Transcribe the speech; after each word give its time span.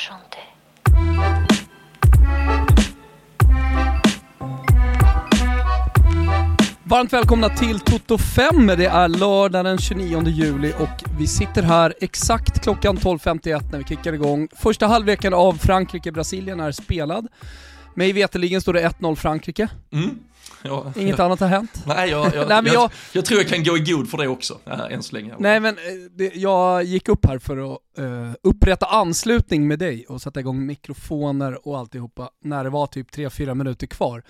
chanter. 0.00 0.40
Varmt 6.84 7.12
välkomna 7.12 7.48
till 7.48 7.80
Toto 7.80 8.18
5. 8.18 8.66
Det 8.66 8.86
är 8.86 9.08
lördag 9.08 9.64
den 9.64 9.78
29 9.78 10.22
juli 10.26 10.72
och 10.78 11.18
vi 11.18 11.26
sitter 11.26 11.62
här 11.62 11.94
exakt 12.00 12.62
klockan 12.62 12.96
12.51 12.96 13.72
när 13.72 13.78
vi 13.78 13.84
kickar 13.84 14.12
igång. 14.12 14.48
Första 14.56 14.86
halvleken 14.86 15.34
av 15.34 15.58
Frankrike-Brasilien 15.58 16.60
är 16.60 16.72
spelad. 16.72 17.28
Mig 17.94 18.12
veterligen 18.12 18.60
står 18.60 18.72
det 18.72 18.88
1-0 18.88 19.14
Frankrike. 19.14 19.68
Mm. 19.92 20.18
Ja, 20.62 20.92
Inget 20.96 21.18
ja. 21.18 21.24
annat 21.24 21.40
har 21.40 21.48
hänt. 21.48 21.70
Nej, 21.86 22.10
jag, 22.10 22.34
jag, 22.34 22.48
Nej, 22.48 22.62
men 22.62 22.72
jag, 22.72 22.82
jag- 22.82 22.90
jag, 23.12 23.24
tror 23.24 23.40
jag 23.40 23.48
kan 23.48 23.64
gå 23.64 23.76
i 23.76 23.80
god 23.80 24.10
för 24.10 24.18
det 24.18 24.28
också, 24.28 24.58
äh, 24.66 24.80
än 24.90 25.02
så 25.02 25.14
länge. 25.16 25.34
Nej 25.38 25.60
men 25.60 25.74
eh, 25.76 25.82
det, 26.16 26.34
jag 26.34 26.84
gick 26.84 27.08
upp 27.08 27.26
här 27.26 27.38
för 27.38 27.72
att 27.74 27.78
eh, 27.98 28.32
upprätta 28.42 28.86
anslutning 28.86 29.68
med 29.68 29.78
dig 29.78 30.06
och 30.08 30.22
sätta 30.22 30.40
igång 30.40 30.66
mikrofoner 30.66 31.68
och 31.68 31.78
alltihopa 31.78 32.30
när 32.44 32.64
det 32.64 32.70
var 32.70 32.86
typ 32.86 33.10
3-4 33.16 33.54
minuter 33.54 33.86
kvar 33.86 34.22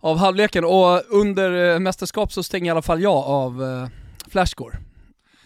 av 0.00 0.18
halvleken. 0.18 0.64
Och 0.64 1.02
under 1.08 1.72
eh, 1.74 1.78
mästerskap 1.78 2.32
så 2.32 2.42
stänger 2.42 2.66
i 2.66 2.70
alla 2.70 2.82
fall 2.82 3.02
jag 3.02 3.16
av 3.24 3.62
eh, 3.64 3.88
Flashscore. 4.30 4.76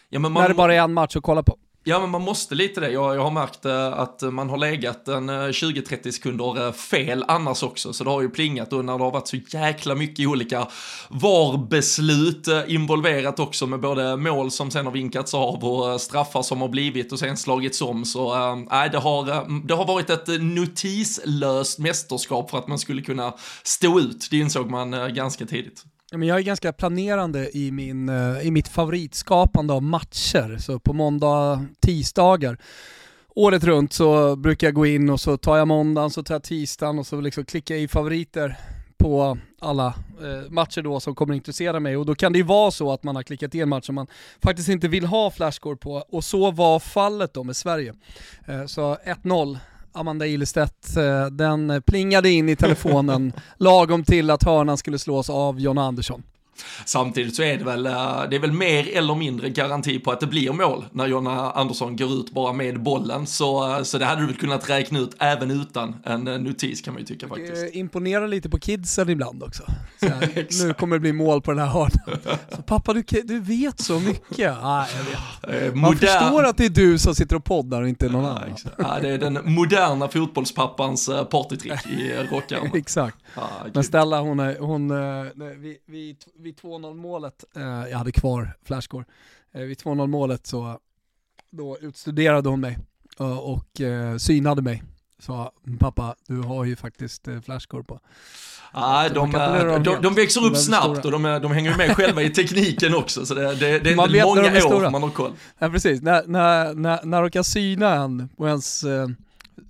ja, 0.08 0.18
När 0.20 0.48
det 0.48 0.54
bara 0.54 0.74
är 0.74 0.78
en 0.80 0.92
match 0.92 1.16
att 1.16 1.22
kolla 1.22 1.42
på. 1.42 1.56
Ja, 1.84 2.00
men 2.00 2.10
man 2.10 2.22
måste 2.22 2.54
lite 2.54 2.80
det. 2.80 2.90
Jag, 2.90 3.16
jag 3.16 3.22
har 3.22 3.30
märkt 3.30 3.64
eh, 3.64 3.92
att 3.92 4.22
man 4.22 4.50
har 4.50 4.56
legat 4.56 5.08
en 5.08 5.28
eh, 5.28 5.32
20-30 5.32 6.10
sekunder 6.10 6.66
eh, 6.66 6.72
fel 6.72 7.24
annars 7.28 7.62
också, 7.62 7.92
så 7.92 8.04
det 8.04 8.10
har 8.10 8.22
ju 8.22 8.28
plingat 8.30 8.72
och 8.72 8.84
när 8.84 8.98
det 8.98 9.04
har 9.04 9.10
varit 9.10 9.28
så 9.28 9.36
jäkla 9.36 9.94
mycket 9.94 10.28
olika 10.28 10.68
VAR-beslut 11.08 12.48
eh, 12.48 12.62
involverat 12.66 13.38
också 13.38 13.66
med 13.66 13.80
både 13.80 14.16
mål 14.16 14.50
som 14.50 14.70
sen 14.70 14.86
har 14.86 14.92
vinkats 14.92 15.34
av 15.34 15.64
och 15.64 15.90
eh, 15.90 15.98
straffar 15.98 16.42
som 16.42 16.60
har 16.60 16.68
blivit 16.68 17.12
och 17.12 17.18
sen 17.18 17.36
slagits 17.36 17.82
om. 17.82 18.04
Så 18.04 18.34
eh, 18.34 18.90
det, 18.92 18.98
har, 18.98 19.28
eh, 19.30 19.48
det 19.64 19.74
har 19.74 19.86
varit 19.86 20.10
ett 20.10 20.28
eh, 20.28 20.34
notislöst 20.38 21.78
mästerskap 21.78 22.50
för 22.50 22.58
att 22.58 22.68
man 22.68 22.78
skulle 22.78 23.02
kunna 23.02 23.34
stå 23.62 23.98
ut. 24.00 24.28
Det 24.30 24.38
insåg 24.38 24.70
man 24.70 24.94
eh, 24.94 25.06
ganska 25.08 25.46
tidigt. 25.46 25.84
Ja, 26.12 26.18
men 26.18 26.28
jag 26.28 26.38
är 26.38 26.42
ganska 26.42 26.72
planerande 26.72 27.56
i, 27.58 27.70
min, 27.70 28.08
eh, 28.08 28.46
i 28.46 28.50
mitt 28.50 28.68
favoritskapande 28.68 29.72
av 29.72 29.82
matcher. 29.82 30.56
Så 30.58 30.78
på 30.78 30.92
måndag, 30.92 31.66
tisdagar, 31.80 32.58
året 33.28 33.64
runt 33.64 33.92
så 33.92 34.36
brukar 34.36 34.66
jag 34.66 34.74
gå 34.74 34.86
in 34.86 35.10
och 35.10 35.20
så 35.20 35.36
tar 35.36 35.56
jag 35.56 35.68
måndagen, 35.68 36.10
så 36.10 36.22
tar 36.22 36.34
jag 36.34 36.42
tisdagen 36.42 36.98
och 36.98 37.06
så 37.06 37.20
liksom 37.20 37.44
klickar 37.44 37.74
jag 37.74 37.82
i 37.84 37.88
favoriter 37.88 38.56
på 38.98 39.38
alla 39.60 39.86
eh, 40.22 40.50
matcher 40.50 40.82
då 40.82 41.00
som 41.00 41.14
kommer 41.14 41.34
intressera 41.34 41.80
mig. 41.80 41.96
Och 41.96 42.06
då 42.06 42.14
kan 42.14 42.32
det 42.32 42.38
ju 42.38 42.44
vara 42.44 42.70
så 42.70 42.92
att 42.92 43.02
man 43.02 43.16
har 43.16 43.22
klickat 43.22 43.54
i 43.54 43.60
en 43.60 43.68
match 43.68 43.86
som 43.86 43.94
man 43.94 44.06
faktiskt 44.42 44.68
inte 44.68 44.88
vill 44.88 45.04
ha 45.04 45.30
flashscore 45.30 45.76
på. 45.76 45.92
Och 45.92 46.24
så 46.24 46.50
var 46.50 46.80
fallet 46.80 47.34
då 47.34 47.44
med 47.44 47.56
Sverige. 47.56 47.94
Eh, 48.46 48.66
så 48.66 48.94
1-0. 48.94 49.58
Amanda 49.92 50.26
Ilestedt, 50.26 50.96
eh, 50.96 51.26
den 51.26 51.82
plingade 51.86 52.30
in 52.30 52.48
i 52.48 52.56
telefonen 52.56 53.32
lagom 53.56 54.04
till 54.04 54.30
att 54.30 54.42
hörnan 54.42 54.76
skulle 54.76 54.98
slås 54.98 55.30
av 55.30 55.60
John 55.60 55.78
Andersson. 55.78 56.22
Samtidigt 56.86 57.36
så 57.36 57.42
är 57.42 57.58
det 57.58 57.64
väl, 57.64 57.86
eh, 57.86 58.22
det 58.30 58.36
är 58.36 58.40
väl 58.40 58.52
mer 58.52 58.96
eller 58.96 59.14
mindre 59.14 59.48
garanti 59.50 59.98
på 59.98 60.10
att 60.10 60.20
det 60.20 60.26
blir 60.26 60.52
mål 60.52 60.84
när 60.92 61.06
Jonna 61.06 61.50
Andersson 61.50 61.96
går 61.96 62.12
ut 62.12 62.30
bara 62.30 62.52
med 62.52 62.82
bollen. 62.82 63.26
Så, 63.26 63.76
eh, 63.76 63.82
så 63.82 63.98
det 63.98 64.04
hade 64.04 64.20
du 64.20 64.26
väl 64.26 64.36
kunnat 64.36 64.70
räkna 64.70 64.98
ut 64.98 65.16
även 65.18 65.50
utan 65.50 65.96
en 66.04 66.28
eh, 66.28 66.38
notis 66.38 66.80
kan 66.80 66.94
man 66.94 67.00
ju 67.00 67.06
tycka 67.06 67.28
faktiskt. 67.28 67.74
Imponerar 67.74 68.28
lite 68.28 68.48
på 68.50 68.58
kidsen 68.58 69.08
ibland 69.08 69.42
också. 69.42 69.62
Så 70.00 70.06
här, 70.06 70.46
nu 70.66 70.74
kommer 70.74 70.96
det 70.96 71.00
bli 71.00 71.12
mål 71.12 71.42
på 71.42 71.50
den 71.50 71.60
här 71.60 71.66
hörnan. 71.66 71.90
Så, 72.56 72.62
pappa 72.62 72.92
du, 72.92 73.02
du 73.24 73.40
vet 73.40 73.80
så 73.80 74.00
mycket. 74.00 74.52
Ah, 74.62 74.86
jag 74.96 75.50
vet. 75.50 75.74
Man 75.74 75.92
modern- 75.92 76.20
förstår 76.20 76.44
att 76.44 76.56
det 76.56 76.64
är 76.64 76.70
du 76.70 76.98
som 76.98 77.14
sitter 77.14 77.36
och 77.36 77.44
poddar 77.44 77.82
och 77.82 77.88
inte 77.88 78.08
någon 78.08 78.24
annan. 78.24 78.56
ja, 78.78 78.98
det 79.02 79.08
är 79.08 79.18
den 79.18 79.38
moderna 79.44 80.08
fotbollspappans 80.08 81.10
partytrick 81.30 81.86
i 81.86 82.12
rockärmen. 82.30 82.70
Exakt. 82.74 83.16
Ja, 83.34 83.48
Men. 83.74 83.84
Stella 83.84 84.20
hon, 84.20 84.40
är, 84.40 84.58
hon 84.58 84.90
eh, 84.90 85.26
vid, 85.58 85.76
vid, 85.86 86.16
vid 86.42 86.56
2-0 86.60 86.94
målet, 86.94 87.44
eh, 87.56 87.62
jag 87.90 87.98
hade 87.98 88.12
kvar 88.12 88.56
flashscore, 88.64 89.04
eh, 89.54 89.60
vid 89.62 89.78
2-0 89.78 90.06
målet 90.06 90.46
så 90.46 90.78
då 91.50 91.78
utstuderade 91.80 92.48
hon 92.48 92.60
mig 92.60 92.78
eh, 93.20 93.38
och 93.38 93.80
eh, 93.80 94.16
synade 94.16 94.62
mig. 94.62 94.82
Sa 95.18 95.52
pappa, 95.78 96.14
du 96.26 96.40
har 96.40 96.64
ju 96.64 96.76
faktiskt 96.76 97.28
eh, 97.28 97.40
flashscore 97.40 97.82
på. 97.84 98.00
Ja, 98.72 99.04
Så 99.08 99.14
de, 99.14 99.26
inte 99.26 99.38
eh, 99.40 99.82
de, 99.82 100.02
de 100.02 100.14
växer 100.14 100.40
De 100.40 100.46
upp 100.46 100.52
är 100.52 100.58
snabbt 100.58 101.04
och 101.04 101.10
de, 101.10 101.24
är- 101.24 101.40
de 101.40 101.52
hänger 101.52 101.76
med 101.76 101.96
själva 101.96 102.22
i 102.22 102.30
tekniken 102.30 102.94
också, 102.94 103.26
så 103.26 103.34
det, 103.34 103.54
det, 103.54 103.78
det 103.78 103.90
är 103.90 103.96
Man 103.96 104.06
inte 104.08 104.18
de 104.18 104.20
är 104.20 104.24
många 104.24 104.60
stora. 104.60 104.86
år 104.86 104.90
man 104.90 105.02
har 105.02 105.10
koll. 105.10 105.32
Ja 105.58 105.68
precis, 105.70 106.02
när, 106.02 106.26
när, 106.26 106.74
när, 106.74 107.04
när 107.04 107.20
de 107.22 107.30
kan 107.30 107.44
syna 107.44 107.94
en 107.94 108.28
och 108.36 108.48
ens 108.48 108.84
eh, 108.84 109.08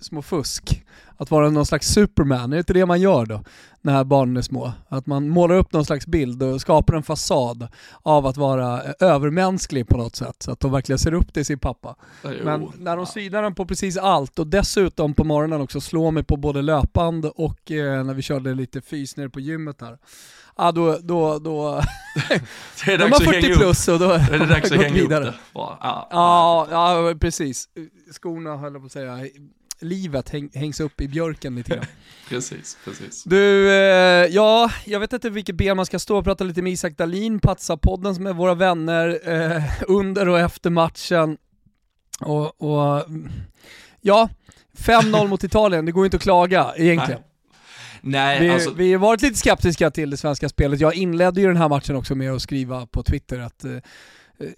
små 0.00 0.22
fusk, 0.22 0.82
att 1.22 1.30
vara 1.30 1.50
någon 1.50 1.66
slags 1.66 1.88
superman, 1.88 2.52
är 2.52 2.56
det 2.56 2.58
inte 2.58 2.72
det 2.72 2.86
man 2.86 3.00
gör 3.00 3.26
då? 3.26 3.40
När 3.84 4.04
barnen 4.04 4.36
är 4.36 4.42
små. 4.42 4.72
Att 4.88 5.06
man 5.06 5.28
målar 5.28 5.56
upp 5.56 5.72
någon 5.72 5.84
slags 5.84 6.06
bild 6.06 6.42
och 6.42 6.60
skapar 6.60 6.94
en 6.94 7.02
fasad 7.02 7.68
av 8.02 8.26
att 8.26 8.36
vara 8.36 8.82
eh, 8.82 8.92
övermänsklig 9.00 9.88
på 9.88 9.96
något 9.96 10.16
sätt, 10.16 10.36
så 10.38 10.50
att 10.52 10.60
de 10.60 10.72
verkligen 10.72 10.98
ser 10.98 11.14
upp 11.14 11.34
till 11.34 11.44
sin 11.44 11.58
pappa. 11.58 11.96
Jo. 12.24 12.30
Men 12.44 12.72
när 12.78 12.96
de 12.96 13.06
synar 13.06 13.42
den 13.42 13.54
på 13.54 13.66
precis 13.66 13.96
allt 13.96 14.38
och 14.38 14.46
dessutom 14.46 15.14
på 15.14 15.24
morgonen 15.24 15.60
också 15.60 15.80
slår 15.80 16.10
mig 16.10 16.24
på 16.24 16.36
både 16.36 16.62
löpande 16.62 17.28
och 17.28 17.70
eh, 17.70 18.04
när 18.04 18.14
vi 18.14 18.22
körde 18.22 18.54
lite 18.54 18.80
fys 18.80 19.16
nere 19.16 19.28
på 19.30 19.40
gymmet 19.40 19.80
här. 19.80 19.98
Ja 20.56 20.72
då, 20.72 20.98
då, 21.02 21.38
då, 21.38 21.82
det 22.84 22.92
är 22.92 22.98
de 22.98 23.04
dags 23.04 23.16
att 23.16 23.24
40 23.24 23.40
hänga 23.40 23.54
upp 23.54 23.60
plus 23.60 23.88
och 23.88 23.98
då 23.98 24.08
det. 24.08 24.14
är 24.14 24.38
det 24.38 24.46
dags 24.46 24.72
att 24.72 24.78
hänga 24.82 24.88
upp 24.88 24.96
vidare. 24.96 25.24
det. 25.24 25.34
Bara, 25.54 25.76
ja, 25.80 26.08
Ja, 26.10 26.66
ja 26.70 27.14
precis. 27.20 27.68
Skorna 28.12 28.56
höll 28.56 28.72
jag 28.72 28.82
på 28.82 28.86
att 28.86 28.92
säga, 28.92 29.18
livet 29.82 30.28
häng, 30.28 30.50
hängs 30.54 30.81
upp 30.81 31.00
i 31.00 31.09
björken 31.09 31.54
lite 31.54 31.75
grann. 31.75 31.84
Precis, 32.28 32.78
precis. 32.84 33.25
Du, 33.25 33.69
eh, 33.70 34.26
ja, 34.26 34.70
jag 34.84 35.00
vet 35.00 35.12
inte 35.12 35.31
vilket 35.31 35.54
ben 35.54 35.76
man 35.76 35.87
ska 35.87 35.98
stå 35.98 36.19
och 36.19 36.25
prata 36.25 36.44
lite 36.44 36.62
med 36.62 36.72
Isak 36.72 36.97
Dahlin, 36.97 37.41
Patsa-podden 37.41 38.15
som 38.15 38.26
är 38.26 38.32
våra 38.32 38.54
vänner 38.54 39.20
eh, 39.25 39.62
under 39.88 40.28
och 40.28 40.38
efter 40.38 40.70
matchen. 40.70 41.37
Och, 42.20 42.62
och 42.62 43.04
ja, 44.00 44.28
5-0 44.78 45.28
mot 45.28 45.44
Italien, 45.44 45.87
det 45.87 45.93
går 45.93 46.04
inte 46.04 46.16
att 46.16 46.22
klaga 46.22 46.72
egentligen. 46.76 47.20
Nej, 48.00 48.41
Vi, 48.41 48.50
alltså, 48.50 48.70
vi 48.70 48.93
har 48.93 49.00
varit 49.00 49.22
lite 49.22 49.38
skeptiska 49.38 49.91
till 49.91 50.10
det 50.10 50.16
svenska 50.16 50.49
spelet. 50.49 50.81
Jag 50.81 50.94
inledde 50.94 51.41
ju 51.41 51.47
den 51.47 51.56
här 51.56 51.69
matchen 51.69 51.97
också 51.97 52.14
med 52.14 52.32
att 52.32 52.43
skriva 52.43 52.87
på 52.87 53.03
Twitter 53.03 53.38
att 53.38 53.64
eh, 53.64 53.76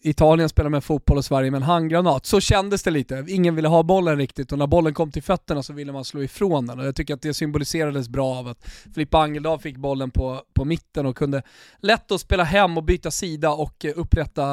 Italien 0.00 0.48
spelar 0.48 0.70
med 0.70 0.84
fotboll 0.84 1.18
och 1.18 1.24
Sverige 1.24 1.50
med 1.50 1.58
en 1.58 1.62
handgranat. 1.62 2.26
Så 2.26 2.40
kändes 2.40 2.82
det 2.82 2.90
lite. 2.90 3.24
Ingen 3.28 3.54
ville 3.54 3.68
ha 3.68 3.82
bollen 3.82 4.16
riktigt 4.16 4.52
och 4.52 4.58
när 4.58 4.66
bollen 4.66 4.94
kom 4.94 5.10
till 5.10 5.22
fötterna 5.22 5.62
så 5.62 5.72
ville 5.72 5.92
man 5.92 6.04
slå 6.04 6.22
ifrån 6.22 6.66
den. 6.66 6.80
Och 6.80 6.86
jag 6.86 6.96
tycker 6.96 7.14
att 7.14 7.22
det 7.22 7.34
symboliserades 7.34 8.08
bra 8.08 8.34
av 8.34 8.48
att 8.48 8.64
Filippa 8.94 9.18
Angeldal 9.18 9.58
fick 9.58 9.76
bollen 9.76 10.10
på, 10.10 10.42
på 10.54 10.64
mitten 10.64 11.06
och 11.06 11.16
kunde 11.16 11.42
lätt 11.78 12.12
att 12.12 12.20
spela 12.20 12.44
hem 12.44 12.76
och 12.76 12.84
byta 12.84 13.10
sida 13.10 13.50
och 13.50 13.84
eh, 13.84 13.92
upprätta 13.96 14.44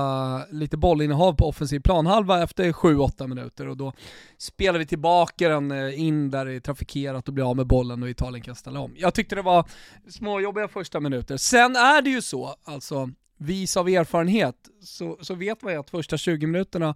lite 0.52 0.78
bollinnehav 0.78 1.34
på 1.34 1.46
offensiv 1.46 1.80
planhalva 1.80 2.44
efter 2.44 2.72
7-8 2.72 3.28
minuter. 3.28 3.68
Och 3.68 3.78
då 3.78 3.94
spelar 4.38 4.80
vi 4.80 4.86
tillbaka 4.86 5.50
den 5.50 5.72
eh, 5.72 6.02
in 6.02 6.32
där 6.32 6.46
det 6.46 6.54
är 6.54 6.60
trafikerat 6.60 7.28
och 7.28 7.34
blir 7.34 7.50
av 7.50 7.56
med 7.56 7.68
bollen 7.68 8.04
och 8.04 8.10
Italien 8.10 8.44
kan 8.44 8.56
ställa 8.56 8.80
om. 8.80 8.94
Jag 8.98 9.14
tyckte 9.14 9.36
det 9.36 9.42
var 9.42 9.66
småjobbiga 10.10 10.68
första 10.68 11.00
minuter. 11.00 11.38
Sen 11.38 11.76
är 11.76 12.02
det 12.02 12.10
ju 12.10 12.22
så, 12.22 12.56
alltså 12.64 13.10
vis 13.42 13.78
av 13.78 13.90
erfarenhet, 13.90 14.56
så, 14.82 15.18
så 15.22 15.36
vet 15.36 15.62
man 15.62 15.74
ju 15.74 15.80
att 15.80 15.90
första 15.90 16.18
20 16.18 16.48
minuterna 16.48 16.96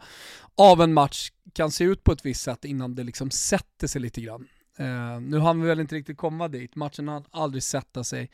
av 0.57 0.81
en 0.81 0.93
match 0.93 1.31
kan 1.53 1.71
se 1.71 1.83
ut 1.83 2.03
på 2.03 2.11
ett 2.11 2.25
visst 2.25 2.41
sätt 2.41 2.65
innan 2.65 2.95
det 2.95 3.03
liksom 3.03 3.31
sätter 3.31 3.87
sig 3.87 4.01
lite 4.01 4.21
grann. 4.21 4.47
Uh, 4.79 5.21
nu 5.21 5.39
hann 5.39 5.61
vi 5.61 5.67
väl 5.67 5.79
inte 5.79 5.95
riktigt 5.95 6.17
komma 6.17 6.47
dit, 6.47 6.75
matchen 6.75 7.07
hann 7.07 7.23
aldrig 7.31 7.63
sätta 7.63 8.03
sig, 8.03 8.29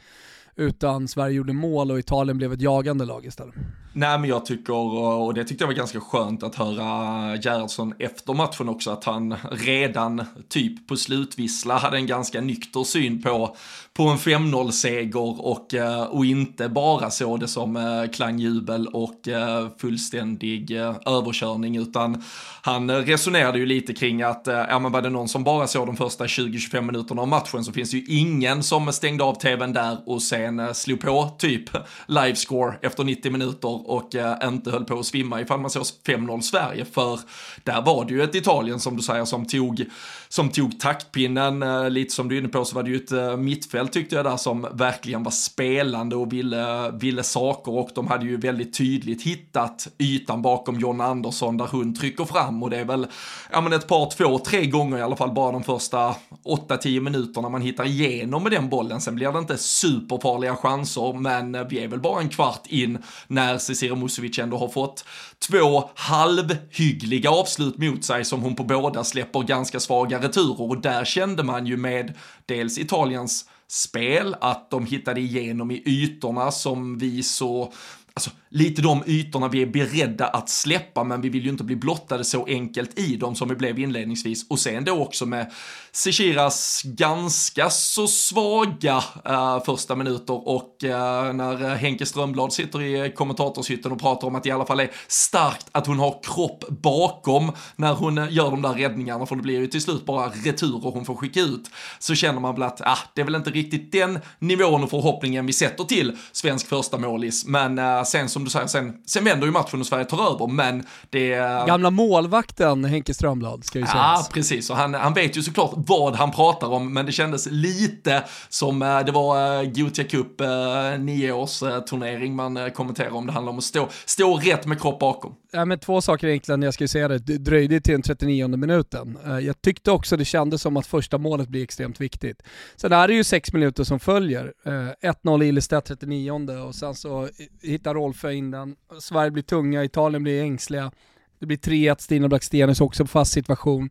utan 0.56 1.08
Sverige 1.08 1.36
gjorde 1.36 1.54
mål 1.54 1.92
och 1.92 2.00
Italien 2.00 2.38
blev 2.38 2.54
ett 2.54 2.62
jagande 2.62 3.06
lag 3.06 3.26
istället. 3.26 3.56
nej 3.94 4.20
men 4.20 4.30
jag 4.30 4.46
tycker, 4.46 4.74
och 4.74 5.34
det 5.34 5.44
tyckte 5.44 5.64
jag 5.64 5.68
var 5.68 5.74
ganska 5.74 6.00
skönt 6.00 6.44
att 6.44 6.56
höra 6.56 7.36
Gerhardsson 7.36 7.94
efter 8.00 8.34
matchen 8.34 8.70
också, 8.70 8.92
att 8.92 9.04
han 9.04 9.36
redan 9.52 10.26
typ 10.50 10.88
på 10.88 10.96
slutvissla 10.96 11.78
hade 11.78 11.98
en 11.98 12.08
ganska 12.08 12.42
nykter 12.42 12.84
syn 12.84 13.22
på, 13.22 13.56
på 13.94 14.04
en 14.04 14.18
5-0-seger 14.18 15.46
och, 15.46 15.74
eh, 15.74 16.04
och 16.04 16.26
inte 16.26 16.70
bara 16.70 17.10
såg 17.12 17.40
det 17.40 17.48
som 17.48 17.76
eh, 17.76 18.12
klangjubel 18.14 18.88
och 18.88 19.28
eh, 19.28 19.68
fullständig 19.78 20.72
överkörning, 21.06 21.78
utan 21.78 22.24
han 22.62 22.92
resonerade 22.92 23.60
ju 23.60 23.66
lite 23.66 23.94
kring 23.94 24.22
att, 24.22 24.44
ja 24.46 24.80
men 24.80 24.92
var 24.92 25.02
det 25.02 25.10
någon 25.10 25.28
som 25.28 25.44
bara 25.44 25.68
såg 25.68 25.88
de 25.88 25.96
första 25.96 26.26
20-25 26.26 26.82
minuterna 26.82 27.22
av 27.22 27.28
matchen 27.28 27.64
så 27.64 27.72
finns 27.72 27.92
det 27.92 27.98
ju 27.98 28.06
ingen 28.20 28.64
som 28.64 28.94
stängde 28.94 29.24
av 29.24 29.36
tvn 29.36 29.74
där 29.74 29.98
och 30.06 30.22
ser 30.22 30.41
sen 30.42 30.60
eh, 30.60 30.74
slog 30.74 31.00
på 31.00 31.30
typ 31.38 31.70
livescore 32.08 32.76
efter 32.82 33.04
90 33.04 33.32
minuter 33.32 33.90
och 33.90 34.16
eh, 34.16 34.48
inte 34.48 34.72
höll 34.72 34.86
på 34.86 35.00
att 35.00 35.06
svimma 35.06 35.42
ifall 35.42 35.60
man 35.60 35.70
såg 35.70 35.84
5-0 35.84 36.42
Sverige, 36.42 36.86
för 36.86 37.20
där 37.64 37.82
var 37.82 38.06
det 38.06 38.14
ju 38.14 38.24
ett 38.24 38.36
Italien 38.36 38.80
som 38.80 38.98
du 38.98 39.04
säger 39.04 39.26
som 39.26 39.46
tog, 39.46 39.86
som 40.30 40.50
tog 40.50 40.80
taktpinnen, 40.80 41.64
eh, 41.64 41.90
lite 41.90 42.14
som 42.14 42.30
du 42.30 42.36
är 42.36 42.40
inne 42.40 42.50
på 42.50 42.66
så 42.66 42.76
var 42.76 42.84
det 42.84 42.90
ju 42.90 42.96
ett 42.96 43.40
mittfält 43.40 43.94
tyckte 43.94 44.16
jag 44.16 44.26
där 44.26 44.38
som 44.38 44.68
verkligen 44.74 45.24
var 45.24 45.32
spelande 45.32 46.16
och 46.16 46.34
ville, 46.34 46.92
ville 46.92 47.24
saker. 47.24 47.72
Och 47.72 47.90
de 47.96 48.08
hade 48.08 48.26
ju 48.26 48.38
väldigt 48.38 48.78
tydligt 48.78 49.24
hittat 49.24 49.88
ytan 49.98 50.42
bakom 50.42 50.80
John 50.80 51.02
Andersson 51.02 51.58
där 51.58 51.68
hon 51.72 51.96
trycker 51.96 52.26
fram. 52.26 52.64
Och 52.64 52.70
det 52.70 52.78
är 52.78 52.86
väl, 52.86 53.08
ja 53.52 53.62
men 53.62 53.74
ett 53.74 53.88
par, 53.88 54.10
två, 54.10 54.40
tre 54.40 54.66
gånger 54.66 54.98
i 54.98 55.02
alla 55.02 55.16
fall 55.16 55.32
bara 55.32 55.52
de 55.52 55.64
första 55.64 56.16
8-10 56.46 57.00
minuterna 57.00 57.50
man 57.50 57.62
hittar 57.62 57.86
igenom 57.86 58.44
med 58.44 58.52
den 58.52 58.70
bollen. 58.70 59.02
Sen 59.02 59.16
blir 59.16 59.32
det 59.32 59.40
inte 59.40 59.58
superfart 59.58 60.31
superfarliga 60.32 60.56
chanser, 60.56 61.14
men 61.20 61.68
vi 61.68 61.84
är 61.84 61.88
väl 61.88 62.00
bara 62.00 62.22
en 62.22 62.30
kvart 62.30 62.68
in 62.68 62.98
när 63.28 63.58
Cecilia 63.58 63.96
Musovic 63.96 64.40
ändå 64.40 64.58
har 64.58 64.70
fått 64.70 65.06
två 65.40 65.90
halvhyggliga 65.96 67.32
avslut 67.32 67.78
mot 67.78 68.04
sig 68.04 68.26
som 68.26 68.42
hon 68.42 68.56
på 68.56 68.64
båda 68.64 69.04
släpper 69.04 69.44
ganska 69.44 69.80
svaga 69.80 70.20
returer. 70.20 70.62
Och 70.62 70.82
där 70.82 71.06
kände 71.06 71.44
man 71.44 71.66
ju 71.68 71.78
med 71.78 72.14
dels 72.46 72.78
Italiens 72.78 73.46
spel, 73.68 74.36
att 74.42 74.70
de 74.70 74.86
hittade 74.86 75.22
igenom 75.22 75.72
i 75.72 75.84
ytorna 75.86 76.52
som 76.52 76.98
vi 76.98 77.24
så 77.24 77.74
alltså, 78.14 78.32
lite 78.50 78.82
de 78.82 79.04
ytorna 79.08 79.48
vi 79.48 79.62
är 79.62 79.66
beredda 79.66 80.28
att 80.28 80.50
släppa, 80.50 81.04
men 81.04 81.22
vi 81.22 81.30
vill 81.30 81.44
ju 81.44 81.50
inte 81.50 81.64
bli 81.64 81.76
blottade 81.76 82.24
så 82.24 82.46
enkelt 82.46 83.00
i 83.00 83.16
dem 83.16 83.36
som 83.36 83.50
vi 83.50 83.56
blev 83.56 83.80
inledningsvis. 83.80 84.50
Och 84.50 84.60
sen 84.60 84.86
då 84.86 84.92
också 84.92 85.26
med 85.26 85.52
Sechiras 85.92 86.82
ganska 86.84 87.70
så 87.70 88.08
svaga 88.08 89.04
uh, 89.30 89.64
första 89.66 89.96
minuter 89.96 90.48
och 90.48 90.76
uh, 90.84 90.90
när 91.34 91.64
eh, 91.64 91.70
Henke 91.70 92.06
Strömblad 92.06 92.54
sitter 92.54 92.82
i 92.82 93.12
kommentatorshytten 93.12 93.92
och 93.92 94.00
pratar 94.00 94.28
om 94.28 94.36
att 94.36 94.44
det 94.44 94.50
i 94.50 94.52
alla 94.52 94.66
fall 94.66 94.80
är 94.80 94.92
starkt 95.08 95.68
att 95.72 95.88
hon 95.88 96.00
har 96.00 96.20
kropp 96.24 96.64
bakom 96.70 97.52
när 97.76 97.94
hon 97.94 98.28
gör 98.30 98.52
de 98.52 98.62
där 98.62 98.74
räddningarna, 98.74 99.26
för 99.26 99.36
det 99.36 99.42
blir 99.42 99.60
ju 99.60 99.68
till 99.68 99.82
slut 99.82 100.06
bara 100.06 100.30
returer 100.30 100.92
hon 100.92 101.06
får 101.06 101.16
skicka 101.16 101.40
ut, 101.40 101.72
så 102.00 102.16
känner 102.16 102.40
man 102.40 102.54
väl 102.56 102.64
att 102.64 102.82
ah, 102.82 103.00
det 103.14 103.22
är 103.22 103.26
väl 103.26 103.36
inte 103.36 103.50
riktigt 103.50 103.92
den 103.92 104.20
nivån 104.40 104.84
och 104.84 104.90
förhoppningen 104.90 105.46
vi 105.46 105.54
sätter 105.54 105.84
till 105.84 106.18
svensk 106.32 106.68
första 106.68 106.98
målis, 106.98 107.46
men 107.46 107.80
sen 108.04 108.30
som 108.30 108.44
du 108.44 108.50
säger, 108.50 108.68
sen, 108.68 108.94
sen 109.06 109.24
vänder 109.24 109.46
ju 109.46 109.52
matchen 109.52 109.80
och 109.80 109.86
Sverige 109.86 110.06
tar 110.06 110.34
över, 110.34 110.48
men 110.48 110.86
det... 111.10 111.30
Gamla 111.68 111.90
målvakten 111.90 112.86
Henke 112.86 113.14
Strömblad 113.14 113.66
ska 113.66 113.80
ju 113.80 113.86
sägas. 113.86 114.28
Ja, 114.28 114.34
precis, 114.34 114.70
och 114.70 114.76
han, 114.76 114.94
han 114.94 115.14
vet 115.14 115.38
ju 115.38 115.42
såklart 115.42 115.72
vad 115.76 116.16
han 116.16 116.32
pratar 116.32 116.68
om, 116.68 116.94
men 116.94 117.06
det 117.06 117.12
kändes 117.12 117.48
lite 117.52 118.24
som 118.50 118.82
eh, 118.82 119.00
det 119.00 119.12
var 119.12 119.62
uh, 119.64 119.70
Gothia 119.72 120.06
Cup, 120.06 120.42
uh, 120.42 121.00
nioårs 121.00 121.64
uh, 121.64 121.80
turnering 121.80 122.36
man 122.36 122.72
kommenterar 122.72 123.12
om 123.14 123.26
det 123.26 123.32
handlar 123.32 123.52
om 123.52 123.58
att 123.58 123.64
stå, 123.64 123.88
stå 124.06 124.38
rätt 124.38 124.66
med 124.66 124.82
kropp 124.82 125.00
bakom. 125.00 125.34
Ja, 125.54 125.66
men 125.66 125.80
två 125.80 126.02
saker 126.02 126.28
egentligen, 126.28 126.62
jag 126.62 126.74
ska 126.74 126.84
ju 126.84 126.88
säga 126.88 127.08
det, 127.08 127.20
det 127.20 127.38
dröjde 127.38 127.82
till 127.82 127.92
den 127.92 128.02
39 128.02 128.48
minuten. 128.48 129.18
Eh, 129.26 129.40
jag 129.40 129.62
tyckte 129.62 129.92
också 129.92 130.18
det 130.18 130.26
kändes 130.26 130.62
som 130.62 130.78
att 130.78 130.86
första 130.86 131.18
målet 131.18 131.48
blir 131.50 131.64
extremt 131.64 132.02
viktigt. 132.02 132.44
Sen 132.76 132.94
är 132.94 133.08
det 133.08 133.14
ju 133.14 133.24
sex 133.24 133.54
minuter 133.54 133.84
som 133.84 134.00
följer. 134.00 134.54
1-0 135.02 135.44
Ilestedt 135.44 135.86
39 135.86 136.32
och 136.68 136.76
sen 136.76 136.96
så 136.96 137.30
hittar 137.62 137.94
Rolfö 137.94 138.32
in 138.32 138.52
den. 138.52 138.76
Sverige 139.00 139.32
blir 139.32 139.44
tunga, 139.44 139.84
Italien 139.84 140.24
blir 140.24 140.42
ängsliga. 140.42 140.92
Det 141.40 141.46
blir 141.46 141.58
3-1, 141.58 141.96
Stina 142.00 142.28
Blackstenius 142.28 142.82
också 142.82 143.04
på 143.04 143.08
fast 143.08 143.32
situation 143.32 143.90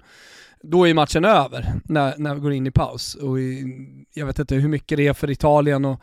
då 0.63 0.89
är 0.89 0.95
matchen 0.95 1.25
över 1.25 1.75
när, 1.85 2.15
när 2.19 2.35
vi 2.35 2.41
går 2.41 2.53
in 2.53 2.67
i 2.67 2.71
paus. 2.71 3.15
Och 3.15 3.41
i, 3.41 3.65
jag 4.15 4.27
vet 4.27 4.39
inte 4.39 4.55
hur 4.55 4.69
mycket 4.69 4.99
det 4.99 5.07
är 5.07 5.13
för 5.13 5.31
Italien 5.31 5.85
och, 5.85 6.01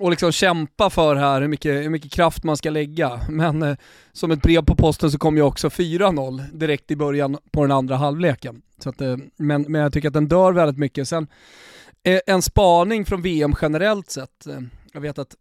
och 0.00 0.10
liksom 0.10 0.32
kämpa 0.32 0.90
för 0.90 1.16
här, 1.16 1.40
hur 1.40 1.48
mycket, 1.48 1.84
hur 1.84 1.90
mycket 1.90 2.12
kraft 2.12 2.44
man 2.44 2.56
ska 2.56 2.70
lägga. 2.70 3.20
Men 3.28 3.62
eh, 3.62 3.76
som 4.12 4.30
ett 4.30 4.42
brev 4.42 4.64
på 4.64 4.76
posten 4.76 5.10
så 5.10 5.18
kom 5.18 5.36
ju 5.36 5.42
också 5.42 5.68
4-0 5.68 6.42
direkt 6.52 6.90
i 6.90 6.96
början 6.96 7.38
på 7.50 7.62
den 7.62 7.72
andra 7.72 7.96
halvleken. 7.96 8.62
Så 8.78 8.88
att, 8.88 9.00
eh, 9.00 9.16
men, 9.36 9.62
men 9.62 9.80
jag 9.80 9.92
tycker 9.92 10.08
att 10.08 10.14
den 10.14 10.28
dör 10.28 10.52
väldigt 10.52 10.78
mycket. 10.78 11.08
Sen 11.08 11.26
eh, 12.02 12.20
en 12.26 12.42
spaning 12.42 13.04
från 13.04 13.22
VM 13.22 13.54
generellt 13.62 14.10
sett. 14.10 14.46
Eh, 14.46 14.60
jag 14.92 15.00
vet 15.00 15.18
att 15.18 15.34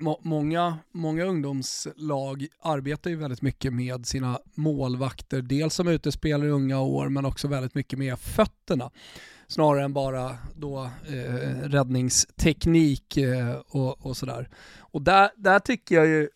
må, 0.00 0.20
många, 0.22 0.78
många 0.92 1.24
ungdomslag 1.24 2.46
arbetar 2.62 3.10
ju 3.10 3.16
väldigt 3.16 3.42
mycket 3.42 3.72
med 3.72 4.06
sina 4.06 4.38
målvakter, 4.54 5.42
dels 5.42 5.74
som 5.74 5.88
utespelare 5.88 6.48
i 6.48 6.52
unga 6.52 6.80
år 6.80 7.08
men 7.08 7.24
också 7.24 7.48
väldigt 7.48 7.74
mycket 7.74 7.98
med 7.98 8.18
fötterna. 8.18 8.90
Snarare 9.48 9.84
än 9.84 9.92
bara 9.92 10.36
då 10.54 10.90
eh, 11.08 11.68
räddningsteknik 11.68 13.16
eh, 13.16 13.54
och, 13.68 14.06
och, 14.06 14.16
sådär. 14.16 14.48
Och 14.78 15.02
där, 15.02 15.30
där 15.36 15.58
tycker 15.58 15.94
jag 15.94 16.06
ju 16.06 16.28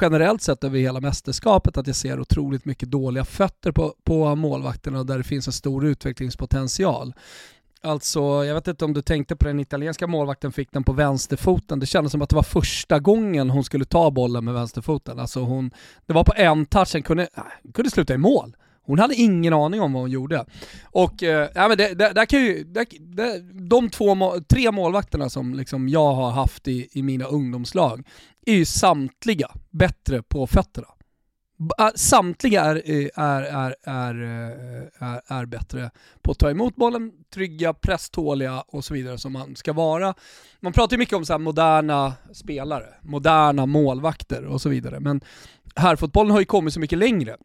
generellt 0.00 0.42
sett 0.42 0.64
över 0.64 0.78
hela 0.78 1.00
mästerskapet 1.00 1.76
att 1.76 1.86
jag 1.86 1.96
ser 1.96 2.20
otroligt 2.20 2.64
mycket 2.64 2.90
dåliga 2.90 3.24
fötter 3.24 3.72
på, 3.72 3.94
på 4.04 4.34
målvakterna 4.34 5.04
där 5.04 5.18
det 5.18 5.24
finns 5.24 5.46
en 5.46 5.52
stor 5.52 5.86
utvecklingspotential. 5.86 7.14
Alltså, 7.80 8.20
jag 8.44 8.54
vet 8.54 8.68
inte 8.68 8.84
om 8.84 8.92
du 8.92 9.02
tänkte 9.02 9.36
på 9.36 9.46
den 9.46 9.60
italienska 9.60 10.06
målvakten 10.06 10.52
fick 10.52 10.72
den 10.72 10.84
på 10.84 10.92
vänsterfoten. 10.92 11.80
Det 11.80 11.86
kändes 11.86 12.12
som 12.12 12.22
att 12.22 12.28
det 12.28 12.36
var 12.36 12.42
första 12.42 12.98
gången 12.98 13.50
hon 13.50 13.64
skulle 13.64 13.84
ta 13.84 14.10
bollen 14.10 14.44
med 14.44 14.54
vänsterfoten. 14.54 15.18
Alltså 15.18 15.40
hon, 15.40 15.70
det 16.06 16.12
var 16.12 16.24
på 16.24 16.32
en 16.36 16.66
touch, 16.66 16.92
den 16.92 17.02
kunde, 17.02 17.28
äh, 17.36 17.72
kunde 17.74 17.90
sluta 17.90 18.14
i 18.14 18.18
mål. 18.18 18.56
Hon 18.86 18.98
hade 18.98 19.14
ingen 19.14 19.52
aning 19.52 19.80
om 19.80 19.92
vad 19.92 20.02
hon 20.02 20.10
gjorde. 20.10 20.44
Och 20.84 21.22
eh, 21.22 21.48
ja, 21.54 21.68
men 21.68 21.78
det, 21.78 21.94
det, 21.94 22.12
där 22.12 22.26
kan 22.26 22.40
ju, 22.40 22.64
det, 22.64 22.86
det, 23.00 23.40
de 23.68 23.90
två, 23.90 24.40
tre 24.48 24.70
målvakterna 24.70 25.28
som 25.28 25.54
liksom 25.54 25.88
jag 25.88 26.14
har 26.14 26.30
haft 26.30 26.68
i, 26.68 26.88
i 26.92 27.02
mina 27.02 27.24
ungdomslag 27.24 28.06
är 28.46 28.54
ju 28.54 28.64
samtliga 28.64 29.50
bättre 29.70 30.22
på 30.22 30.46
fötterna. 30.46 30.88
Eh, 31.78 31.88
samtliga 31.94 32.64
är, 32.64 32.82
är, 33.18 33.42
är, 33.42 33.76
är, 33.82 34.22
eh, 34.22 35.08
är, 35.08 35.20
är 35.26 35.46
bättre 35.46 35.90
på 36.22 36.30
att 36.30 36.38
ta 36.38 36.50
emot 36.50 36.76
bollen, 36.76 37.12
trygga, 37.34 37.74
presståliga 37.74 38.60
och 38.60 38.84
så 38.84 38.94
vidare 38.94 39.18
som 39.18 39.32
man 39.32 39.56
ska 39.56 39.72
vara. 39.72 40.14
Man 40.60 40.72
pratar 40.72 40.96
ju 40.96 40.98
mycket 40.98 41.16
om 41.16 41.24
så 41.24 41.38
moderna 41.38 42.12
spelare, 42.32 42.86
moderna 43.02 43.66
målvakter 43.66 44.44
och 44.44 44.60
så 44.60 44.68
vidare, 44.68 45.00
men 45.00 45.20
herrfotbollen 45.76 46.32
har 46.32 46.40
ju 46.40 46.44
kommit 46.46 46.74
så 46.74 46.80
mycket 46.80 46.98
längre 46.98 47.36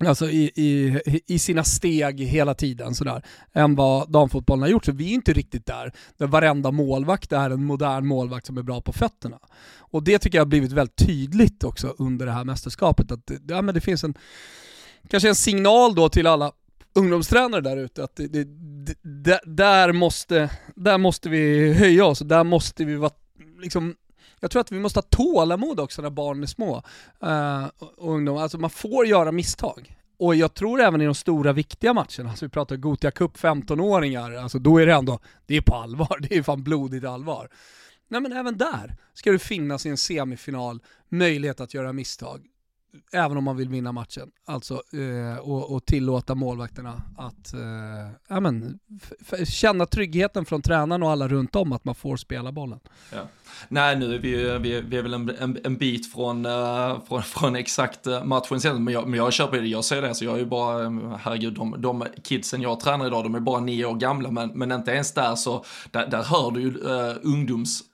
alltså 0.00 0.30
i, 0.30 0.50
i, 0.54 1.00
i 1.26 1.38
sina 1.38 1.64
steg 1.64 2.20
hela 2.20 2.54
tiden 2.54 2.94
sådär, 2.94 3.22
än 3.52 3.74
vad 3.74 4.10
damfotbollen 4.10 4.62
har 4.62 4.68
gjort. 4.68 4.84
Så 4.84 4.92
vi 4.92 5.10
är 5.10 5.14
inte 5.14 5.32
riktigt 5.32 5.66
där, 5.66 5.92
där 6.16 6.26
varenda 6.26 6.70
målvakt 6.70 7.32
är 7.32 7.50
en 7.50 7.64
modern 7.64 8.06
målvakt 8.06 8.46
som 8.46 8.58
är 8.58 8.62
bra 8.62 8.80
på 8.80 8.92
fötterna. 8.92 9.38
Och 9.78 10.02
det 10.02 10.18
tycker 10.18 10.38
jag 10.38 10.44
har 10.44 10.48
blivit 10.48 10.72
väldigt 10.72 11.06
tydligt 11.06 11.64
också 11.64 11.94
under 11.98 12.26
det 12.26 12.32
här 12.32 12.44
mästerskapet, 12.44 13.12
att 13.12 13.30
ja, 13.48 13.62
men 13.62 13.74
det 13.74 13.80
finns 13.80 14.04
en, 14.04 14.14
kanske 15.08 15.28
en 15.28 15.34
signal 15.34 15.94
då 15.94 16.08
till 16.08 16.26
alla 16.26 16.52
ungdomstränare 16.94 17.60
där 17.60 17.76
ute 17.76 18.04
att 18.04 18.16
det, 18.16 18.26
det, 18.26 18.48
det, 19.02 19.40
där, 19.44 19.92
måste, 19.92 20.50
där 20.76 20.98
måste 20.98 21.28
vi 21.28 21.72
höja 21.72 22.04
oss, 22.04 22.18
där 22.18 22.44
måste 22.44 22.84
vi 22.84 22.96
vara 22.96 23.12
liksom 23.62 23.94
jag 24.42 24.50
tror 24.50 24.60
att 24.60 24.72
vi 24.72 24.78
måste 24.78 24.98
ha 24.98 25.02
tålamod 25.02 25.80
också 25.80 26.02
när 26.02 26.10
barnen 26.10 26.42
är 26.42 26.46
små 26.46 26.82
uh, 27.24 27.66
och 27.78 28.14
ungdomar. 28.14 28.42
Alltså 28.42 28.58
man 28.58 28.70
får 28.70 29.06
göra 29.06 29.32
misstag. 29.32 29.96
Och 30.18 30.34
jag 30.34 30.54
tror 30.54 30.80
även 30.80 31.00
i 31.00 31.04
de 31.04 31.14
stora 31.14 31.52
viktiga 31.52 31.92
matcherna, 31.92 32.30
alltså 32.30 32.44
vi 32.44 32.48
pratar 32.48 32.76
Gotia 32.76 33.10
Cup 33.10 33.36
15-åringar, 33.36 34.32
alltså 34.32 34.58
då 34.58 34.78
är 34.78 34.86
det 34.86 34.94
ändå, 34.94 35.18
det 35.46 35.56
är 35.56 35.60
på 35.60 35.74
allvar, 35.74 36.18
det 36.28 36.36
är 36.36 36.42
fan 36.42 36.62
blodigt 36.62 37.04
allvar. 37.04 37.48
Nej 38.08 38.20
men 38.20 38.32
även 38.32 38.58
där 38.58 38.96
ska 39.14 39.32
det 39.32 39.38
finnas 39.38 39.86
i 39.86 39.88
en 39.88 39.96
semifinal 39.96 40.82
möjlighet 41.08 41.60
att 41.60 41.74
göra 41.74 41.92
misstag 41.92 42.46
även 43.12 43.36
om 43.36 43.44
man 43.44 43.56
vill 43.56 43.68
vinna 43.68 43.92
matchen. 43.92 44.30
Alltså, 44.46 44.74
eh, 44.74 45.38
och, 45.38 45.74
och, 45.74 45.86
tillåta 45.86 46.34
målvakterna 46.34 47.02
att 47.16 47.54
eh, 47.54 48.36
amen, 48.36 48.78
känna 49.44 49.86
tryggheten 49.86 50.44
från 50.44 50.62
tränaren 50.62 51.02
och 51.02 51.10
alla 51.10 51.28
runt 51.28 51.56
om 51.56 51.72
att 51.72 51.84
man 51.84 51.94
får 51.94 52.16
spela 52.16 52.52
bollen. 52.52 52.80
Ja. 53.12 53.22
Nej, 53.68 53.96
nu 53.96 54.14
är 54.14 54.18
vi, 54.18 54.58
vi, 54.58 54.80
vi 54.80 54.96
är 54.96 55.02
väl 55.02 55.14
en, 55.14 55.30
en, 55.30 55.58
en 55.64 55.76
bit 55.76 56.12
från, 56.12 56.46
uh, 56.46 57.00
från, 57.08 57.22
från 57.22 57.56
exakt 57.56 58.06
eh, 58.06 58.24
matchen 58.24 58.60
sen, 58.60 58.84
men 58.84 58.94
jag, 58.94 59.08
men 59.08 59.18
jag 59.18 59.32
köper 59.32 59.60
det, 59.60 59.66
jag 59.66 59.84
ser 59.84 60.02
det, 60.02 60.14
så 60.14 60.24
jag 60.24 60.34
är 60.34 60.38
ju 60.38 60.46
bara, 60.46 60.84
eh, 60.84 61.16
herregud, 61.20 61.54
de, 61.54 61.74
de 61.78 62.04
kidsen 62.24 62.62
jag 62.62 62.80
tränar 62.80 63.06
idag, 63.06 63.24
de 63.24 63.34
är 63.34 63.40
bara 63.40 63.60
nio 63.60 63.84
år 63.84 63.94
gamla, 63.94 64.30
men, 64.30 64.50
men 64.54 64.72
inte 64.72 64.90
ens 64.90 65.14
där 65.14 65.34
så, 65.34 65.64
där, 65.90 66.06
där 66.06 66.22
hör 66.22 66.50
du 66.50 66.60
ju 66.60 66.68
uh, 66.68 67.16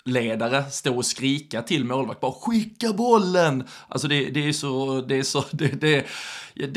ledare 0.09 0.71
stå 0.71 0.97
och 0.97 1.07
skrika 1.07 1.63
till 1.63 1.85
målvakt, 1.85 2.21
bara 2.21 2.33
skicka 2.33 2.93
bollen! 2.93 3.65
Alltså 3.89 4.09
det, 4.09 4.31
det 4.31 4.49
är 4.49 4.53
så, 4.53 5.01
det 5.01 5.19
är 5.19 5.23
så, 5.23 5.45
det, 5.51 5.81
det 5.81 6.07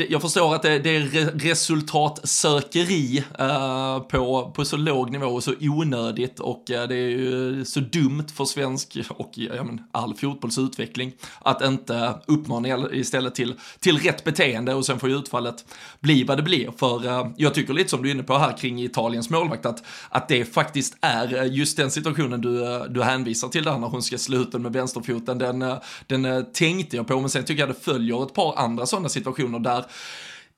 jag 0.08 0.22
förstår 0.22 0.54
att 0.54 0.62
det, 0.62 0.78
det 0.78 0.96
är 0.96 1.38
resultatsökeri 1.38 3.24
eh, 3.38 3.98
på, 3.98 4.52
på 4.54 4.64
så 4.64 4.76
låg 4.76 5.10
nivå 5.10 5.26
och 5.26 5.44
så 5.44 5.54
onödigt 5.60 6.40
och 6.40 6.70
eh, 6.70 6.88
det 6.88 6.94
är 6.94 7.08
ju 7.08 7.64
så 7.64 7.80
dumt 7.80 8.26
för 8.34 8.44
svensk 8.44 8.98
och 9.08 9.30
ja, 9.34 9.64
men, 9.64 9.80
all 9.92 10.14
fotbollsutveckling 10.14 11.12
att 11.40 11.62
inte 11.62 12.14
uppmana 12.26 12.88
istället 12.92 13.34
till, 13.34 13.54
till 13.80 13.98
rätt 13.98 14.24
beteende 14.24 14.74
och 14.74 14.86
sen 14.86 14.98
får 14.98 15.08
ju 15.08 15.16
utfallet 15.16 15.64
bli 16.00 16.24
vad 16.24 16.38
det 16.38 16.42
blir. 16.42 16.70
För 16.76 17.06
eh, 17.06 17.30
jag 17.36 17.54
tycker 17.54 17.74
lite 17.74 17.90
som 17.90 18.02
du 18.02 18.08
är 18.08 18.14
inne 18.14 18.22
på 18.22 18.38
här 18.38 18.56
kring 18.56 18.82
Italiens 18.82 19.30
målvakt 19.30 19.66
att, 19.66 19.84
att 20.08 20.28
det 20.28 20.44
faktiskt 20.44 20.96
är 21.00 21.34
eh, 21.34 21.54
just 21.54 21.76
den 21.76 21.90
situationen 21.90 22.40
du, 22.40 22.74
eh, 22.74 22.84
du 22.84 23.02
hänvisar 23.02 23.48
till 23.48 23.64
där 23.64 23.78
när 23.78 23.88
hon 23.88 24.02
ska 24.02 24.18
sluta 24.18 24.58
med 24.58 24.72
vänsterfoten. 24.72 25.38
Den, 25.38 25.62
eh, 25.62 25.76
den 26.06 26.46
tänkte 26.52 26.96
jag 26.96 27.06
på 27.06 27.20
men 27.20 27.30
sen 27.30 27.44
tycker 27.44 27.62
jag 27.62 27.68
det 27.68 27.80
följer 27.80 28.22
ett 28.22 28.34
par 28.34 28.58
andra 28.58 28.86
sådana 28.86 29.08
situationer 29.08 29.58
där 29.74 29.84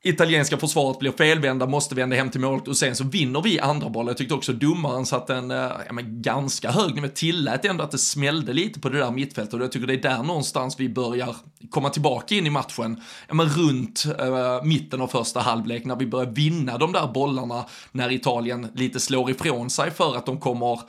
italienska 0.04 0.56
försvaret 0.56 0.98
blir 0.98 1.12
felvända, 1.12 1.66
måste 1.66 1.94
vända 1.94 2.16
hem 2.16 2.30
till 2.30 2.40
målet 2.40 2.68
och 2.68 2.76
sen 2.76 2.96
så 2.96 3.04
vinner 3.04 3.42
vi 3.42 3.60
andra 3.60 3.88
bollen. 3.88 4.08
Jag 4.08 4.16
tyckte 4.16 4.34
också 4.34 4.52
domaren 4.52 5.06
satt 5.06 5.30
en 5.30 5.50
eh, 5.50 5.56
ja, 5.86 5.92
men 5.92 6.22
ganska 6.22 6.70
hög 6.70 6.94
nivå, 6.94 7.08
tillät 7.08 7.64
ändå 7.64 7.84
att 7.84 7.90
det 7.90 7.98
smällde 7.98 8.52
lite 8.52 8.80
på 8.80 8.88
det 8.88 8.98
där 8.98 9.10
mittfältet 9.10 9.54
och 9.54 9.60
jag 9.60 9.72
tycker 9.72 9.86
det 9.86 9.94
är 9.94 10.02
där 10.02 10.22
någonstans 10.22 10.80
vi 10.80 10.88
börjar 10.88 11.36
komma 11.70 11.90
tillbaka 11.90 12.34
in 12.34 12.46
i 12.46 12.50
matchen. 12.50 13.02
Ja, 13.28 13.34
men 13.34 13.48
runt 13.48 14.04
äh, 14.18 14.64
mitten 14.64 15.00
av 15.00 15.06
första 15.06 15.40
halvlek 15.40 15.84
när 15.84 15.96
vi 15.96 16.06
börjar 16.06 16.30
vinna 16.30 16.78
de 16.78 16.92
där 16.92 17.06
bollarna 17.06 17.64
när 17.92 18.12
Italien 18.12 18.66
lite 18.74 19.00
slår 19.00 19.30
ifrån 19.30 19.70
sig 19.70 19.90
för 19.90 20.16
att 20.16 20.26
de 20.26 20.40
kommer 20.40 20.80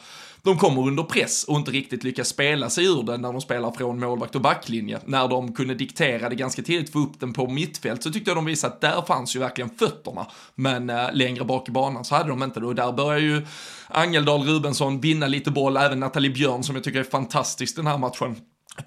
de 0.46 0.58
kommer 0.58 0.88
under 0.88 1.04
press 1.04 1.44
och 1.44 1.58
inte 1.58 1.72
riktigt 1.72 2.04
lyckas 2.04 2.28
spela 2.28 2.70
sig 2.70 2.86
ur 2.86 3.04
den 3.04 3.22
när 3.22 3.32
de 3.32 3.42
spelar 3.42 3.72
från 3.72 4.00
målvakt 4.00 4.36
och 4.36 4.42
backlinje. 4.42 5.00
När 5.06 5.28
de 5.28 5.54
kunde 5.54 5.76
diktera 5.76 6.30
det 6.30 6.36
ganska 6.36 6.62
tidigt, 6.62 6.92
få 6.92 7.00
upp 7.00 7.20
den 7.20 7.34
på 7.34 7.48
mittfält, 7.48 8.04
så 8.04 8.12
tyckte 8.12 8.30
jag 8.30 8.38
de 8.38 8.46
visade 8.46 8.74
att 8.74 8.82
där 8.82 9.02
fanns 9.08 9.36
ju 9.36 9.40
verkligen 9.40 9.70
fötterna. 9.70 10.28
Men 10.56 10.90
eh, 10.90 11.14
längre 11.14 11.46
bak 11.46 11.70
i 11.70 11.72
banan 11.72 12.06
så 12.06 12.16
hade 12.16 12.30
de 12.30 12.44
inte 12.44 12.60
det 12.60 12.66
och 12.66 12.76
där 12.76 12.92
börjar 12.92 13.20
ju 13.20 13.48
Angeldal 13.88 14.44
Rubensson 14.44 15.02
vinna 15.02 15.28
lite 15.28 15.52
boll, 15.52 15.78
även 15.78 16.00
Nathalie 16.00 16.32
Björn 16.32 16.64
som 16.64 16.76
jag 16.76 16.84
tycker 16.84 17.00
är 17.00 17.04
fantastisk 17.04 17.76
den 17.76 17.88
här 17.88 17.98
matchen 17.98 18.36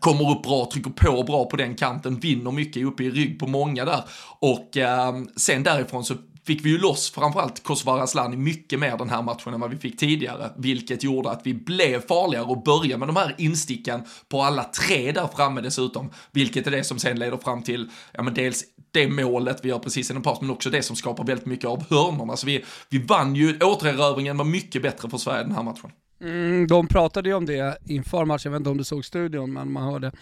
kommer 0.00 0.30
upp 0.30 0.42
bra, 0.42 0.68
trycker 0.72 0.90
på 0.90 1.22
bra 1.22 1.44
på 1.44 1.56
den 1.56 1.74
kanten, 1.74 2.20
vinner 2.20 2.50
mycket 2.50 2.86
uppe 2.86 3.04
i 3.04 3.10
rygg 3.10 3.38
på 3.38 3.46
många 3.46 3.84
där. 3.84 4.04
Och 4.38 4.76
eh, 4.76 5.14
sen 5.36 5.62
därifrån 5.62 6.04
så 6.04 6.14
fick 6.48 6.64
vi 6.64 6.70
ju 6.70 6.78
loss 6.78 7.10
framförallt 7.10 7.62
Kosovare 7.62 8.02
Asllani 8.02 8.36
mycket 8.36 8.78
mer 8.78 8.96
den 8.98 9.10
här 9.10 9.22
matchen 9.22 9.54
än 9.54 9.60
vad 9.60 9.70
vi 9.70 9.76
fick 9.76 9.96
tidigare, 9.98 10.50
vilket 10.56 11.02
gjorde 11.02 11.30
att 11.30 11.40
vi 11.44 11.54
blev 11.54 12.06
farligare 12.06 12.44
och 12.44 12.62
började 12.62 12.98
med 12.98 13.08
de 13.08 13.16
här 13.16 13.34
insticken 13.38 14.02
på 14.28 14.42
alla 14.42 14.64
tre 14.64 15.12
där 15.12 15.28
framme 15.36 15.60
dessutom, 15.60 16.10
vilket 16.32 16.66
är 16.66 16.70
det 16.70 16.84
som 16.84 16.98
sen 16.98 17.18
leder 17.18 17.36
fram 17.36 17.62
till, 17.62 17.90
ja 18.12 18.22
men 18.22 18.34
dels 18.34 18.64
det 18.90 19.08
målet 19.08 19.64
vi 19.64 19.68
gör 19.68 19.78
precis 19.78 20.10
innan 20.10 20.22
paus, 20.22 20.40
men 20.40 20.50
också 20.50 20.70
det 20.70 20.82
som 20.82 20.96
skapar 20.96 21.24
väldigt 21.24 21.46
mycket 21.46 21.64
av 21.64 21.84
hörnorna. 21.90 22.36
Så 22.36 22.46
vi, 22.46 22.64
vi 22.88 22.98
vann 22.98 23.34
ju, 23.34 23.58
återerövringen 23.58 24.36
var 24.36 24.44
mycket 24.44 24.82
bättre 24.82 25.10
för 25.10 25.18
Sverige 25.18 25.42
den 25.42 25.52
här 25.52 25.62
matchen. 25.62 25.90
Mm, 26.20 26.66
de 26.66 26.86
pratade 26.86 27.28
ju 27.28 27.34
om 27.34 27.46
det 27.46 27.78
inför 27.86 28.24
matchen, 28.24 28.40
jag 28.44 28.50
vet 28.50 28.60
inte 28.60 28.70
om 28.70 28.76
du 28.78 28.84
såg 28.84 29.04
studion, 29.04 29.52
men 29.52 29.72
man 29.72 29.82
hörde 29.82 30.12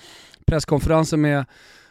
presskonferensen 0.46 1.20
med 1.20 1.44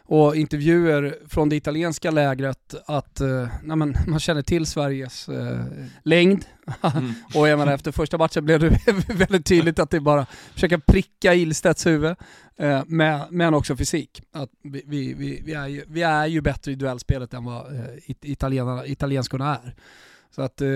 och 0.07 0.35
intervjuer 0.35 1.15
från 1.27 1.49
det 1.49 1.55
italienska 1.55 2.11
lägret 2.11 2.75
att 2.85 3.21
eh, 3.21 3.47
men, 3.63 3.95
man 4.07 4.19
känner 4.19 4.41
till 4.41 4.65
Sveriges 4.65 5.29
eh, 5.29 5.59
längd. 6.03 6.45
Mm. 6.81 7.13
och 7.35 7.47
jag 7.47 7.59
menar, 7.59 7.73
efter 7.73 7.91
första 7.91 8.17
matchen 8.17 8.45
blev 8.45 8.59
det 8.59 8.79
väldigt 9.13 9.45
tydligt 9.45 9.79
att 9.79 9.89
det 9.89 9.97
är 9.97 10.01
bara 10.01 10.25
försöka 10.53 10.79
pricka 10.79 11.33
Ilstedts 11.33 11.85
huvud, 11.85 12.15
eh, 12.57 12.83
med, 12.87 13.27
men 13.29 13.53
också 13.53 13.75
fysik. 13.75 14.21
Att 14.31 14.49
vi, 14.63 14.83
vi, 14.85 15.13
vi, 15.13 15.41
vi, 15.45 15.53
är 15.53 15.67
ju, 15.67 15.83
vi 15.87 16.01
är 16.01 16.27
ju 16.27 16.41
bättre 16.41 16.71
i 16.71 16.75
duellspelet 16.75 17.33
än 17.33 17.45
vad 17.45 17.75
eh, 17.75 17.85
italienskorna 18.83 19.55
är. 19.55 19.75
Så 20.35 20.41
att, 20.41 20.61
eh, 20.61 20.67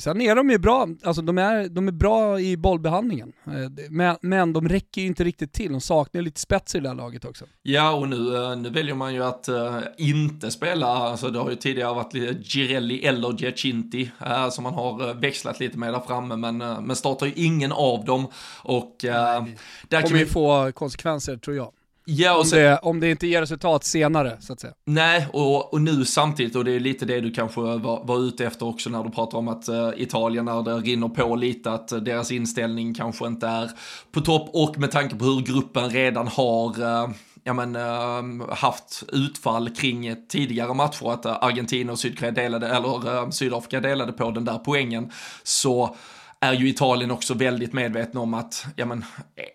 sen 0.00 0.20
är 0.20 0.34
de 0.34 0.50
ju 0.50 0.58
bra, 0.58 0.88
alltså 1.02 1.22
de 1.22 1.38
är, 1.38 1.68
de 1.68 1.88
är 1.88 1.92
bra 1.92 2.40
i 2.40 2.56
bollbehandlingen. 2.56 3.32
Eh, 3.46 3.86
men, 3.90 4.16
men 4.20 4.52
de 4.52 4.68
räcker 4.68 5.00
ju 5.00 5.06
inte 5.06 5.24
riktigt 5.24 5.52
till, 5.52 5.72
de 5.72 5.80
saknar 5.80 6.22
lite 6.22 6.40
spets 6.40 6.74
i 6.74 6.80
det 6.80 6.88
här 6.88 6.96
laget 6.96 7.24
också. 7.24 7.44
Ja, 7.62 7.92
och 7.92 8.08
nu, 8.08 8.36
eh, 8.36 8.56
nu 8.56 8.70
väljer 8.70 8.94
man 8.94 9.14
ju 9.14 9.24
att 9.24 9.48
uh, 9.48 9.78
inte 9.96 10.50
spela, 10.50 10.86
alltså 10.86 11.28
det 11.28 11.38
har 11.38 11.50
ju 11.50 11.56
tidigare 11.56 11.94
varit 11.94 12.14
lite 12.14 12.42
Girelli 12.42 13.04
eller 13.04 13.32
Giacinti 13.42 14.10
uh, 14.22 14.48
som 14.48 14.64
man 14.64 14.74
har 14.74 15.14
växlat 15.14 15.60
lite 15.60 15.78
med 15.78 15.94
där 15.94 16.00
framme, 16.00 16.36
men, 16.36 16.62
uh, 16.62 16.80
men 16.80 16.96
startar 16.96 17.26
ju 17.26 17.32
ingen 17.36 17.72
av 17.72 18.04
dem. 18.04 18.26
Och 18.62 19.04
uh, 19.04 19.10
Nej, 19.10 19.56
där 19.88 20.02
kommer 20.02 20.18
ju 20.18 20.26
få 20.26 20.72
konsekvenser 20.72 21.36
tror 21.36 21.56
jag. 21.56 21.72
Ja, 22.10 22.32
och 22.32 22.40
om, 22.40 22.46
sen, 22.46 22.58
det, 22.58 22.78
om 22.78 23.00
det 23.00 23.10
inte 23.10 23.26
ger 23.26 23.40
resultat 23.40 23.84
senare, 23.84 24.36
så 24.40 24.52
att 24.52 24.60
säga. 24.60 24.72
Nej, 24.86 25.26
och, 25.32 25.72
och 25.72 25.80
nu 25.80 26.04
samtidigt, 26.04 26.56
och 26.56 26.64
det 26.64 26.72
är 26.72 26.80
lite 26.80 27.04
det 27.04 27.20
du 27.20 27.30
kanske 27.30 27.60
var, 27.60 28.04
var 28.04 28.18
ute 28.18 28.46
efter 28.46 28.66
också 28.66 28.90
när 28.90 29.04
du 29.04 29.10
pratar 29.10 29.38
om 29.38 29.48
att 29.48 29.68
uh, 29.68 29.90
Italien, 29.96 30.44
när 30.44 30.62
det 30.62 30.76
rinner 30.76 31.08
på 31.08 31.36
lite, 31.36 31.70
att 31.72 31.92
uh, 31.92 31.98
deras 31.98 32.30
inställning 32.30 32.94
kanske 32.94 33.26
inte 33.26 33.46
är 33.46 33.70
på 34.12 34.20
topp, 34.20 34.50
och 34.52 34.78
med 34.78 34.90
tanke 34.90 35.16
på 35.16 35.24
hur 35.24 35.40
gruppen 35.40 35.90
redan 35.90 36.28
har 36.28 36.80
uh, 36.80 37.10
ja, 37.44 37.52
men, 37.52 37.76
uh, 37.76 38.50
haft 38.54 39.04
utfall 39.12 39.70
kring 39.70 40.26
tidigare 40.28 40.74
matcher, 40.74 41.12
att 41.12 41.26
Argentina 41.26 41.92
och 41.92 41.98
Sydkorea 41.98 42.30
delade, 42.30 42.68
eller 42.68 43.22
uh, 43.22 43.30
Sydafrika 43.30 43.80
delade 43.80 44.12
på 44.12 44.30
den 44.30 44.44
där 44.44 44.58
poängen, 44.58 45.10
så 45.42 45.96
är 46.40 46.52
ju 46.52 46.68
Italien 46.68 47.10
också 47.10 47.34
väldigt 47.34 47.72
medvetna 47.72 48.20
om 48.20 48.34
att, 48.34 48.66
ja 48.76 48.86
men, 48.86 49.04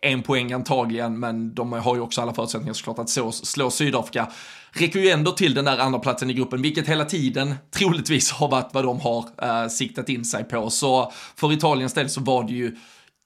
en 0.01 0.23
poäng 0.23 0.53
antagligen, 0.53 1.19
men 1.19 1.55
de 1.55 1.73
har 1.73 1.95
ju 1.95 2.01
också 2.01 2.21
alla 2.21 2.33
förutsättningar 2.33 2.73
såklart 2.73 2.99
att 2.99 3.09
så, 3.09 3.31
slå 3.31 3.71
Sydafrika. 3.71 4.31
Räcker 4.71 4.99
ju 4.99 5.09
ändå 5.09 5.31
till 5.31 5.53
den 5.53 5.65
där 5.65 5.77
andra 5.77 5.99
platsen 5.99 6.29
i 6.29 6.33
gruppen, 6.33 6.61
vilket 6.61 6.87
hela 6.87 7.05
tiden 7.05 7.55
troligtvis 7.71 8.31
har 8.31 8.47
varit 8.47 8.69
vad 8.71 8.83
de 8.83 8.99
har 8.99 9.25
eh, 9.41 9.67
siktat 9.67 10.09
in 10.09 10.25
sig 10.25 10.43
på. 10.43 10.69
Så 10.69 11.11
för 11.35 11.53
Italiens 11.53 11.93
del 11.93 12.09
så 12.09 12.21
var 12.21 12.43
det 12.43 12.53
ju 12.53 12.75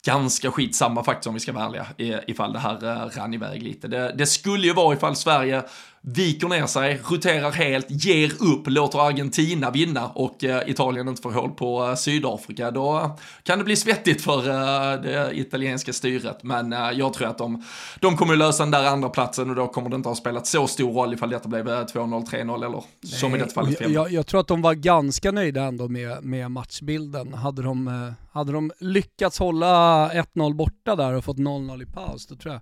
ganska 0.05 0.51
skitsamma 0.51 1.03
faktiskt 1.03 1.27
om 1.27 1.33
vi 1.33 1.39
ska 1.39 1.53
vara 1.53 1.65
ärliga 1.65 2.21
ifall 2.27 2.53
det 2.53 2.59
här 2.59 2.83
eh, 2.83 3.19
rann 3.19 3.33
iväg 3.33 3.63
lite. 3.63 3.87
Det, 3.87 4.15
det 4.17 4.25
skulle 4.25 4.67
ju 4.67 4.73
vara 4.73 4.95
ifall 4.95 5.15
Sverige 5.15 5.63
viker 6.01 6.47
ner 6.47 6.65
sig, 6.65 7.01
roterar 7.09 7.51
helt, 7.51 7.85
ger 7.89 8.31
upp, 8.39 8.67
låter 8.67 9.07
Argentina 9.07 9.71
vinna 9.71 10.07
och 10.07 10.43
eh, 10.43 10.69
Italien 10.69 11.07
inte 11.07 11.21
får 11.21 11.31
håll 11.31 11.51
på 11.51 11.87
eh, 11.87 11.95
Sydafrika, 11.95 12.71
då 12.71 13.17
kan 13.43 13.57
det 13.59 13.65
bli 13.65 13.75
svettigt 13.75 14.21
för 14.21 14.49
eh, 14.49 15.01
det 15.01 15.29
italienska 15.33 15.93
styret. 15.93 16.43
Men 16.43 16.71
jag 16.71 17.13
tror 17.13 17.27
att 17.27 17.37
de, 17.37 17.63
de 17.99 18.17
kommer 18.17 18.35
lösa 18.35 18.63
den 18.63 18.71
där 18.71 18.85
andra 18.85 19.09
platsen 19.09 19.49
och 19.49 19.55
då 19.55 19.67
kommer 19.67 19.89
det 19.89 19.95
inte 19.95 20.09
ha 20.09 20.15
spelat 20.15 20.47
så 20.47 20.67
stor 20.67 20.93
roll 20.93 21.13
ifall 21.13 21.29
detta 21.29 21.49
blev 21.49 21.67
2-0, 21.67 22.25
3-0 22.25 22.55
eller 22.55 22.69
Nej, 22.69 22.83
som 23.01 23.35
i 23.35 23.37
detta 23.37 23.53
fallet 23.53 23.77
5 23.77 23.93
jag, 23.93 24.11
jag, 24.11 24.27
tror 24.27 24.39
att 24.39 24.47
de 24.47 24.61
var 24.61 24.73
ganska 24.73 25.31
nöjda 25.31 25.63
ändå 25.63 25.87
med, 25.87 26.23
med 26.23 26.51
matchbilden. 26.51 27.33
Hade 27.33 27.61
de, 27.61 28.13
hade 28.31 28.51
de 28.51 28.71
lyckats 28.79 29.39
hålla 29.39 30.09
1-0 30.09 30.53
borta 30.53 30.95
där 30.95 31.13
och 31.13 31.23
fått 31.23 31.37
0-0 31.37 31.83
i 31.83 31.85
paus, 31.85 32.27
då 32.27 32.35
tror 32.35 32.53
jag 32.53 32.61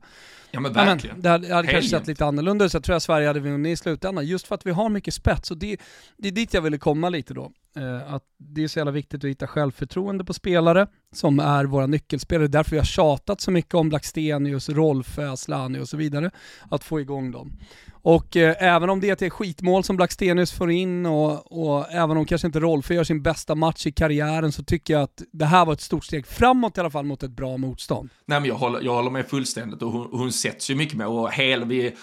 Ja 0.56 0.62
men 0.62 0.74
verkligen. 0.74 0.98
Ja, 1.06 1.14
men, 1.14 1.22
det 1.22 1.30
hade, 1.30 1.54
hade 1.54 1.68
kanske 1.68 1.90
sett 1.90 2.08
lite 2.08 2.26
annorlunda 2.26 2.66
ut, 2.66 2.72
så 2.72 2.76
jag 2.76 2.84
tror 2.84 2.96
att 2.96 3.04
Sverige 3.04 3.25
hade 3.26 3.40
vunnit 3.40 3.74
i 3.74 3.78
slutändan. 3.78 4.26
Just 4.26 4.48
för 4.48 4.56
att 4.56 4.66
vi 4.66 4.72
har 4.72 4.90
mycket 4.90 5.14
spets, 5.14 5.52
och 5.52 5.58
det, 5.58 5.78
det 6.18 6.28
är 6.28 6.32
dit 6.32 6.54
jag 6.54 6.62
ville 6.62 6.78
komma 6.78 7.10
lite 7.10 7.34
då. 7.34 7.52
Eh, 7.78 8.14
att 8.14 8.24
det 8.38 8.64
är 8.64 8.68
så 8.68 8.80
jävla 8.80 8.92
viktigt 8.92 9.24
att 9.24 9.30
hitta 9.30 9.48
självförtroende 9.48 10.26
på 10.26 10.34
spelare 10.34 10.88
som 11.14 11.40
är 11.40 11.66
våra 11.66 11.88
nyckelspelare. 11.88 12.48
Därför 12.48 12.72
vi 12.72 12.78
har 12.78 12.86
tjatat 12.86 13.42
så 13.42 13.52
mycket 13.52 13.74
om 13.74 13.90
Blackstenius, 13.90 14.70
Rolfö, 14.70 15.32
Asllani 15.32 15.80
och 15.80 15.90
så 15.90 15.98
vidare. 15.98 16.32
Att 16.70 16.84
få 16.84 17.02
igång 17.02 17.32
dem. 17.32 17.54
Och 18.02 18.38
eh, 18.38 18.56
även 18.60 18.90
om 18.90 19.00
det 19.00 19.22
är 19.22 19.26
ett 19.26 19.34
skitmål 19.34 19.84
som 19.84 19.96
Blackstenius 19.96 20.52
får 20.52 20.72
in 20.72 21.06
och, 21.06 21.52
och 21.52 21.92
även 21.92 22.18
om 22.18 22.26
kanske 22.26 22.48
inte 22.48 22.60
Rolfö 22.60 22.94
gör 22.94 23.04
sin 23.04 23.24
bästa 23.24 23.56
match 23.56 23.88
i 23.88 23.92
karriären 23.92 24.52
så 24.52 24.64
tycker 24.64 24.94
jag 24.94 25.04
att 25.04 25.22
det 25.32 25.46
här 25.46 25.66
var 25.66 25.74
ett 25.74 25.82
stort 25.82 26.06
steg 26.06 26.28
framåt 26.28 26.78
i 26.78 26.80
alla 26.80 26.90
fall 26.90 27.06
mot 27.06 27.24
ett 27.24 27.32
bra 27.32 27.58
motstånd. 27.58 28.10
Nej 28.26 28.40
men 28.40 28.50
jag 28.50 28.56
håller, 28.56 28.82
jag 28.82 28.94
håller 28.94 29.12
med 29.12 29.26
fullständigt 29.26 29.82
och 29.82 29.92
hon, 29.92 30.08
hon 30.12 30.32
sätts 30.32 30.70
ju 30.70 30.76
mycket 30.76 30.98
med 30.98 31.08
och 31.08 31.32
hel, 31.32 31.66
vi 31.66 31.96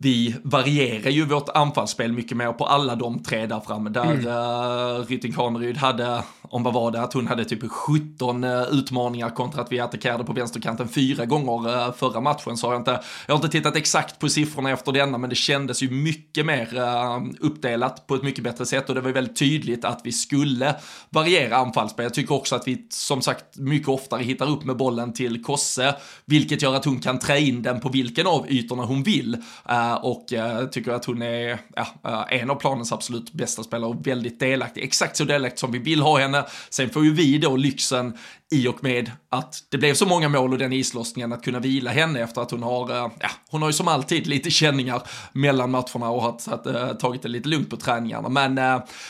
vi 0.00 0.36
varierar 0.42 1.10
ju 1.10 1.24
vårt 1.24 1.48
anfallsspel 1.48 2.12
mycket 2.12 2.36
mer 2.36 2.52
på 2.52 2.64
alla 2.64 2.96
de 2.96 3.22
tre 3.22 3.46
där 3.46 3.60
framme. 3.60 3.90
Där 3.90 4.04
mm. 4.04 4.26
uh, 4.26 5.06
Rytting 5.06 5.32
Kaneryd 5.32 5.76
hade, 5.76 6.22
om 6.42 6.62
vad 6.62 6.74
var 6.74 6.90
det, 6.90 7.00
att 7.00 7.12
hon 7.12 7.26
hade 7.26 7.44
typ 7.44 7.70
17 7.70 8.44
uh, 8.44 8.50
eh, 8.50 8.62
utmaningar 8.62 9.30
kontra 9.30 9.62
att 9.62 9.72
vi 9.72 9.80
attackerade 9.80 10.24
på 10.24 10.32
vänsterkanten 10.32 10.88
fyra 10.88 11.24
gånger 11.24 11.68
uh, 11.68 11.92
förra 11.92 12.20
matchen. 12.20 12.56
Så 12.56 12.66
har 12.66 12.74
jag 12.74 12.80
inte, 12.80 13.00
jag 13.26 13.34
har 13.34 13.38
inte 13.38 13.48
tittat 13.48 13.76
exakt 13.76 14.18
på 14.18 14.28
siffrorna 14.28 14.70
efter 14.70 14.92
denna, 14.92 15.18
men 15.18 15.30
det 15.30 15.36
kändes 15.36 15.82
ju 15.82 15.90
mycket 15.90 16.46
mer 16.46 16.74
uh, 16.74 17.24
uppdelat 17.40 18.06
på 18.06 18.14
ett 18.14 18.22
mycket 18.22 18.44
bättre 18.44 18.66
sätt 18.66 18.88
och 18.88 18.94
det 18.94 19.00
var 19.00 19.10
väldigt 19.10 19.36
tydligt 19.36 19.84
att 19.84 20.00
vi 20.04 20.12
skulle 20.12 20.74
variera 21.10 21.56
anfallsspel. 21.56 22.02
Jag 22.02 22.14
tycker 22.14 22.34
också 22.34 22.54
att 22.56 22.68
vi 22.68 22.86
som 22.90 23.22
sagt 23.22 23.56
mycket 23.56 23.88
oftare 23.88 24.22
hittar 24.22 24.50
upp 24.50 24.64
med 24.64 24.76
bollen 24.76 25.12
till 25.12 25.42
Kosse, 25.42 25.94
vilket 26.24 26.62
gör 26.62 26.74
att 26.74 26.84
hon 26.84 27.00
kan 27.00 27.18
trä 27.18 27.40
in 27.40 27.62
den 27.62 27.80
på 27.80 27.88
vilken 27.88 28.26
av 28.26 28.46
ytorna 28.48 28.84
hon 28.84 29.02
vill. 29.02 29.34
Uh, 29.70 29.85
Eh, 29.86 29.94
och 29.94 30.32
eh, 30.32 30.66
tycker 30.66 30.92
att 30.92 31.04
hon 31.04 31.22
är 31.22 31.58
ja, 31.76 31.86
eh, 32.04 32.40
en 32.40 32.50
av 32.50 32.54
planens 32.54 32.92
absolut 32.92 33.32
bästa 33.32 33.62
spelare 33.62 33.90
och 33.90 34.06
väldigt 34.06 34.40
delaktig. 34.40 34.84
Exakt 34.84 35.16
så 35.16 35.24
delaktig 35.24 35.58
som 35.58 35.72
vi 35.72 35.78
vill 35.78 36.00
ha 36.00 36.18
henne 36.18 36.44
sen 36.70 36.90
får 36.90 37.04
ju 37.04 37.14
vi 37.14 37.38
då 37.38 37.56
lyxen 37.56 38.18
i 38.52 38.68
och 38.68 38.84
med 38.84 39.10
att 39.30 39.54
det 39.68 39.78
blev 39.78 39.94
så 39.94 40.06
många 40.06 40.28
mål 40.28 40.52
och 40.52 40.58
den 40.58 40.72
islossningen 40.72 41.32
att 41.32 41.42
kunna 41.42 41.58
vila 41.58 41.90
henne 41.90 42.20
efter 42.20 42.40
att 42.40 42.50
hon 42.50 42.62
har, 42.62 42.90
ja, 42.90 43.30
hon 43.50 43.62
har 43.62 43.68
ju 43.68 43.72
som 43.72 43.88
alltid 43.88 44.26
lite 44.26 44.50
känningar 44.50 45.02
mellan 45.32 45.70
matcherna 45.70 46.10
och 46.10 46.22
har 46.22 46.38
att, 46.46 47.00
tagit 47.00 47.22
det 47.22 47.28
lite 47.28 47.48
lugnt 47.48 47.70
på 47.70 47.76
träningarna. 47.76 48.28
Men 48.28 48.54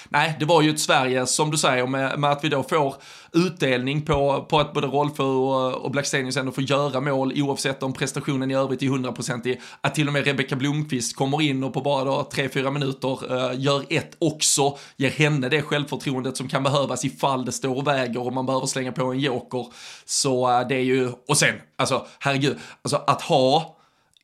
nej, 0.08 0.36
det 0.38 0.44
var 0.44 0.62
ju 0.62 0.70
ett 0.70 0.80
Sverige 0.80 1.26
som 1.26 1.50
du 1.50 1.56
säger 1.56 1.86
med, 1.86 2.18
med 2.18 2.30
att 2.30 2.44
vi 2.44 2.48
då 2.48 2.62
får 2.62 2.94
utdelning 3.36 4.02
på, 4.02 4.46
på 4.50 4.60
att 4.60 4.72
både 4.72 4.86
Rolfö 4.86 5.22
och, 5.22 5.74
och 5.74 5.90
Blackstenius 5.90 6.36
ändå 6.36 6.52
får 6.52 6.64
göra 6.64 7.00
mål 7.00 7.32
oavsett 7.36 7.82
om 7.82 7.92
prestationen 7.92 8.50
i 8.50 8.54
övrigt 8.54 8.82
är 8.82 8.86
hundraprocentig. 8.86 9.60
Att 9.80 9.94
till 9.94 10.06
och 10.06 10.12
med 10.12 10.26
Rebecka 10.26 10.56
Blomqvist 10.56 11.16
kommer 11.16 11.42
in 11.42 11.64
och 11.64 11.74
på 11.74 11.80
bara 11.80 12.24
tre, 12.24 12.48
3-4 12.48 12.70
minuter 12.70 13.32
uh, 13.32 13.60
gör 13.60 13.84
ett 13.90 14.16
också, 14.18 14.78
ger 14.96 15.10
henne 15.10 15.48
det 15.48 15.62
självförtroendet 15.62 16.36
som 16.36 16.48
kan 16.48 16.62
behövas 16.62 17.04
ifall 17.04 17.44
det 17.44 17.52
står 17.52 17.76
och 17.76 17.86
väger 17.86 18.26
och 18.26 18.32
man 18.32 18.46
behöver 18.46 18.66
slänga 18.66 18.92
på 18.92 19.12
en 19.12 19.20
joker. 19.20 19.66
Så 20.04 20.50
uh, 20.50 20.68
det 20.68 20.74
är 20.74 20.84
ju, 20.84 21.12
och 21.28 21.36
sen, 21.36 21.54
alltså 21.76 22.06
herregud, 22.18 22.56
alltså 22.82 22.96
att 23.06 23.22
ha 23.22 23.76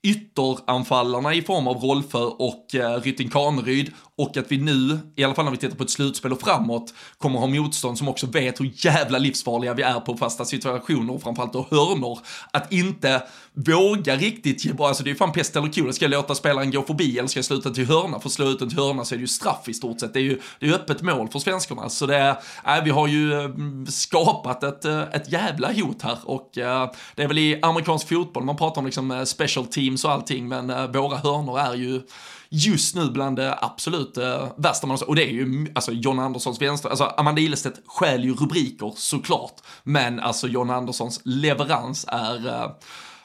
ytteranfallarna 0.02 1.34
i 1.34 1.42
form 1.42 1.68
av 1.68 1.76
Rolfö 1.76 2.18
och 2.18 2.74
eh, 2.74 3.00
Rytting 3.00 3.30
Kaneryd 3.30 3.92
och 4.22 4.36
att 4.36 4.52
vi 4.52 4.58
nu, 4.58 4.98
i 5.16 5.24
alla 5.24 5.34
fall 5.34 5.44
när 5.44 5.52
vi 5.52 5.58
tittar 5.58 5.76
på 5.76 5.82
ett 5.82 5.90
slutspel 5.90 6.32
och 6.32 6.40
framåt, 6.40 6.94
kommer 7.18 7.38
ha 7.38 7.46
motstånd 7.46 7.98
som 7.98 8.08
också 8.08 8.26
vet 8.26 8.60
hur 8.60 8.72
jävla 8.74 9.18
livsfarliga 9.18 9.74
vi 9.74 9.82
är 9.82 10.00
på 10.00 10.16
fasta 10.16 10.44
situationer 10.44 11.14
och 11.14 11.22
framförallt 11.22 11.52
då 11.52 11.66
hörnor. 11.70 12.18
Att 12.50 12.72
inte 12.72 13.22
våga 13.54 14.16
riktigt 14.16 14.64
ge 14.64 14.72
bra, 14.72 14.88
alltså 14.88 15.04
det 15.04 15.10
är 15.10 15.14
fan 15.14 15.32
pest 15.32 15.56
eller 15.56 15.72
kul, 15.72 15.92
ska 15.92 16.04
jag 16.04 16.10
låta 16.10 16.34
spelaren 16.34 16.70
gå 16.70 16.82
förbi 16.82 17.18
eller 17.18 17.28
ska 17.28 17.38
jag 17.38 17.44
sluta 17.44 17.70
till 17.70 17.86
hörna? 17.86 18.20
För 18.20 18.28
slå 18.28 18.46
ut 18.46 18.58
den 18.58 18.68
till 18.68 18.78
hörna 18.78 19.04
så 19.04 19.14
är 19.14 19.16
det 19.16 19.20
ju 19.20 19.28
straff 19.28 19.68
i 19.68 19.74
stort 19.74 20.00
sett, 20.00 20.12
det 20.12 20.18
är 20.20 20.22
ju 20.22 20.40
det 20.60 20.66
är 20.66 20.72
öppet 20.72 21.02
mål 21.02 21.28
för 21.28 21.38
svenskarna. 21.38 21.88
Så 21.88 22.06
det 22.06 22.16
är, 22.16 22.30
äh, 22.66 22.84
vi 22.84 22.90
har 22.90 23.06
ju 23.06 23.32
mm, 23.32 23.86
skapat 23.86 24.62
ett, 24.62 24.84
eh, 24.84 25.02
ett 25.02 25.32
jävla 25.32 25.72
hot 25.72 26.02
här 26.02 26.18
och 26.24 26.58
äh, 26.58 26.90
det 27.14 27.22
är 27.22 27.28
väl 27.28 27.38
i 27.38 27.58
amerikansk 27.62 28.08
fotboll 28.08 28.44
man 28.44 28.56
pratar 28.56 28.80
om 28.80 28.86
liksom 28.86 29.10
eh, 29.10 29.24
special 29.24 29.66
teams 29.66 30.04
och 30.04 30.10
allting, 30.10 30.48
men 30.48 30.70
äh, 30.70 30.86
våra 30.86 31.16
hörnor 31.16 31.58
är 31.58 31.74
ju 31.74 32.00
just 32.52 32.94
nu 32.94 33.10
bland 33.10 33.36
det 33.36 33.58
absolut 33.60 34.11
eh, 34.16 34.52
värsta 34.56 34.86
man 34.86 34.98
har 34.98 35.08
Och 35.08 35.16
det 35.16 35.24
är 35.24 35.32
ju, 35.32 35.66
alltså 35.74 35.92
John 35.92 36.18
Anderssons 36.18 36.62
vänster, 36.62 36.88
alltså 36.88 37.04
Amanda 37.04 37.40
Ilestedt 37.40 37.80
stjäl 37.86 38.24
ju 38.24 38.34
rubriker 38.34 38.92
såklart. 38.96 39.60
Men 39.84 40.20
alltså 40.20 40.48
John 40.48 40.70
Anderssons 40.70 41.20
leverans 41.24 42.06
är 42.08 42.48
eh, 42.48 42.70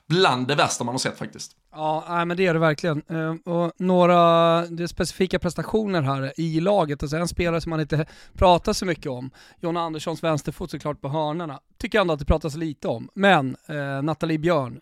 bland 0.08 0.48
det 0.48 0.56
värsta 0.56 0.84
man 0.84 0.94
har 0.94 1.00
sett 1.00 1.18
faktiskt. 1.18 1.52
Ja, 1.72 2.06
nej, 2.10 2.26
men 2.26 2.38
det 2.38 2.46
är 2.46 2.54
det 2.54 2.60
verkligen. 2.60 3.02
Eh, 3.10 3.54
och 3.54 3.72
några 3.78 4.62
det 4.66 4.88
specifika 4.88 5.40
prestationer 5.40 6.02
här 6.02 6.34
i 6.38 6.60
laget, 6.60 7.04
alltså 7.04 7.18
en 7.18 7.28
spelare 7.28 7.62
som 7.62 7.70
man 7.70 7.80
inte 7.80 8.06
pratar 8.34 8.74
så 8.74 8.86
mycket 8.86 9.12
om, 9.12 9.32
John 9.60 9.78
Anderssons 9.78 10.24
vänsterfot 10.24 10.72
såklart 10.72 11.02
på 11.02 11.10
hörnorna, 11.10 11.60
tycker 11.78 11.98
jag 11.98 12.02
ändå 12.02 12.14
att 12.14 12.20
det 12.20 12.26
pratas 12.26 12.56
lite 12.56 12.88
om. 12.88 13.10
Men 13.14 13.56
eh, 13.66 14.02
Nathalie 14.02 14.38
Björn, 14.38 14.80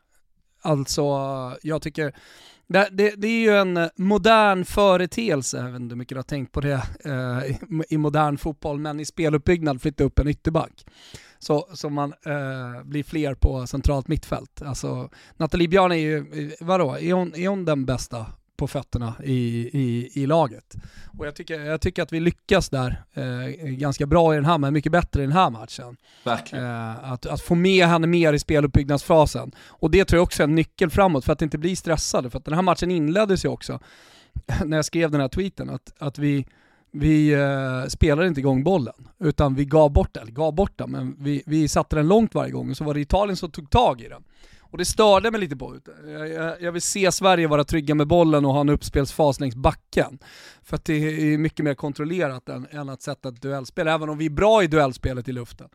alltså 0.62 1.04
jag 1.62 1.82
tycker 1.82 2.14
det, 2.68 2.90
det, 2.92 3.16
det, 3.18 3.28
är 3.28 3.42
ju 3.42 3.58
en 3.58 3.78
eh, 3.78 3.88
modern 3.96 4.66
företeelse, 4.66 5.58
jag 5.58 5.72
vet 5.72 5.82
inte 5.82 5.94
hur 5.94 5.98
mycket 5.98 6.16
du 6.16 6.20
har 6.20 6.24
tänkt 6.24 6.52
på 6.52 6.62
det 6.62 6.82
eh, 7.06 7.52
i, 7.52 7.60
i, 7.90 7.98
modern 7.98 8.38
fotboll, 8.38 8.80
men 8.80 9.00
i 9.00 9.06
speluppbyggnad 9.06 9.82
flytta 9.82 10.04
upp 10.04 10.20
en 10.20 10.28
ytterback. 10.28 10.86
Så, 11.40 11.68
så 11.74 11.90
man 11.90 12.14
eh, 12.26 12.84
blir 12.84 13.04
fler 13.04 13.34
på 13.34 13.68
centralt 13.68 14.08
mittfält. 14.08 14.62
Alltså, 14.62 15.10
Nathalie 15.38 15.68
Björn 15.68 15.92
är 15.92 15.96
ju, 15.96 16.18
eh, 16.18 16.52
vadå, 16.60 16.98
är 16.98 17.14
hon, 17.14 17.36
är 17.36 17.48
hon 17.48 17.66
den 17.66 17.86
bästa 17.86 18.26
på 18.58 18.68
i, 19.24 19.34
i, 19.74 20.12
i 20.14 20.26
laget. 20.26 20.76
Och 21.18 21.28
jag 21.28 21.36
tycker, 21.36 21.60
jag 21.60 21.82
tycker 21.82 22.04
att 22.04 22.14
vi 22.14 22.20
lyckas 22.20 22.70
där 22.70 23.04
eh, 23.14 23.68
ganska 23.70 24.06
bra 24.06 24.34
i 24.34 24.36
den 24.36 24.46
här, 24.46 24.58
men 24.58 24.74
mycket 24.74 24.92
bättre 24.92 25.24
i 25.24 25.26
den 25.26 25.36
här 25.36 25.50
matchen. 25.50 25.98
Verkligen. 26.24 26.66
Eh, 26.66 27.12
att, 27.12 27.26
att 27.26 27.42
få 27.42 27.56
med 27.56 27.88
henne 27.88 28.08
mer 28.08 28.34
i 28.34 28.40
speluppbyggnadsfasen. 28.40 29.52
Och 29.68 29.92
det 29.92 30.06
tror 30.06 30.18
jag 30.18 30.24
också 30.24 30.44
är 30.44 30.48
en 30.48 30.56
nyckel 30.56 30.90
framåt 30.90 31.26
för 31.26 31.34
att 31.34 31.42
inte 31.42 31.58
bli 31.58 31.76
stressade. 31.76 32.30
För 32.30 32.40
att 32.40 32.46
den 32.46 32.54
här 32.54 32.62
matchen 32.62 32.92
inleddes 32.92 33.46
ju 33.46 33.50
också, 33.50 33.80
när 34.66 34.78
jag 34.78 34.86
skrev 34.86 35.12
den 35.12 35.22
här 35.22 35.28
tweeten, 35.28 35.70
att, 35.70 35.94
att 36.00 36.18
vi 36.18 36.46
vi 36.98 37.34
eh, 37.34 37.88
spelade 37.88 38.28
inte 38.28 38.40
igång 38.40 38.64
bollen, 38.64 39.08
utan 39.20 39.56
vi 39.56 39.66
gav 39.66 39.92
bort 39.92 40.14
den, 40.14 40.34
gav 40.34 40.54
bort 40.54 40.78
den, 40.78 40.92
men 40.92 41.16
vi, 41.20 41.44
vi 41.46 41.68
satte 41.68 41.96
den 41.96 42.08
långt 42.08 42.36
varje 42.36 42.52
gång 42.52 42.70
och 42.70 42.78
så 42.78 42.84
var 42.84 42.94
det 42.94 43.00
Italien 43.00 43.38
som 43.38 43.52
tog 43.52 43.70
tag 43.70 44.02
i 44.02 44.08
den. 44.08 44.24
Och 44.72 44.78
det 44.78 44.86
störde 44.86 45.32
mig 45.32 45.40
lite 45.40 45.56
på 45.56 45.76
eh, 45.76 46.12
jag, 46.12 46.30
jag, 46.30 46.62
jag 46.62 46.72
vill 46.72 46.82
se 46.82 47.12
Sverige 47.12 47.48
vara 47.48 47.64
trygga 47.64 47.96
med 47.96 48.08
bollen 48.08 48.46
och 48.46 48.54
ha 48.54 48.62
en 48.62 48.70
uppspelsfas 48.70 49.40
längs 49.40 49.56
backen. 49.56 50.20
För 50.64 50.76
att 50.76 50.86
det 50.86 50.94
är 50.94 51.38
mycket 51.38 51.66
mer 51.66 51.74
kontrollerat 51.74 52.50
än, 52.50 52.68
än 52.72 52.90
att 52.90 53.02
sätta 53.02 53.30
ett 53.30 53.42
duellspel, 53.42 53.88
även 53.88 54.10
om 54.10 54.18
vi 54.18 54.26
är 54.26 54.30
bra 54.30 54.64
i 54.64 54.68
duellspelet 54.68 55.30
i 55.30 55.32
luften. 55.32 55.70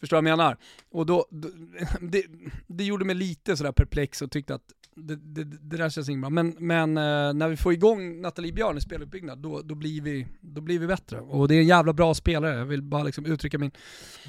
Förstår 0.00 0.16
du 0.16 0.22
vad 0.22 0.30
jag 0.30 0.38
menar? 0.38 0.56
Och 0.90 1.06
då, 1.06 1.26
då 1.30 1.48
det, 2.00 2.24
det, 2.66 2.84
gjorde 2.84 3.04
mig 3.04 3.14
lite 3.14 3.56
sådär 3.56 3.72
perplex 3.72 4.22
och 4.22 4.30
tyckte 4.30 4.54
att 4.54 4.72
det, 5.06 5.16
det, 5.16 5.44
det 5.44 5.76
där 5.76 5.90
känns 5.90 6.08
inget 6.08 6.20
bra. 6.20 6.30
Men, 6.30 6.56
men 6.58 6.96
eh, 6.96 7.32
när 7.32 7.48
vi 7.48 7.56
får 7.56 7.72
igång 7.72 8.20
Nathalie 8.20 8.52
Björn 8.52 8.78
i 8.78 8.80
speluppbyggnad, 8.80 9.38
då, 9.38 9.62
då, 9.62 9.74
blir 9.74 10.00
vi, 10.00 10.26
då 10.40 10.60
blir 10.60 10.78
vi 10.78 10.86
bättre. 10.86 11.20
Och 11.20 11.48
det 11.48 11.54
är 11.54 11.60
en 11.60 11.66
jävla 11.66 11.92
bra 11.92 12.14
spelare, 12.14 12.58
jag 12.58 12.64
vill 12.64 12.82
bara 12.82 13.02
liksom 13.02 13.26
uttrycka 13.26 13.58
min 13.58 13.70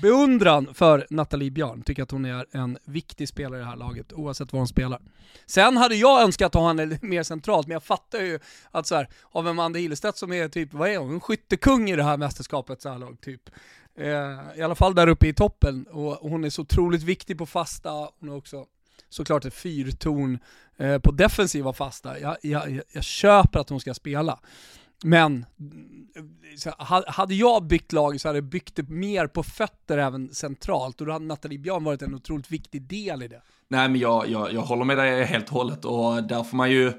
beundran 0.01 0.73
för 0.73 1.07
Nathalie 1.09 1.51
Björn. 1.51 1.81
Tycker 1.81 2.03
att 2.03 2.11
hon 2.11 2.25
är 2.25 2.45
en 2.51 2.77
viktig 2.85 3.27
spelare 3.27 3.59
i 3.59 3.63
det 3.63 3.69
här 3.69 3.75
laget, 3.75 4.13
oavsett 4.13 4.53
var 4.53 4.59
hon 4.59 4.67
spelar. 4.67 5.01
Sen 5.45 5.77
hade 5.77 5.95
jag 5.95 6.21
önskat 6.21 6.55
att 6.55 6.61
ha 6.61 6.67
henne 6.67 6.99
mer 7.01 7.23
centralt, 7.23 7.67
men 7.67 7.73
jag 7.73 7.83
fattar 7.83 8.19
ju 8.19 8.39
att 8.71 8.87
så 8.87 8.95
här, 8.95 9.07
av 9.31 9.47
Amanda 9.47 9.79
Hillestedt 9.79 10.17
som 10.17 10.33
är 10.33 10.47
typ, 10.47 10.73
vad 10.73 10.89
är 10.89 10.97
hon, 10.97 11.19
skyttekung 11.19 11.89
i 11.89 11.95
det 11.95 12.03
här 12.03 12.17
mästerskapet 12.17 12.81
så 12.81 12.89
här 12.89 12.99
långt, 12.99 13.21
typ. 13.21 13.49
Eh, 13.95 14.59
I 14.59 14.61
alla 14.61 14.75
fall 14.75 14.96
där 14.96 15.07
uppe 15.07 15.27
i 15.27 15.33
toppen, 15.33 15.85
och 15.91 16.29
hon 16.29 16.43
är 16.43 16.50
så 16.50 16.61
otroligt 16.61 17.03
viktig 17.03 17.37
på 17.37 17.46
fasta, 17.46 17.89
hon 18.19 18.29
är 18.29 18.35
också 18.35 18.65
såklart 19.11 19.45
ett 19.45 19.53
fyrtorn 19.53 20.39
eh, 20.77 21.00
på 21.00 21.11
defensiva 21.11 21.74
fasta. 21.74 22.19
Jag, 22.19 22.37
jag, 22.41 22.81
jag 22.91 23.03
köper 23.03 23.59
att 23.59 23.69
hon 23.69 23.79
ska 23.79 23.93
spela. 23.93 24.39
Men 25.03 25.45
mm, 25.59 26.07
hade 27.07 27.35
jag 27.35 27.63
byggt 27.63 27.91
lag 27.91 28.21
så 28.21 28.29
hade 28.29 28.37
jag 28.37 28.43
byggt 28.43 28.75
det 28.75 28.89
mer 28.89 29.27
på 29.27 29.43
fötter 29.43 29.97
även 29.97 30.33
centralt 30.33 31.01
och 31.01 31.07
då 31.07 31.13
hade 31.13 31.25
Nathalie 31.25 31.59
Björn 31.59 31.83
varit 31.83 32.01
en 32.01 32.15
otroligt 32.15 32.51
viktig 32.51 32.81
del 32.81 33.24
i 33.24 33.27
det. 33.27 33.41
Nej 33.67 33.89
men 33.89 34.00
jag, 34.00 34.29
jag, 34.29 34.53
jag 34.53 34.61
håller 34.61 34.85
med 34.85 34.97
dig 34.97 35.24
helt 35.24 35.50
och 35.50 35.55
hållet 35.55 35.85
och 35.85 36.24
där 36.24 36.43
får 36.43 36.57
man 36.57 36.71
ju 36.71 36.93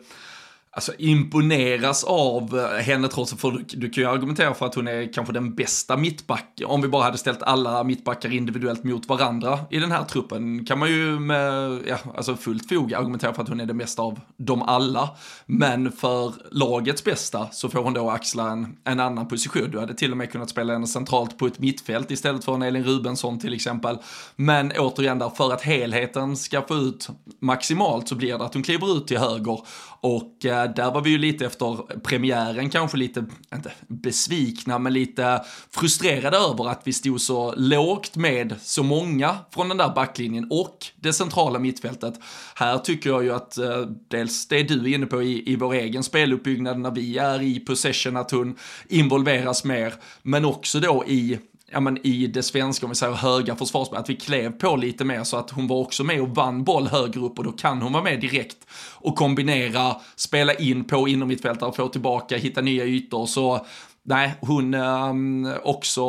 alltså, 0.74 0.92
imponeras 0.98 2.04
av 2.04 2.58
eh, 2.58 2.82
henne 2.82 3.08
trots 3.08 3.32
att 3.32 3.40
du, 3.40 3.64
du 3.68 3.90
kan 3.90 4.02
ju 4.02 4.10
argumentera 4.10 4.54
för 4.54 4.66
att 4.66 4.74
hon 4.74 4.88
är 4.88 5.12
kanske 5.12 5.32
den 5.32 5.54
bästa 5.54 5.96
mittbacken. 5.96 6.66
Om 6.66 6.82
vi 6.82 6.88
bara 6.88 7.02
hade 7.02 7.18
ställt 7.18 7.42
alla 7.42 7.84
mittbackar 7.84 8.32
individuellt 8.32 8.84
mot 8.84 9.08
varandra 9.08 9.58
i 9.70 9.78
den 9.78 9.92
här 9.92 10.04
truppen 10.04 10.66
kan 10.66 10.78
man 10.78 10.88
ju 10.88 11.18
med 11.18 11.80
ja, 11.86 11.96
alltså 12.16 12.36
fullt 12.36 12.68
fog 12.68 12.94
argumentera 12.94 13.34
för 13.34 13.42
att 13.42 13.48
hon 13.48 13.60
är 13.60 13.66
den 13.66 13.78
bästa 13.78 14.02
av 14.02 14.20
dem 14.36 14.62
alla. 14.62 15.10
Men 15.46 15.92
för 15.92 16.32
lagets 16.50 17.04
bästa 17.04 17.48
så 17.52 17.68
får 17.68 17.82
hon 17.82 17.94
då 17.94 18.10
axla 18.10 18.50
en, 18.50 18.76
en 18.84 19.00
annan 19.00 19.28
position. 19.28 19.70
Du 19.70 19.80
hade 19.80 19.94
till 19.94 20.10
och 20.10 20.16
med 20.16 20.32
kunnat 20.32 20.50
spela 20.50 20.72
henne 20.72 20.86
centralt 20.86 21.38
på 21.38 21.46
ett 21.46 21.58
mittfält 21.58 22.10
istället 22.10 22.44
för 22.44 22.54
en 22.54 22.62
Elin 22.62 22.84
Rubensson 22.84 23.38
till 23.38 23.54
exempel. 23.54 23.98
Men 24.36 24.72
återigen 24.78 25.18
där, 25.18 25.30
för 25.30 25.52
att 25.52 25.62
helheten 25.62 26.36
ska 26.36 26.62
få 26.62 26.74
ut 26.74 27.08
maximalt 27.40 28.08
så 28.08 28.14
blir 28.14 28.38
det 28.38 28.44
att 28.44 28.54
hon 28.54 28.62
kliver 28.62 28.96
ut 28.96 29.06
till 29.06 29.18
höger 29.18 29.60
och 30.00 30.44
eh, 30.44 30.61
Eh, 30.64 30.74
där 30.74 30.90
var 30.90 31.00
vi 31.00 31.10
ju 31.10 31.18
lite 31.18 31.46
efter 31.46 31.98
premiären 32.00 32.70
kanske 32.70 32.96
lite, 32.96 33.24
inte 33.54 33.72
besvikna, 33.88 34.78
men 34.78 34.92
lite 34.92 35.42
frustrerade 35.70 36.36
över 36.36 36.68
att 36.68 36.80
vi 36.84 36.92
stod 36.92 37.20
så 37.20 37.54
lågt 37.56 38.16
med 38.16 38.54
så 38.62 38.82
många 38.82 39.36
från 39.50 39.68
den 39.68 39.78
där 39.78 39.94
backlinjen 39.94 40.46
och 40.50 40.86
det 40.96 41.12
centrala 41.12 41.58
mittfältet. 41.58 42.14
Här 42.54 42.78
tycker 42.78 43.10
jag 43.10 43.24
ju 43.24 43.32
att 43.32 43.58
eh, 43.58 43.80
dels 44.08 44.48
det 44.48 44.62
du 44.62 44.90
är 44.90 44.94
inne 44.94 45.06
på 45.06 45.22
i, 45.22 45.52
i 45.52 45.56
vår 45.56 45.74
egen 45.74 46.02
speluppbyggnad 46.02 46.78
när 46.78 46.90
vi 46.90 47.18
är 47.18 47.42
i 47.42 47.60
possession, 47.60 48.16
att 48.16 48.30
hon 48.30 48.58
involveras 48.88 49.64
mer, 49.64 49.94
men 50.22 50.44
också 50.44 50.80
då 50.80 51.04
i 51.06 51.38
ja, 51.72 51.80
men 51.80 52.06
i 52.06 52.26
det 52.26 52.42
svenska, 52.42 52.86
om 52.86 52.90
vi 52.90 52.96
säger 52.96 53.12
höga 53.12 53.56
försvarsspelet, 53.56 54.02
att 54.02 54.10
vi 54.10 54.16
klev 54.16 54.50
på 54.50 54.76
lite 54.76 55.04
mer 55.04 55.24
så 55.24 55.36
att 55.36 55.50
hon 55.50 55.66
var 55.66 55.76
också 55.76 56.04
med 56.04 56.20
och 56.20 56.28
vann 56.28 56.64
boll 56.64 56.86
högre 56.86 57.20
upp 57.20 57.38
och 57.38 57.44
då 57.44 57.52
kan 57.52 57.82
hon 57.82 57.92
vara 57.92 58.04
med 58.04 58.20
direkt 58.20 58.66
och 58.94 59.16
kombinera, 59.16 59.96
spela 60.16 60.54
in 60.54 60.84
på 60.84 61.08
inomhittfältare, 61.08 61.72
få 61.72 61.88
tillbaka, 61.88 62.36
hitta 62.36 62.60
nya 62.60 62.84
ytor. 62.84 63.26
Så 63.26 63.66
nej, 64.04 64.34
hon 64.40 64.74
ähm, 64.74 65.54
också 65.62 66.00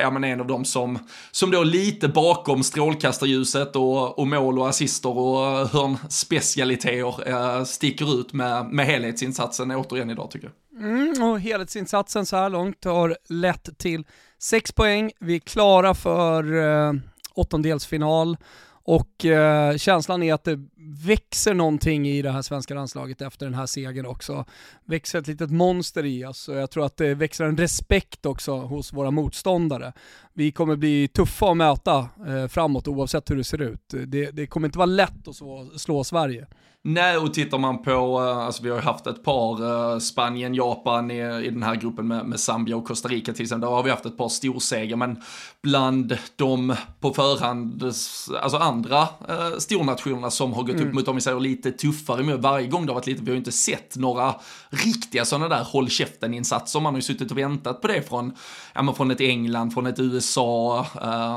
ja, 0.00 0.10
men 0.10 0.24
en 0.24 0.40
av 0.40 0.46
dem 0.46 0.64
som, 0.64 0.98
som 1.30 1.50
då 1.50 1.62
lite 1.62 2.08
bakom 2.08 2.62
strålkastarljuset 2.62 3.76
och, 3.76 4.18
och 4.18 4.26
mål 4.26 4.58
och 4.58 4.68
assister 4.68 5.18
och 5.18 5.68
hörnspecialiteter 5.68 7.28
äh, 7.28 7.64
sticker 7.64 8.20
ut 8.20 8.32
med, 8.32 8.66
med 8.66 8.86
helhetsinsatsen 8.86 9.70
återigen 9.70 10.10
idag 10.10 10.30
tycker 10.30 10.46
jag. 10.46 10.54
Mm, 10.82 11.22
och 11.22 11.40
helhetsinsatsen 11.40 12.26
så 12.26 12.36
här 12.36 12.50
långt 12.50 12.84
har 12.84 13.16
lett 13.28 13.78
till 13.78 14.04
6 14.38 14.72
poäng, 14.72 15.12
vi 15.20 15.34
är 15.34 15.38
klara 15.38 15.94
för 15.94 16.62
eh, 16.62 16.92
åttondelsfinal 17.34 18.36
Och 18.90 19.24
eh, 19.24 19.76
känslan 19.76 20.22
är 20.22 20.34
att 20.34 20.44
det 20.44 20.58
växer 21.06 21.54
någonting 21.54 22.08
i 22.08 22.22
det 22.22 22.30
här 22.30 22.42
svenska 22.42 22.74
landslaget 22.74 23.20
efter 23.20 23.46
den 23.46 23.54
här 23.54 23.66
segern 23.66 24.06
också. 24.06 24.44
Växer 24.84 25.18
ett 25.18 25.26
litet 25.26 25.50
monster 25.50 26.04
i 26.04 26.24
oss 26.24 26.48
och 26.48 26.56
jag 26.56 26.70
tror 26.70 26.86
att 26.86 26.96
det 26.96 27.14
växer 27.14 27.44
en 27.44 27.56
respekt 27.56 28.26
också 28.26 28.56
hos 28.56 28.92
våra 28.92 29.10
motståndare. 29.10 29.92
Vi 30.32 30.52
kommer 30.52 30.76
bli 30.76 31.08
tuffa 31.08 31.50
att 31.50 31.56
möta 31.56 32.08
eh, 32.26 32.46
framåt 32.48 32.88
oavsett 32.88 33.30
hur 33.30 33.36
det 33.36 33.44
ser 33.44 33.62
ut. 33.62 33.94
Det, 34.06 34.30
det 34.30 34.46
kommer 34.46 34.68
inte 34.68 34.78
vara 34.78 34.86
lätt 34.86 35.28
att 35.28 35.36
slå, 35.36 35.70
slå 35.76 36.04
Sverige. 36.04 36.46
Nej, 36.84 37.16
och 37.16 37.34
tittar 37.34 37.58
man 37.58 37.82
på, 37.82 37.90
eh, 37.90 38.38
alltså 38.38 38.62
vi 38.62 38.68
har 38.68 38.76
ju 38.76 38.82
haft 38.82 39.06
ett 39.06 39.24
par, 39.24 39.62
uh, 39.62 39.98
Spanien, 39.98 40.54
Japan 40.54 41.10
i, 41.10 41.44
i 41.44 41.50
den 41.50 41.62
här 41.62 41.74
gruppen 41.74 42.08
med, 42.08 42.26
med 42.26 42.40
Zambia 42.40 42.76
och 42.76 42.86
Costa 42.86 43.08
Rica 43.08 43.32
till 43.32 43.42
exempel, 43.42 43.68
där 43.68 43.76
har 43.76 43.82
vi 43.82 43.90
haft 43.90 44.06
ett 44.06 44.16
par 44.16 44.28
storsegrar, 44.28 44.96
men 44.96 45.22
bland 45.62 46.18
de 46.36 46.74
på 47.00 47.14
förhand, 47.14 47.84
alltså 48.42 48.56
andra 48.58 49.00
uh, 49.02 49.58
stornationerna 49.58 50.30
som 50.30 50.52
har 50.52 50.62
gått 50.62 50.74
mm. 50.74 50.88
upp 50.88 50.94
mot, 50.94 51.08
om 51.08 51.14
vi 51.14 51.22
säger 51.22 51.40
lite 51.40 51.72
tuffare 51.72 52.22
med 52.22 52.42
varje 52.42 52.66
gång 52.66 52.86
det 52.86 52.92
har 52.92 52.94
varit 52.94 53.06
lite, 53.06 53.22
vi 53.22 53.30
har 53.30 53.34
ju 53.34 53.38
inte 53.38 53.52
sett 53.52 53.96
några 53.96 54.34
riktiga 54.70 55.24
sådana 55.24 55.48
där 55.48 55.64
håll 55.64 55.88
käften-insatser, 55.88 56.80
man 56.80 56.94
har 56.94 56.98
ju 56.98 57.02
suttit 57.02 57.30
och 57.30 57.38
väntat 57.38 57.80
på 57.80 57.88
det 57.88 58.08
från, 58.08 58.32
ja 58.74 58.82
men 58.82 58.94
från 58.94 59.10
ett 59.10 59.20
England, 59.20 59.70
från 59.70 59.86
ett 59.86 59.98
USA 59.98 60.86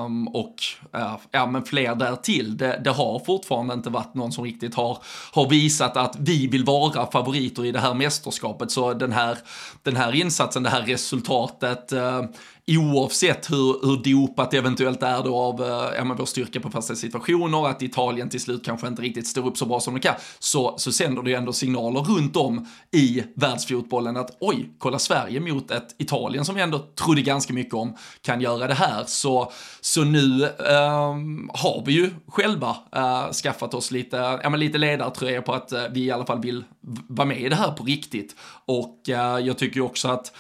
um, 0.06 0.28
och 0.28 0.56
uh, 0.96 1.16
ja 1.32 1.46
men 1.46 1.64
fler 1.64 1.96
där 1.96 2.16
till. 2.16 2.58
Det, 2.58 2.82
det 2.84 2.92
har 2.92 3.20
fortfarande 3.26 3.74
inte 3.74 3.90
varit 3.90 4.14
någon 4.14 4.32
som 4.32 4.44
riktigt 4.44 4.76
har 4.76 4.98
har 5.32 5.41
har 5.42 5.50
visat 5.50 5.98
att 5.98 6.16
vi 6.20 6.48
vill 6.48 6.64
vara 6.64 7.12
favoriter 7.12 7.66
i 7.66 7.72
det 7.72 7.80
här 7.80 7.94
mästerskapet. 7.94 8.72
Så 8.72 8.94
den 8.94 9.12
här, 9.12 9.38
den 9.84 9.96
här 9.96 10.16
insatsen, 10.16 10.64
det 10.64 10.70
här 10.70 10.82
resultatet, 10.82 11.92
eh, 11.92 12.24
oavsett 12.68 13.52
hur, 13.52 13.86
hur 13.86 14.14
dopat 14.14 14.54
eventuellt 14.54 15.04
är 15.04 15.24
då 15.24 15.36
av 15.36 15.62
eh, 15.62 16.16
vår 16.18 16.26
styrka 16.26 16.60
på 16.60 16.70
fasta 16.70 16.96
situationer, 16.96 17.68
att 17.68 17.82
Italien 17.82 18.30
till 18.30 18.42
slut 18.42 18.66
kanske 18.66 18.88
inte 18.88 19.02
riktigt 19.02 19.28
står 19.28 19.48
upp 19.48 19.58
så 19.58 19.66
bra 19.66 19.80
som 19.80 19.94
de 19.94 20.00
kan, 20.00 20.16
så, 20.40 20.76
så 20.78 20.92
sänder 20.92 21.22
det 21.22 21.30
ju 21.30 21.36
ändå 21.36 21.54
signaler 21.54 22.00
runt 22.00 22.36
om 22.36 22.68
i 22.92 23.24
världsfotbollen 23.36 24.18
att 24.18 24.38
oj, 24.40 24.70
kolla 24.78 25.00
Sverige 25.00 25.40
mot 25.40 25.72
ett 25.72 25.96
Italien 25.98 26.46
som 26.46 26.56
vi 26.56 26.62
ändå 26.62 26.80
trodde 26.80 27.22
ganska 27.22 27.54
mycket 27.54 27.74
om 27.74 27.98
kan 28.22 28.42
göra 28.42 28.68
det 28.68 28.74
här. 28.74 29.04
Så, 29.08 29.52
så 29.82 30.04
nu 30.04 30.44
eh, 30.44 31.16
har 31.54 31.84
vi 31.86 31.94
ju 31.94 32.10
själva 32.28 32.76
eh, 32.96 33.32
skaffat 33.32 33.74
oss 33.74 33.92
lite, 33.92 34.40
ja, 34.44 34.50
men 34.50 34.60
lite 34.60 34.78
ledartröja 34.78 35.42
på 35.42 35.54
att 35.54 35.72
eh, 35.72 35.84
vi 35.92 36.06
i 36.06 36.12
alla 36.12 36.26
fall 36.26 36.42
vill 36.42 36.64
vara 37.08 37.28
med 37.28 37.42
i 37.42 37.50
det 37.50 37.56
här 37.56 37.72
på 37.72 37.84
riktigt. 37.84 38.36
Och 38.66 39.10
eh, 39.10 39.40
jag 39.40 39.58
tycker 39.58 39.76
ju 39.76 39.82
också 39.82 40.08
att 40.08 40.34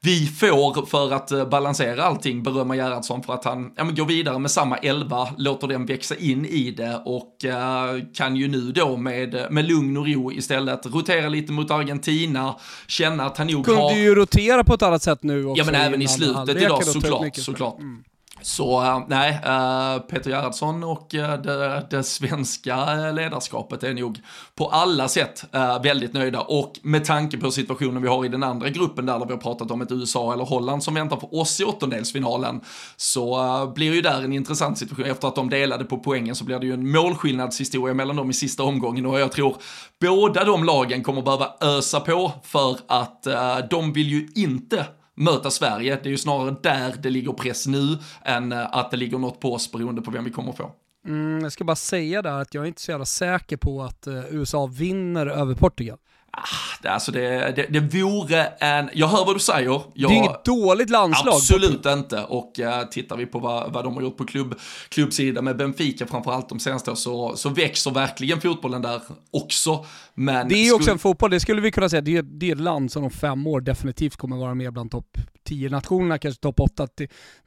vi 0.00 0.26
får, 0.26 0.86
för 0.86 1.12
att 1.12 1.32
eh, 1.32 1.48
balansera 1.48 2.04
allting, 2.04 2.42
berömma 2.42 2.76
Gerhardsson 2.76 3.22
för 3.22 3.34
att 3.34 3.44
han 3.44 3.72
ja, 3.76 3.84
men 3.84 3.94
går 3.94 4.04
vidare 4.04 4.38
med 4.38 4.50
samma 4.50 4.76
elva, 4.76 5.28
låter 5.36 5.68
den 5.68 5.86
växa 5.86 6.16
in 6.16 6.46
i 6.46 6.70
det 6.70 7.02
och 7.04 7.44
uh, 7.44 8.04
kan 8.14 8.36
ju 8.36 8.48
nu 8.48 8.72
då 8.72 8.96
med, 8.96 9.46
med 9.50 9.64
lugn 9.64 9.96
och 9.96 10.06
ro 10.08 10.32
istället 10.32 10.86
rotera 10.86 11.28
lite 11.28 11.52
mot 11.52 11.70
Argentina, 11.70 12.56
känna 12.86 13.26
att 13.26 13.38
han 13.38 13.46
nog 13.46 13.64
Kunde 13.64 13.80
har... 13.80 13.88
Kunde 13.88 14.02
ju 14.02 14.14
rotera 14.14 14.64
på 14.64 14.74
ett 14.74 14.82
annat 14.82 15.02
sätt 15.02 15.22
nu 15.22 15.46
också. 15.46 15.58
Ja 15.60 15.72
men 15.72 15.74
även 15.74 16.02
i 16.02 16.08
slutet 16.08 16.62
idag 16.62 16.84
såklart, 16.84 17.36
såklart. 17.36 17.78
Mm. 17.78 18.04
Så 18.42 18.84
eh, 18.84 19.00
nej, 19.08 19.40
eh, 19.44 19.98
Peter 19.98 20.30
Gerhardsson 20.30 20.84
och 20.84 21.14
eh, 21.14 21.42
det, 21.42 21.86
det, 21.90 22.02
svenska 22.02 22.94
ledarskapet 23.10 23.82
är 23.82 23.94
nog 23.94 24.20
på 24.54 24.66
alla 24.66 25.08
sätt 25.08 25.44
väldigt 25.82 26.12
nöjda 26.12 26.40
och 26.40 26.72
med 26.82 27.04
tanke 27.04 27.36
på 27.36 27.50
situationen 27.50 28.02
vi 28.02 28.08
har 28.08 28.24
i 28.24 28.28
den 28.28 28.42
andra 28.42 28.68
gruppen 28.68 29.06
där, 29.06 29.18
där 29.18 29.26
vi 29.26 29.32
har 29.32 29.40
pratat 29.40 29.70
om 29.70 29.82
ett 29.82 29.92
USA 29.92 30.32
eller 30.32 30.44
Holland 30.44 30.82
som 30.82 30.94
väntar 30.94 31.16
på 31.16 31.40
oss 31.40 31.60
i 31.60 31.64
åttondelsfinalen 31.64 32.60
så 32.96 33.72
blir 33.74 33.94
ju 33.94 34.00
där 34.00 34.22
en 34.22 34.32
intressant 34.32 34.78
situation. 34.78 35.04
Efter 35.04 35.28
att 35.28 35.34
de 35.34 35.50
delade 35.50 35.84
på 35.84 35.98
poängen 35.98 36.34
så 36.34 36.44
blir 36.44 36.58
det 36.58 36.66
ju 36.66 36.74
en 36.74 36.90
målskillnadshistoria 36.90 37.94
mellan 37.94 38.16
dem 38.16 38.30
i 38.30 38.32
sista 38.32 38.62
omgången 38.62 39.06
och 39.06 39.20
jag 39.20 39.32
tror 39.32 39.56
båda 40.00 40.44
de 40.44 40.64
lagen 40.64 41.02
kommer 41.02 41.22
behöva 41.22 41.54
ösa 41.60 42.00
på 42.00 42.32
för 42.42 42.78
att 42.88 43.26
de 43.70 43.92
vill 43.92 44.08
ju 44.08 44.28
inte 44.34 44.86
möta 45.18 45.50
Sverige. 45.50 45.98
Det 46.02 46.08
är 46.08 46.10
ju 46.10 46.18
snarare 46.18 46.56
där 46.62 46.94
det 47.02 47.10
ligger 47.10 47.32
press 47.32 47.66
nu 47.66 47.98
än 48.24 48.52
eh, 48.52 48.66
att 48.72 48.90
det 48.90 48.96
ligger 48.96 49.18
något 49.18 49.40
på 49.40 49.54
oss 49.54 49.72
beroende 49.72 50.02
på 50.02 50.10
vem 50.10 50.24
vi 50.24 50.30
kommer 50.30 50.52
få. 50.52 50.72
Mm, 51.06 51.40
jag 51.42 51.52
ska 51.52 51.64
bara 51.64 51.76
säga 51.76 52.22
där 52.22 52.40
att 52.40 52.54
jag 52.54 52.64
är 52.64 52.68
inte 52.68 52.80
så 52.80 52.90
jävla 52.90 53.06
säker 53.06 53.56
på 53.56 53.82
att 53.82 54.06
eh, 54.06 54.34
USA 54.34 54.66
vinner 54.66 55.26
över 55.26 55.54
Portugal. 55.54 55.98
Ah, 56.30 56.88
alltså 56.90 57.12
det, 57.12 57.52
det, 57.56 57.66
det 57.70 57.80
vore 57.80 58.46
en, 58.46 58.90
jag 58.92 59.08
hör 59.08 59.24
vad 59.24 59.36
du 59.36 59.40
säger. 59.40 59.68
Jag, 59.68 59.82
det 59.94 60.04
är 60.04 60.18
inget 60.18 60.44
dåligt 60.44 60.90
landslag. 60.90 61.34
Absolut 61.34 61.86
inte. 61.86 62.24
Och 62.24 62.58
uh, 62.58 62.82
tittar 62.90 63.16
vi 63.16 63.26
på 63.26 63.38
vad, 63.38 63.72
vad 63.72 63.84
de 63.84 63.94
har 63.94 64.02
gjort 64.02 64.16
på 64.16 64.24
klubb, 64.24 64.54
klubbsidan 64.88 65.44
med 65.44 65.56
Benfica 65.56 66.06
framförallt 66.06 66.48
de 66.48 66.60
senaste 66.60 66.90
åren 66.90 66.96
så, 66.96 67.36
så 67.36 67.48
växer 67.48 67.90
verkligen 67.90 68.40
fotbollen 68.40 68.82
där 68.82 69.00
också. 69.30 69.84
Men 70.14 70.48
det 70.48 70.54
är 70.54 70.74
också 70.74 70.90
en 70.90 70.98
fotboll, 70.98 71.30
det 71.30 71.40
skulle 71.40 71.60
vi 71.60 71.70
kunna 71.70 71.88
säga, 71.88 72.00
det 72.00 72.16
är, 72.16 72.22
det 72.22 72.48
är 72.48 72.52
ett 72.52 72.60
land 72.60 72.92
som 72.92 73.04
om 73.04 73.10
fem 73.10 73.46
år 73.46 73.60
definitivt 73.60 74.16
kommer 74.16 74.36
vara 74.36 74.54
med 74.54 74.72
bland 74.72 74.90
topp 74.90 75.18
10 75.44 75.68
nationerna, 75.68 76.18
kanske 76.18 76.40
topp 76.40 76.60
8, 76.60 76.88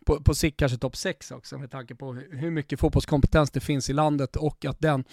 på, 0.05 0.23
på 0.23 0.35
sikt 0.35 0.57
kanske 0.57 0.77
topp 0.77 0.95
6 0.95 1.31
också 1.31 1.57
med 1.57 1.71
tanke 1.71 1.95
på 1.95 2.13
hur 2.13 2.51
mycket 2.51 2.79
fotbollskompetens 2.79 3.51
det 3.51 3.59
finns 3.59 3.89
i 3.89 3.93
landet 3.93 4.35
och 4.35 4.65
att 4.65 4.79
den 4.79 5.03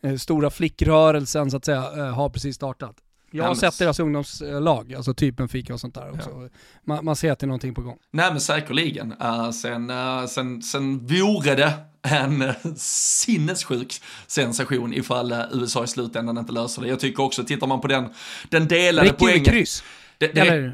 eh, 0.00 0.16
stora 0.16 0.50
flickrörelsen 0.50 1.50
så 1.50 1.56
att 1.56 1.64
säga 1.64 1.84
eh, 1.96 2.14
har 2.14 2.28
precis 2.28 2.56
startat. 2.56 2.96
Jag 3.30 3.44
har 3.44 3.54
sett 3.54 3.78
deras 3.78 4.00
ungdomslag, 4.00 4.94
alltså 4.94 5.14
typen 5.14 5.48
fika 5.48 5.74
och 5.74 5.80
sånt 5.80 5.94
där 5.94 6.10
också. 6.10 6.30
Ja. 6.30 6.48
Man, 6.84 7.04
man, 7.04 7.16
ser 7.16 7.32
att 7.32 7.38
det 7.38 7.44
är 7.44 7.48
någonting 7.48 7.74
på 7.74 7.82
gång. 7.82 7.98
Nej 8.10 8.30
men 8.30 8.40
säkerligen. 8.40 9.14
Uh, 9.22 9.50
sen, 9.50 9.90
uh, 9.90 10.26
sen, 10.26 10.62
sen 10.62 11.06
vore 11.06 11.54
det 11.54 11.72
en 12.02 12.42
uh, 12.42 12.54
sinnessjuk 12.76 14.02
sensation 14.26 14.94
ifall 14.94 15.34
USA 15.52 15.84
i 15.84 15.86
slutändan 15.86 16.38
inte 16.38 16.52
löser 16.52 16.82
det. 16.82 16.88
Jag 16.88 17.00
tycker 17.00 17.22
också, 17.22 17.44
tittar 17.44 17.66
man 17.66 17.80
på 17.80 17.88
den, 17.88 18.08
den 18.48 18.68
delade 18.68 19.08
Räcker 19.08 19.18
poängen. 19.18 19.44
kryss? 19.44 19.82
Det, 20.18 20.26
det, 20.26 20.72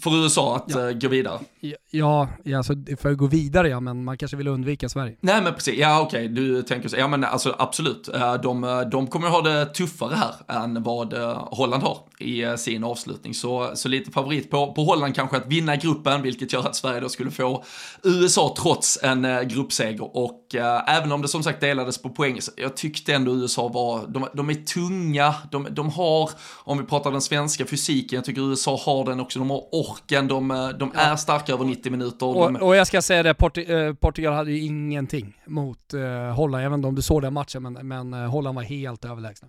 för 0.00 0.22
USA 0.22 0.56
att 0.56 0.64
ja. 0.66 0.92
gå 0.92 1.08
vidare? 1.08 1.38
Ja, 1.60 2.28
ja 2.42 2.56
alltså 2.56 2.72
för 2.98 3.12
att 3.12 3.18
gå 3.18 3.26
vidare 3.26 3.68
ja, 3.68 3.80
men 3.80 4.04
man 4.04 4.18
kanske 4.18 4.36
vill 4.36 4.48
undvika 4.48 4.88
Sverige. 4.88 5.16
Nej 5.20 5.42
men 5.42 5.54
precis, 5.54 5.78
ja 5.78 6.00
okej, 6.00 6.24
okay. 6.24 6.34
du 6.34 6.62
tänker 6.62 6.88
så. 6.88 6.96
Ja 6.96 7.08
men 7.08 7.24
alltså 7.24 7.54
absolut, 7.58 8.08
eh, 8.08 8.34
de, 8.34 8.84
de 8.92 9.06
kommer 9.06 9.28
ha 9.28 9.42
det 9.42 9.66
tuffare 9.66 10.14
här 10.14 10.62
än 10.64 10.82
vad 10.82 11.12
eh, 11.12 11.48
Holland 11.50 11.82
har 11.82 11.98
i 12.18 12.42
eh, 12.42 12.56
sin 12.56 12.84
avslutning. 12.84 13.34
Så, 13.34 13.70
så 13.74 13.88
lite 13.88 14.10
favorit 14.10 14.50
på, 14.50 14.72
på 14.72 14.84
Holland 14.84 15.14
kanske 15.14 15.36
att 15.36 15.46
vinna 15.46 15.76
gruppen, 15.76 16.22
vilket 16.22 16.52
gör 16.52 16.66
att 16.66 16.76
Sverige 16.76 17.00
då 17.00 17.08
skulle 17.08 17.30
få 17.30 17.64
USA 18.02 18.54
trots 18.58 18.98
en 19.02 19.48
gruppseger. 19.48 20.16
Och 20.16 20.54
äh, 20.54 20.96
även 20.96 21.12
om 21.12 21.22
det 21.22 21.28
som 21.28 21.42
sagt 21.42 21.60
delades 21.60 22.02
på 22.02 22.10
poäng, 22.10 22.40
så 22.40 22.52
jag 22.56 22.76
tyckte 22.76 23.14
ändå 23.14 23.34
USA 23.34 23.68
var, 23.68 24.06
de, 24.06 24.28
de 24.34 24.50
är 24.50 24.54
tunga, 24.54 25.34
de, 25.50 25.66
de 25.70 25.90
har, 25.90 26.30
om 26.64 26.78
vi 26.78 26.84
pratar 26.84 27.10
den 27.10 27.20
svenska 27.20 27.66
fysiken, 27.66 28.16
jag 28.16 28.24
tycker 28.24 28.50
USA 28.50 28.80
har 28.84 29.04
den 29.04 29.20
också, 29.20 29.38
de 29.38 29.50
har 29.50 29.74
orken, 29.90 30.28
de, 30.28 30.48
de 30.78 30.90
ja. 30.94 31.00
är 31.00 31.16
starka 31.16 31.52
över 31.52 31.64
90 31.64 31.92
minuter. 31.92 32.26
Och, 32.26 32.52
de... 32.52 32.56
och 32.56 32.76
jag 32.76 32.86
ska 32.86 33.02
säga 33.02 33.22
det, 33.22 33.34
Porti 33.34 33.72
äh, 33.72 33.94
Portugal 33.94 34.34
hade 34.34 34.50
ju 34.52 34.60
ingenting 34.60 35.40
mot 35.46 35.94
äh, 35.94 36.34
Holland, 36.34 36.74
inte 36.74 36.88
om 36.88 36.94
du 36.94 37.02
såg 37.02 37.22
den 37.22 37.34
matchen, 37.34 37.62
men, 37.62 37.88
men 37.88 38.12
Holland 38.12 38.56
var 38.56 38.62
helt 38.62 39.04
överlägsna. 39.04 39.48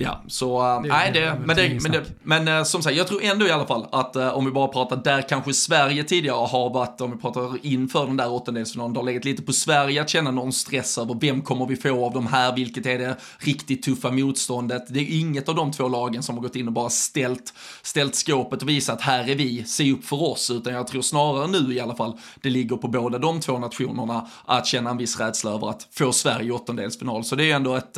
Ja, 0.00 0.22
så 0.26 0.80
det, 0.82 0.88
nej, 0.88 1.10
det, 1.12 1.40
men, 1.44 1.56
det, 1.56 1.82
men, 1.82 1.92
det, 1.92 2.04
men 2.22 2.48
uh, 2.48 2.64
som 2.64 2.82
sagt, 2.82 2.96
jag 2.96 3.06
tror 3.06 3.22
ändå 3.22 3.46
i 3.46 3.50
alla 3.50 3.66
fall 3.66 3.86
att 3.92 4.16
uh, 4.16 4.28
om 4.28 4.44
vi 4.44 4.50
bara 4.50 4.68
pratar 4.68 4.96
där 4.96 5.28
kanske 5.28 5.52
Sverige 5.52 6.04
tidigare 6.04 6.46
har 6.46 6.70
varit, 6.70 7.00
om 7.00 7.10
vi 7.10 7.16
pratar 7.16 7.58
inför 7.62 8.06
den 8.06 8.16
där 8.16 8.32
åttondelsfinalen, 8.32 8.92
det 8.92 9.00
har 9.00 9.04
legat 9.04 9.24
lite 9.24 9.42
på 9.42 9.52
Sverige 9.52 10.02
att 10.02 10.08
känna 10.08 10.30
någon 10.30 10.52
stress 10.52 10.98
över 10.98 11.16
vem 11.20 11.42
kommer 11.42 11.66
vi 11.66 11.76
få 11.76 12.06
av 12.06 12.12
de 12.12 12.26
här, 12.26 12.56
vilket 12.56 12.86
är 12.86 12.98
det 12.98 13.16
riktigt 13.38 13.82
tuffa 13.82 14.10
motståndet. 14.10 14.82
Det 14.88 15.00
är 15.00 15.20
inget 15.20 15.48
av 15.48 15.54
de 15.54 15.72
två 15.72 15.88
lagen 15.88 16.22
som 16.22 16.36
har 16.36 16.42
gått 16.42 16.56
in 16.56 16.66
och 16.66 16.72
bara 16.72 16.90
ställt, 16.90 17.54
ställt 17.82 18.14
skåpet 18.14 18.62
och 18.62 18.68
visat 18.68 19.00
här 19.00 19.30
är 19.30 19.34
vi, 19.34 19.64
se 19.64 19.92
upp 19.92 20.04
för 20.04 20.22
oss, 20.22 20.50
utan 20.50 20.72
jag 20.72 20.86
tror 20.86 21.02
snarare 21.02 21.46
nu 21.46 21.74
i 21.74 21.80
alla 21.80 21.94
fall 21.94 22.18
det 22.40 22.50
ligger 22.50 22.76
på 22.76 22.88
båda 22.88 23.18
de 23.18 23.40
två 23.40 23.58
nationerna 23.58 24.26
att 24.44 24.66
känna 24.66 24.90
en 24.90 24.96
viss 24.96 25.20
rädsla 25.20 25.50
över 25.50 25.70
att 25.70 25.88
få 25.90 26.12
Sverige 26.12 26.48
i 26.48 26.50
åttondelsfinal. 26.50 27.24
Så 27.24 27.36
det 27.36 27.50
är 27.50 27.56
ändå 27.56 27.74
ett, 27.74 27.96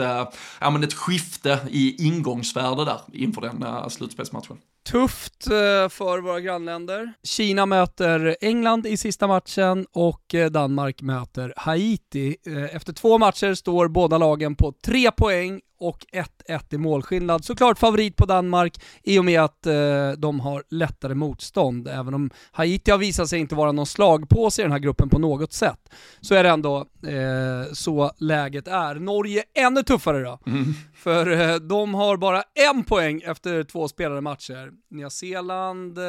ja, 0.61 0.71
men 0.71 0.85
ett 0.85 0.95
skifte 0.95 1.59
i 1.71 1.90
ingångsvärde 1.99 2.85
där 2.85 3.01
inför 3.13 3.41
den 3.41 3.63
eh, 3.63 3.89
slutspelsmatchen. 3.89 4.59
Tufft 4.91 5.47
uh, 5.47 5.89
för 5.89 6.21
våra 6.21 6.41
grannländer. 6.41 7.13
Kina 7.23 7.67
möter 7.67 8.37
England 8.41 8.87
i 8.87 8.97
sista 8.97 9.27
matchen 9.27 9.87
och 9.93 10.35
uh, 10.35 10.47
Danmark 10.47 11.03
möter 11.03 11.55
Haiti. 11.57 12.37
Efter 12.73 12.93
två 12.93 13.19
matcher 13.19 13.55
står 13.55 13.89
båda 13.89 14.19
lagen 14.19 14.55
på 14.55 14.73
tre 14.85 15.11
poäng 15.11 15.61
och 15.81 16.05
1-1 16.49 16.75
i 16.75 16.79
målskillnad. 16.79 17.45
Såklart 17.45 17.79
favorit 17.79 18.17
på 18.17 18.27
Danmark 18.27 18.83
i 19.03 19.19
och 19.19 19.25
med 19.25 19.41
att 19.41 19.67
eh, 19.67 20.11
de 20.19 20.41
har 20.41 20.65
lättare 20.71 21.15
motstånd. 21.15 21.89
Även 21.89 22.15
om 22.15 22.31
Haiti 22.53 22.91
har 22.91 22.99
visat 22.99 23.29
sig 23.29 23.41
inte 23.41 23.55
vara 23.55 23.73
någon 23.73 23.87
slagpåse 23.87 24.63
i 24.63 24.65
den 24.65 24.73
här 24.73 24.79
gruppen 24.79 25.09
på 25.09 25.19
något 25.19 25.53
sätt, 25.53 25.93
så 26.21 26.35
är 26.35 26.43
det 26.43 26.51
ändå 26.51 26.77
eh, 27.07 27.73
så 27.73 28.13
läget 28.19 28.69
är. 28.69 28.95
Norge 28.95 29.43
ännu 29.55 29.83
tuffare 29.83 30.23
då, 30.23 30.39
mm. 30.47 30.75
för 30.95 31.31
eh, 31.31 31.55
de 31.55 31.95
har 31.95 32.17
bara 32.17 32.43
en 32.71 32.85
poäng 32.85 33.23
efter 33.25 33.65
två 33.65 33.89
spelade 33.89 34.21
matcher. 34.21 34.71
Nya 34.89 35.11
Zeeland 35.11 35.99
eh, 35.99 36.05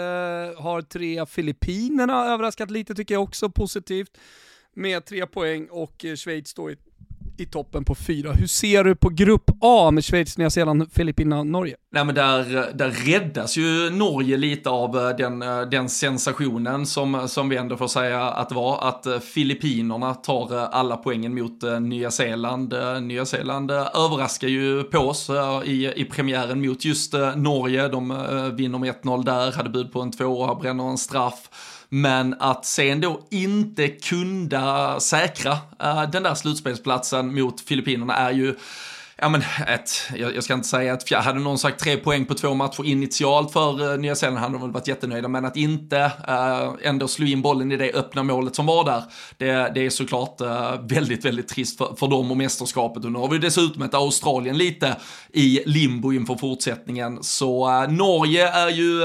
har 0.62 0.82
tre, 0.82 1.26
Filippinerna 1.26 2.26
överraskat 2.26 2.72
lite 2.72 2.96
tycker 2.96 3.16
jag 3.16 3.24
också 3.24 3.50
positivt, 3.50 4.18
med 4.74 5.06
tre 5.06 5.28
poäng 5.28 5.68
och 5.70 6.06
eh, 6.06 6.16
Schweiz 6.16 6.54
då 6.54 6.72
i 6.72 6.78
i 7.42 7.46
toppen 7.46 7.86
på 7.86 7.96
fyra. 7.96 8.32
Hur 8.32 8.48
ser 8.48 8.84
du 8.84 8.96
på 8.96 9.10
grupp 9.10 9.52
A 9.62 9.92
med 9.92 10.04
Schweiz, 10.04 10.38
Nya 10.38 10.50
Zeeland, 10.50 10.92
Filippinerna, 10.92 11.44
Norge? 11.44 11.76
Nej 11.94 12.06
men 12.06 12.16
där, 12.16 12.72
där 12.74 12.92
räddas 12.92 13.58
ju 13.58 13.90
Norge 13.90 14.38
lite 14.38 14.70
av 14.70 14.98
eh, 14.98 15.18
den, 15.18 15.42
eh, 15.42 15.62
den 15.62 15.90
sensationen 15.90 16.86
som, 16.86 17.16
eh, 17.16 17.26
som 17.26 17.50
vi 17.50 17.58
ändå 17.58 17.78
får 17.78 17.88
säga 17.88 18.24
att 18.24 18.50
det 18.50 18.56
var, 18.56 18.88
att 18.88 19.24
Filippinerna 19.24 20.14
tar 20.14 20.56
alla 20.56 20.98
poängen 20.98 21.36
mot 21.36 21.82
Nya 21.82 22.12
Zeeland. 22.12 22.74
Nya 23.02 23.26
Zeeland 23.26 23.72
överraskar 23.72 24.48
ju 24.48 24.84
på 24.84 24.98
oss 24.98 25.30
i, 25.66 25.94
i 25.96 26.06
premiären 26.06 26.62
mot 26.68 26.86
just 26.86 27.14
Norge. 27.36 27.88
De 27.88 28.08
vinner 28.54 28.80
med 28.80 28.96
1-0 28.96 29.26
där, 29.26 29.52
hade 29.52 29.70
bud 29.70 29.94
på 29.94 30.02
en 30.02 30.12
tvåa, 30.12 30.56
bränner 30.56 30.90
en 30.90 30.98
straff. 30.98 31.50
Men 31.94 32.36
att 32.40 32.66
sen 32.66 33.02
då 33.02 33.28
inte 33.30 33.88
kunna 33.88 35.00
säkra 35.00 35.52
uh, 35.84 36.10
den 36.12 36.24
där 36.24 36.36
slutspelsplatsen 36.36 37.36
mot 37.36 37.62
Filippinerna 37.62 38.16
är 38.16 38.32
ju 38.32 38.56
ja 39.22 39.30
men 39.30 39.42
ett, 39.68 39.92
jag, 40.16 40.36
jag 40.36 40.44
ska 40.44 40.54
inte 40.54 40.68
säga 40.68 40.94
att 40.94 41.12
hade 41.12 41.40
någon 41.40 41.58
sagt 41.58 41.80
tre 41.80 41.98
poäng 41.98 42.26
på 42.26 42.34
två 42.34 42.54
matcher 42.54 42.86
initialt 42.86 43.52
för 43.54 43.94
uh, 43.94 44.00
Nya 44.00 44.16
Zeeland 44.16 44.40
hade 44.40 44.54
de 44.54 44.62
väl 44.62 44.72
varit 44.72 44.88
jättenöjda, 44.88 45.28
men 45.28 45.46
att 45.46 45.58
inte 45.58 46.12
uh, 46.30 46.76
ändå 46.84 47.08
slå 47.08 47.26
in 47.26 47.42
bollen 47.42 47.72
i 47.72 47.78
det 47.78 47.94
öppna 47.94 48.24
målet 48.24 48.56
som 48.56 48.66
var 48.66 48.86
där, 48.86 49.04
det, 49.38 49.72
det 49.76 49.86
är 49.86 49.90
såklart 49.90 50.42
uh, 50.42 50.88
väldigt, 50.88 51.26
väldigt 51.26 51.48
trist 51.48 51.78
för, 51.78 51.96
för 51.96 52.08
dem 52.08 52.32
och 52.32 52.38
mästerskapet. 52.38 53.06
Och 53.06 53.12
nu 53.12 53.20
har 53.20 53.28
vi 53.28 53.38
dessutom 53.38 53.82
ett 53.82 53.94
Australien 53.94 54.58
lite 54.58 54.96
i 55.34 55.62
limbo 55.66 56.14
inför 56.14 56.36
fortsättningen, 56.36 57.24
så 57.24 57.70
uh, 57.70 57.92
Norge 57.92 58.48
är 58.48 58.70
ju, 58.70 59.02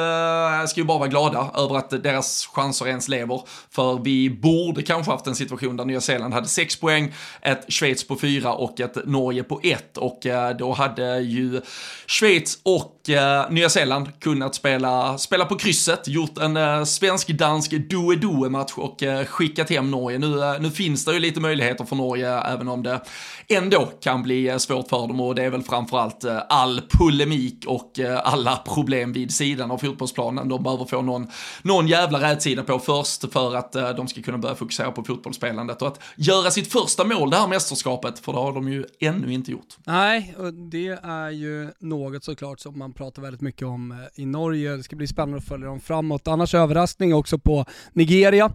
ska 0.68 0.80
ju 0.80 0.86
bara 0.86 0.98
vara 0.98 1.08
glada 1.08 1.50
över 1.54 1.76
att 1.76 1.90
deras 1.90 2.46
chanser 2.52 2.88
ens 2.88 3.08
lever, 3.08 3.42
för 3.70 3.98
vi 4.04 4.30
borde 4.30 4.82
kanske 4.82 5.12
haft 5.12 5.26
en 5.26 5.34
situation 5.34 5.76
där 5.76 5.84
Nya 5.84 6.00
Zeeland 6.00 6.34
hade 6.34 6.48
sex 6.48 6.76
poäng, 6.76 7.14
ett 7.42 7.72
Schweiz 7.72 8.08
på 8.08 8.16
fyra 8.16 8.52
och 8.52 8.80
ett 8.80 9.06
Norge 9.06 9.42
på 9.42 9.60
ett 9.62 9.98
och 10.06 10.26
eh, 10.26 10.56
då 10.56 10.72
hade 10.72 11.20
ju 11.20 11.60
Schweiz 12.06 12.58
och 12.62 13.10
eh, 13.10 13.50
Nya 13.50 13.68
Zeeland 13.68 14.20
kunnat 14.20 14.54
spela, 14.54 15.18
spela 15.18 15.44
på 15.44 15.56
krysset, 15.56 16.08
gjort 16.08 16.38
en 16.38 16.56
eh, 16.56 16.84
svensk-dansk 16.84 17.70
doe-doe-match 17.70 18.72
och 18.76 19.02
skickat 19.26 19.70
hem 19.70 19.90
Norge. 19.90 20.18
Nu, 20.18 20.58
nu 20.60 20.70
finns 20.70 21.04
det 21.04 21.12
ju 21.12 21.20
lite 21.20 21.40
möjligheter 21.40 21.84
för 21.84 21.96
Norge, 21.96 22.40
även 22.40 22.68
om 22.68 22.82
det 22.82 23.00
ändå 23.48 23.86
kan 24.00 24.22
bli 24.22 24.58
svårt 24.58 24.88
för 24.88 25.08
dem 25.08 25.20
och 25.20 25.34
det 25.34 25.44
är 25.44 25.50
väl 25.50 25.62
framförallt 25.62 26.24
all 26.48 26.80
polemik 26.98 27.64
och 27.66 27.92
alla 28.22 28.56
problem 28.56 29.12
vid 29.12 29.34
sidan 29.34 29.70
av 29.70 29.78
fotbollsplanen. 29.78 30.48
De 30.48 30.62
behöver 30.62 30.84
få 30.84 31.02
någon, 31.02 31.26
någon 31.62 31.88
jävla 31.88 32.30
rätsida 32.30 32.62
på 32.62 32.78
först 32.78 33.32
för 33.32 33.56
att 33.56 33.72
de 33.72 34.08
ska 34.08 34.22
kunna 34.22 34.38
börja 34.38 34.54
fokusera 34.54 34.90
på 34.90 35.04
fotbollsspelandet 35.04 35.82
och 35.82 35.88
att 35.88 36.00
göra 36.16 36.50
sitt 36.50 36.72
första 36.72 37.04
mål 37.04 37.30
det 37.30 37.36
här 37.36 37.48
mästerskapet, 37.48 38.18
för 38.18 38.32
det 38.32 38.38
har 38.38 38.52
de 38.52 38.68
ju 38.72 38.84
ännu 39.00 39.32
inte 39.32 39.50
gjort. 39.50 39.76
Nej, 39.96 40.34
och 40.38 40.54
det 40.54 40.98
är 41.02 41.30
ju 41.30 41.68
något 41.78 42.24
såklart 42.24 42.60
som 42.60 42.78
man 42.78 42.92
pratar 42.92 43.22
väldigt 43.22 43.40
mycket 43.40 43.66
om 43.66 43.92
eh, 43.92 44.22
i 44.22 44.26
Norge. 44.26 44.76
Det 44.76 44.82
ska 44.82 44.96
bli 44.96 45.06
spännande 45.06 45.36
att 45.36 45.44
följa 45.44 45.66
dem 45.66 45.80
framåt. 45.80 46.28
Annars 46.28 46.54
överraskning 46.54 47.14
också 47.14 47.38
på 47.38 47.64
Nigeria. 47.92 48.52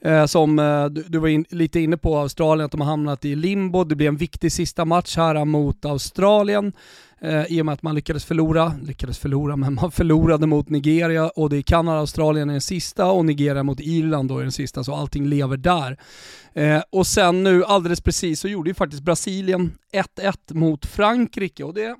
Eh, 0.00 0.26
som 0.26 0.58
eh, 0.58 0.86
du, 0.86 1.02
du, 1.02 1.18
var 1.18 1.28
in, 1.28 1.44
lite 1.48 1.80
inne 1.80 1.96
på, 1.96 2.18
Australien, 2.18 2.64
att 2.64 2.72
de 2.72 2.80
har 2.80 2.88
hamnat 2.88 3.24
i 3.24 3.34
limbo. 3.34 3.84
Det 3.84 3.94
blir 3.94 4.08
en 4.08 4.16
viktig 4.16 4.52
sista 4.52 4.84
match 4.84 5.16
här 5.16 5.44
mot 5.44 5.84
Australien 5.84 6.72
eh, 7.22 7.44
i 7.48 7.62
och 7.62 7.66
med 7.66 7.72
att 7.72 7.82
man 7.82 7.94
lyckades 7.94 8.24
förlora, 8.24 8.74
lyckades 8.82 9.18
förlora, 9.18 9.56
men 9.56 9.74
man 9.74 9.90
förlorade 9.90 10.46
mot 10.46 10.68
Nigeria 10.68 11.28
och 11.28 11.50
det 11.50 11.56
är 11.56 11.62
Kanada, 11.62 11.98
Australien 11.98 12.50
i 12.50 12.52
den 12.52 12.60
sista 12.60 13.06
och 13.06 13.24
Nigeria 13.24 13.62
mot 13.62 13.80
Irland 13.80 14.28
då 14.28 14.40
i 14.40 14.42
den 14.42 14.52
sista, 14.52 14.84
så 14.84 14.94
allting 14.94 15.26
lever 15.26 15.56
där. 15.56 15.98
Eh, 16.52 16.82
och 16.90 17.06
sen 17.06 17.42
nu 17.42 17.64
alldeles 17.64 18.00
precis 18.00 18.40
så 18.40 18.48
gjorde 18.48 18.70
ju 18.70 18.74
faktiskt 18.74 19.02
Brasilien 19.02 19.72
1-1 19.92 20.54
mot 20.54 20.86
Frankrike 20.86 21.64
och 21.64 21.74
det 21.74 21.96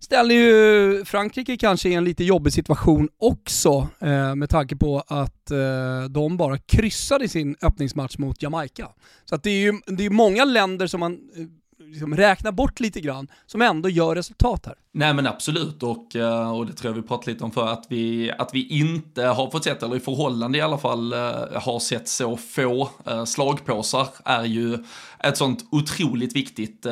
ställer 0.00 0.34
ju 0.34 1.04
Frankrike 1.04 1.56
kanske 1.56 1.88
i 1.88 1.94
en 1.94 2.04
lite 2.04 2.24
jobbig 2.24 2.52
situation 2.52 3.08
också 3.18 3.88
eh, 4.00 4.34
med 4.34 4.50
tanke 4.50 4.76
på 4.76 5.02
att 5.06 5.50
eh, 5.50 6.04
de 6.10 6.36
bara 6.36 6.58
kryssade 6.58 7.28
sin 7.28 7.56
öppningsmatch 7.62 8.18
mot 8.18 8.42
Jamaica. 8.42 8.88
Så 9.24 9.34
att 9.34 9.42
det 9.42 9.50
är 9.50 9.60
ju 9.60 9.72
det 9.86 10.06
är 10.06 10.10
många 10.10 10.44
länder 10.44 10.86
som 10.86 11.00
man 11.00 11.12
eh, 11.12 11.44
liksom 11.90 12.16
räkna 12.16 12.52
bort 12.52 12.80
lite 12.80 13.00
grann, 13.00 13.28
som 13.46 13.62
ändå 13.62 13.88
gör 13.88 14.14
resultat 14.14 14.66
här. 14.66 14.74
Nej 14.92 15.14
men 15.14 15.26
absolut 15.26 15.82
och, 15.82 16.16
eh, 16.16 16.56
och 16.56 16.66
det 16.66 16.72
tror 16.72 16.94
jag 16.94 17.02
vi 17.02 17.08
pratade 17.08 17.30
lite 17.30 17.44
om 17.44 17.50
för 17.50 17.66
att 17.66 17.86
vi, 17.88 18.30
att 18.38 18.50
vi 18.52 18.66
inte 18.66 19.22
har 19.22 19.50
fått 19.50 19.64
sett, 19.64 19.82
eller 19.82 19.96
i 19.96 20.00
förhållande 20.00 20.58
i 20.58 20.60
alla 20.60 20.78
fall, 20.78 21.12
eh, 21.12 21.18
har 21.54 21.78
sett 21.80 22.08
så 22.08 22.36
få 22.36 22.90
eh, 23.06 23.24
slagpåsar 23.24 24.08
är 24.24 24.44
ju 24.44 24.84
ett 25.18 25.36
sånt 25.36 25.64
otroligt 25.70 26.36
viktigt 26.36 26.86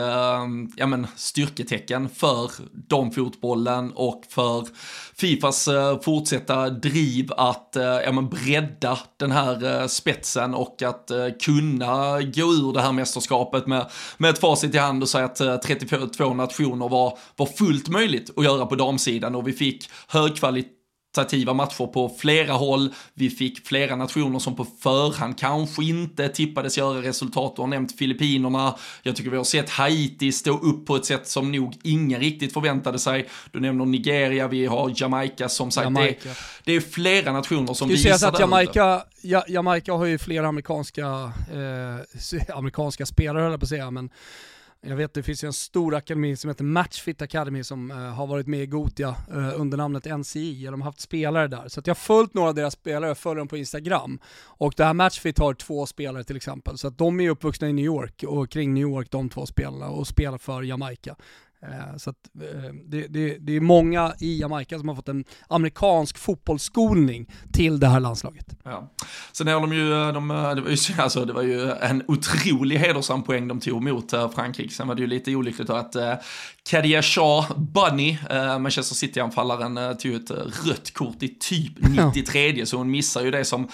ja, 0.76 0.86
men, 0.86 1.06
styrketecken 1.16 2.08
för 2.08 2.50
damfotbollen 2.72 3.92
och 3.92 4.22
för 4.28 4.66
Fifas 5.14 5.68
fortsatta 6.02 6.70
driv 6.70 7.32
att 7.36 7.76
ja, 8.04 8.12
men, 8.12 8.28
bredda 8.28 8.98
den 9.16 9.30
här 9.30 9.88
spetsen 9.88 10.54
och 10.54 10.82
att 10.82 11.10
kunna 11.42 12.20
gå 12.20 12.42
ur 12.42 12.72
det 12.72 12.80
här 12.80 12.92
mästerskapet 12.92 13.66
med, 13.66 13.90
med 14.18 14.30
ett 14.30 14.38
facit 14.38 14.74
i 14.74 14.78
hand 14.86 15.02
och 15.02 15.08
säga 15.08 15.24
att 15.24 15.62
32 15.62 16.34
nationer 16.34 16.88
var, 16.88 17.18
var 17.36 17.46
fullt 17.46 17.88
möjligt 17.88 18.30
att 18.36 18.44
göra 18.44 18.66
på 18.66 18.74
damsidan 18.74 19.34
och 19.34 19.48
vi 19.48 19.52
fick 19.52 19.90
högkvalitativa 20.08 21.54
matcher 21.54 21.86
på 21.86 22.16
flera 22.18 22.52
håll. 22.52 22.94
Vi 23.14 23.30
fick 23.30 23.66
flera 23.66 23.96
nationer 23.96 24.38
som 24.38 24.56
på 24.56 24.66
förhand 24.82 25.38
kanske 25.38 25.84
inte 25.84 26.28
tippades 26.28 26.78
göra 26.78 27.02
resultat. 27.02 27.56
Du 27.56 27.62
har 27.62 27.68
nämnt 27.68 27.98
Filippinerna. 27.98 28.74
Jag 29.02 29.16
tycker 29.16 29.30
vi 29.30 29.36
har 29.36 29.44
sett 29.44 29.70
Haiti 29.70 30.32
stå 30.32 30.58
upp 30.58 30.86
på 30.86 30.96
ett 30.96 31.04
sätt 31.04 31.28
som 31.28 31.52
nog 31.52 31.74
ingen 31.82 32.20
riktigt 32.20 32.52
förväntade 32.52 32.98
sig. 32.98 33.28
Du 33.50 33.60
nämner 33.60 33.84
Nigeria, 33.84 34.48
vi 34.48 34.66
har 34.66 34.92
Jamaica 34.96 35.48
som 35.48 35.70
sagt. 35.70 35.84
Jamaica. 35.84 36.28
Det, 36.28 36.34
det, 36.64 36.72
är 36.72 36.80
flera 36.80 37.32
nationer 37.32 37.74
som 37.74 37.88
visar 37.88 38.18
säga 38.18 38.30
att 38.30 38.40
Jamaica, 38.40 39.02
ja, 39.22 39.44
Jamaica 39.48 39.92
har 39.92 40.04
ju 40.04 40.18
flera 40.18 40.48
amerikanska, 40.48 41.32
eh, 41.52 42.56
amerikanska 42.56 43.06
spelare 43.06 43.42
höll 43.42 43.50
jag 43.50 43.60
på 43.60 43.64
att 43.64 43.68
säga, 43.68 43.90
men 43.90 44.10
jag 44.88 44.96
vet 44.96 45.14
det 45.14 45.22
finns 45.22 45.44
ju 45.44 45.46
en 45.46 45.52
stor 45.52 45.94
akademi 45.94 46.36
som 46.36 46.50
heter 46.50 46.64
Matchfit 46.64 47.22
Academy 47.22 47.64
som 47.64 47.90
uh, 47.90 47.96
har 47.96 48.26
varit 48.26 48.46
med 48.46 48.62
i 48.62 48.66
Gotia 48.66 49.08
uh, 49.08 49.60
under 49.60 49.76
namnet 49.78 50.04
NCI. 50.04 50.64
De 50.64 50.80
har 50.80 50.88
haft 50.88 51.00
spelare 51.00 51.48
där. 51.48 51.68
Så 51.68 51.80
jag 51.84 51.90
har 51.90 51.94
följt 51.94 52.34
några 52.34 52.48
av 52.48 52.54
deras 52.54 52.74
spelare, 52.74 53.10
jag 53.10 53.18
följer 53.18 53.38
dem 53.38 53.48
på 53.48 53.56
Instagram. 53.56 54.18
Och 54.44 54.74
det 54.76 54.84
här 54.84 54.94
Matchfit 54.94 55.38
har 55.38 55.54
två 55.54 55.86
spelare 55.86 56.24
till 56.24 56.36
exempel. 56.36 56.78
Så 56.78 56.88
att 56.88 56.98
de 56.98 57.20
är 57.20 57.30
uppvuxna 57.30 57.68
i 57.68 57.72
New 57.72 57.84
York 57.84 58.24
och 58.26 58.50
kring 58.50 58.74
New 58.74 58.82
York 58.82 59.10
de 59.10 59.28
två 59.28 59.46
spelarna 59.46 59.88
och 59.88 60.06
spelar 60.06 60.38
för 60.38 60.62
Jamaica. 60.62 61.16
Eh, 61.62 61.96
så 61.96 62.10
att, 62.10 62.16
eh, 62.40 62.72
det, 62.84 63.06
det, 63.06 63.36
det, 63.40 63.56
är 63.56 63.60
många 63.60 64.14
i 64.20 64.40
Jamaica 64.40 64.78
som 64.78 64.88
har 64.88 64.96
fått 64.96 65.08
en 65.08 65.24
amerikansk 65.48 66.18
fotbollsskolning 66.18 67.26
till 67.52 67.80
det 67.80 67.86
här 67.86 68.00
landslaget. 68.00 68.46
Ja. 68.64 68.90
Sen 69.32 69.46
har 69.46 69.60
de 69.60 69.72
ju, 69.72 69.92
eh, 69.92 70.12
de, 70.12 70.28
det, 70.28 70.60
var 70.60 70.70
ju 70.70 70.76
alltså, 71.02 71.24
det 71.24 71.32
var 71.32 71.42
ju 71.42 71.70
en 71.70 72.02
otrolig 72.08 72.78
hedersam 72.78 73.22
poäng 73.22 73.48
de 73.48 73.60
tog 73.60 73.82
mot 73.82 74.10
Frankrike. 74.10 74.74
Sen 74.74 74.88
var 74.88 74.94
det 74.94 75.00
ju 75.00 75.06
lite 75.06 75.34
olyckligt 75.34 75.70
att 75.70 75.96
Kadia 76.70 77.02
Shah 77.02 77.58
Bunny, 77.58 78.18
Manchester 78.60 78.94
City-anfallaren, 78.94 79.96
tog 79.96 80.14
ett 80.14 80.30
rött 80.66 80.94
kort 80.94 81.22
i 81.22 81.28
typ 81.28 81.72
93 82.14 82.50
ja. 82.50 82.66
så 82.66 82.76
hon 82.76 82.90
missar 82.90 83.22
ju 83.22 83.30
det 83.30 83.44
som 83.44 83.68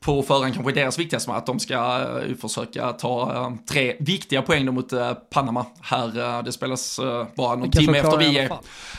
på 0.00 0.22
förhand 0.22 0.54
kanske 0.54 0.72
deras 0.72 0.98
viktigaste 0.98 1.32
att 1.32 1.46
de 1.46 1.60
ska 1.60 1.98
uh, 1.98 2.34
försöka 2.34 2.92
ta 2.92 3.32
uh, 3.32 3.56
tre 3.70 3.96
viktiga 4.00 4.42
poäng 4.42 4.74
mot 4.74 4.92
uh, 4.92 5.12
Panama 5.12 5.66
här. 5.80 6.42
det 6.42 6.52
spelas 6.52 7.00
bara 7.36 7.56
någon 7.56 7.70
timme 7.70 7.98
efter 7.98 8.16
vi 8.16 8.38
är, 8.38 8.50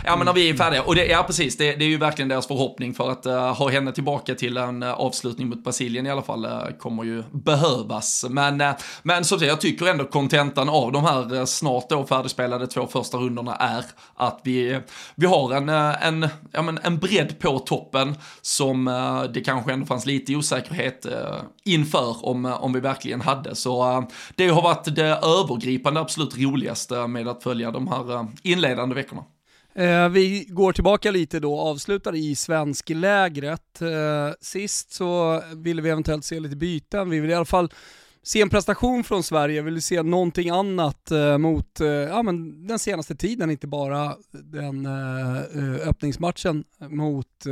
ja, 0.05 0.15
men 0.15 0.25
när 0.25 0.33
vi 0.33 0.49
är 0.49 0.53
färdiga. 0.53 0.83
Och 0.83 0.95
det, 0.95 1.05
ja, 1.05 1.23
precis, 1.23 1.57
det, 1.57 1.75
det 1.75 1.85
är 1.85 1.89
ju 1.89 1.97
verkligen 1.97 2.29
deras 2.29 2.47
förhoppning 2.47 2.93
för 2.93 3.11
att 3.11 3.25
ha 3.57 3.69
henne 3.69 3.91
tillbaka 3.91 4.35
till 4.35 4.57
en 4.57 4.83
avslutning 4.83 5.49
mot 5.49 5.63
Brasilien 5.63 6.07
i 6.07 6.11
alla 6.11 6.21
fall 6.21 6.47
kommer 6.79 7.03
ju 7.03 7.23
behövas. 7.31 8.25
Men, 8.29 8.63
men 9.03 9.25
som 9.25 9.39
sagt, 9.39 9.49
jag 9.49 9.61
tycker 9.61 9.85
ändå 9.85 10.05
kontentan 10.05 10.69
av 10.69 10.91
de 10.91 11.03
här 11.03 11.45
snart 11.45 11.89
då 11.89 12.05
färdigspelade 12.05 12.67
två 12.67 12.87
första 12.87 13.17
rundorna 13.17 13.55
är 13.55 13.85
att 14.15 14.41
vi, 14.43 14.79
vi 15.15 15.25
har 15.25 15.53
en, 15.53 15.69
en, 15.69 16.29
ja, 16.51 16.61
men 16.61 16.79
en 16.83 16.97
bredd 16.97 17.39
på 17.39 17.59
toppen 17.59 18.15
som 18.41 18.85
det 19.33 19.41
kanske 19.41 19.73
ändå 19.73 19.85
fanns 19.85 20.05
lite 20.05 20.35
osäkerhet 20.35 20.88
säkerhet 20.89 21.05
eh, 21.05 21.41
inför 21.63 22.25
om, 22.25 22.45
eh, 22.45 22.63
om 22.63 22.73
vi 22.73 22.79
verkligen 22.79 23.21
hade. 23.21 23.55
Så 23.55 23.91
eh, 23.91 24.03
det 24.35 24.47
har 24.47 24.61
varit 24.61 24.95
det 24.95 25.19
övergripande 25.23 25.99
absolut 25.99 26.37
roligaste 26.37 27.07
med 27.07 27.27
att 27.27 27.43
följa 27.43 27.71
de 27.71 27.87
här 27.87 28.15
eh, 28.15 28.25
inledande 28.43 28.95
veckorna. 28.95 29.23
Eh, 29.75 30.09
vi 30.09 30.45
går 30.49 30.73
tillbaka 30.73 31.11
lite 31.11 31.39
då, 31.39 31.59
avslutar 31.59 32.15
i 32.15 32.35
svensklägret. 32.35 33.81
sist 34.41 34.93
så 34.93 35.41
ville 35.55 35.81
vi 35.81 35.89
eventuellt 35.89 36.25
se 36.25 36.39
lite 36.39 36.55
byten, 36.55 37.09
vi 37.09 37.19
vill 37.19 37.29
i 37.29 37.33
alla 37.33 37.45
fall 37.45 37.69
se 38.23 38.41
en 38.41 38.49
prestation 38.49 39.03
från 39.03 39.23
Sverige, 39.23 39.61
vill 39.61 39.81
se 39.81 40.03
någonting 40.03 40.49
annat 40.49 41.11
eh, 41.11 41.37
mot 41.37 41.81
eh, 41.81 41.87
ja, 41.87 42.23
men 42.23 42.67
den 42.67 42.79
senaste 42.79 43.15
tiden, 43.15 43.51
inte 43.51 43.67
bara 43.67 44.15
den 44.31 44.85
eh, 44.85 45.87
öppningsmatchen 45.87 46.63
mot 46.89 47.45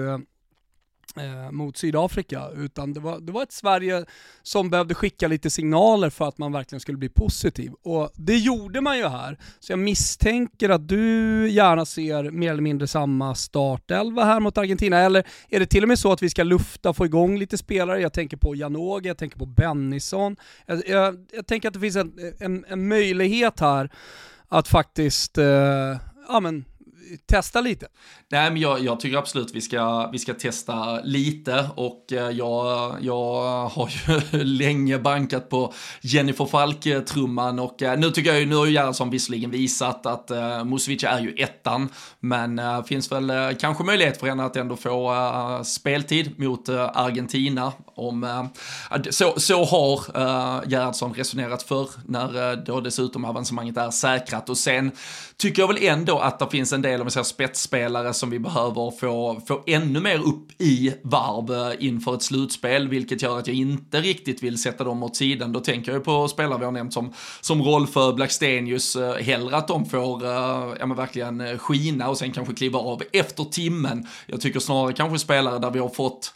eh, 1.15 1.51
mot 1.51 1.77
Sydafrika, 1.77 2.49
utan 2.55 2.93
det 2.93 2.99
var, 2.99 3.19
det 3.19 3.31
var 3.31 3.43
ett 3.43 3.51
Sverige 3.51 4.05
som 4.43 4.69
behövde 4.69 4.93
skicka 4.95 5.27
lite 5.27 5.49
signaler 5.49 6.09
för 6.09 6.27
att 6.27 6.37
man 6.37 6.51
verkligen 6.51 6.79
skulle 6.79 6.97
bli 6.97 7.09
positiv. 7.09 7.71
Och 7.83 8.11
det 8.15 8.37
gjorde 8.37 8.81
man 8.81 8.97
ju 8.97 9.07
här, 9.07 9.37
så 9.59 9.71
jag 9.71 9.79
misstänker 9.79 10.69
att 10.69 10.87
du 10.87 11.49
gärna 11.49 11.85
ser 11.85 12.31
mer 12.31 12.51
eller 12.51 12.61
mindre 12.61 12.87
samma 12.87 13.35
startelva 13.35 14.23
här 14.23 14.39
mot 14.39 14.57
Argentina, 14.57 14.97
eller 14.99 15.23
är 15.49 15.59
det 15.59 15.65
till 15.65 15.83
och 15.83 15.89
med 15.89 15.99
så 15.99 16.11
att 16.11 16.23
vi 16.23 16.29
ska 16.29 16.43
lufta, 16.43 16.93
få 16.93 17.05
igång 17.05 17.37
lite 17.37 17.57
spelare? 17.57 18.01
Jag 18.01 18.13
tänker 18.13 18.37
på 18.37 18.55
Janogy, 18.55 19.07
jag 19.07 19.17
tänker 19.17 19.39
på 19.39 19.45
Bennison. 19.45 20.35
Jag, 20.65 20.87
jag, 20.87 21.25
jag 21.31 21.47
tänker 21.47 21.67
att 21.67 21.73
det 21.73 21.79
finns 21.79 21.95
en, 21.95 22.13
en, 22.39 22.65
en 22.67 22.87
möjlighet 22.87 23.59
här 23.59 23.89
att 24.47 24.67
faktiskt, 24.67 25.37
eh, 25.37 25.97
ja 26.27 26.39
men 26.41 26.65
testa 27.25 27.61
lite? 27.61 27.87
Nej, 28.31 28.51
men 28.51 28.61
jag, 28.61 28.79
jag, 28.79 28.99
tycker 28.99 29.17
absolut 29.17 29.55
vi 29.55 29.61
ska, 29.61 30.09
vi 30.11 30.19
ska 30.19 30.33
testa 30.33 31.01
lite 31.01 31.69
och 31.75 32.13
eh, 32.13 32.29
jag, 32.29 32.97
jag 33.01 33.67
har 33.67 33.89
ju 33.89 34.43
länge 34.43 34.99
bankat 34.99 35.49
på 35.49 35.73
Jennifer 36.01 36.45
Falk-trumman 36.45 37.59
och 37.59 37.81
eh, 37.81 37.99
nu 37.99 38.11
tycker 38.11 38.29
jag 38.29 38.39
ju, 38.39 38.45
nu 38.45 38.55
har 38.55 38.65
ju 38.65 38.71
Gerhardsson 38.71 39.09
visserligen 39.09 39.51
visat 39.51 40.05
att 40.05 40.31
uh, 40.31 40.63
Musovic 40.65 41.03
är 41.03 41.19
ju 41.19 41.35
ettan, 41.37 41.89
men 42.19 42.59
uh, 42.59 42.83
finns 42.83 43.11
väl 43.11 43.31
uh, 43.31 43.57
kanske 43.59 43.83
möjlighet 43.83 44.19
för 44.19 44.27
henne 44.27 44.45
att 44.45 44.55
ändå 44.55 44.75
få 44.75 45.11
uh, 45.13 45.63
speltid 45.63 46.39
mot 46.39 46.69
uh, 46.69 46.89
Argentina. 46.93 47.73
Om, 47.95 48.49
så, 49.09 49.33
så 49.37 49.65
har 49.65 49.97
uh, 49.97 50.69
Gerhardsson 50.69 51.13
resonerat 51.13 51.63
för 51.63 51.89
när 52.05 52.55
då 52.55 52.81
dessutom 52.81 53.25
avancemanget 53.25 53.77
är 53.77 53.91
säkrat 53.91 54.49
och 54.49 54.57
sen 54.57 54.91
tycker 55.37 55.61
jag 55.61 55.67
väl 55.67 55.83
ändå 55.83 56.19
att 56.19 56.39
det 56.39 56.47
finns 56.51 56.73
en 56.73 56.81
del, 56.81 56.96
om 57.01 57.05
vi 57.05 57.11
säger 57.11 57.23
spetsspelare 57.23 58.13
som 58.13 58.29
vi 58.29 58.39
behöver 58.39 58.91
få, 58.99 59.41
få 59.47 59.63
ännu 59.67 59.99
mer 59.99 60.19
upp 60.19 60.61
i 60.61 60.93
varv 61.03 61.71
eh, 61.71 61.85
inför 61.87 62.15
ett 62.15 62.23
slutspel, 62.23 62.87
vilket 62.87 63.21
gör 63.21 63.39
att 63.39 63.47
jag 63.47 63.55
inte 63.55 64.01
riktigt 64.01 64.43
vill 64.43 64.61
sätta 64.61 64.83
dem 64.83 65.03
åt 65.03 65.15
sidan. 65.15 65.53
Då 65.53 65.59
tänker 65.59 65.91
jag 65.91 66.03
på 66.03 66.27
spelare 66.27 66.59
vi 66.59 66.65
har 66.65 66.71
nämnt 66.71 66.93
som, 66.93 67.13
som 67.41 67.87
för 67.87 68.09
eh, 68.09 68.15
Blackstenius, 68.15 68.95
eh, 68.95 69.15
hellre 69.15 69.57
att 69.57 69.67
de 69.67 69.85
får 69.85 70.25
ja, 70.25 70.85
men 70.85 70.95
verkligen 70.95 71.59
skina 71.59 72.09
och 72.09 72.17
sen 72.17 72.31
kanske 72.31 72.53
kliva 72.53 72.79
av 72.79 73.01
efter 73.13 73.43
timmen. 73.43 74.07
Jag 74.25 74.41
tycker 74.41 74.59
snarare 74.59 74.93
kanske 74.93 75.19
spelare 75.19 75.59
där 75.59 75.71
vi 75.71 75.79
har 75.79 75.89
fått 75.89 76.33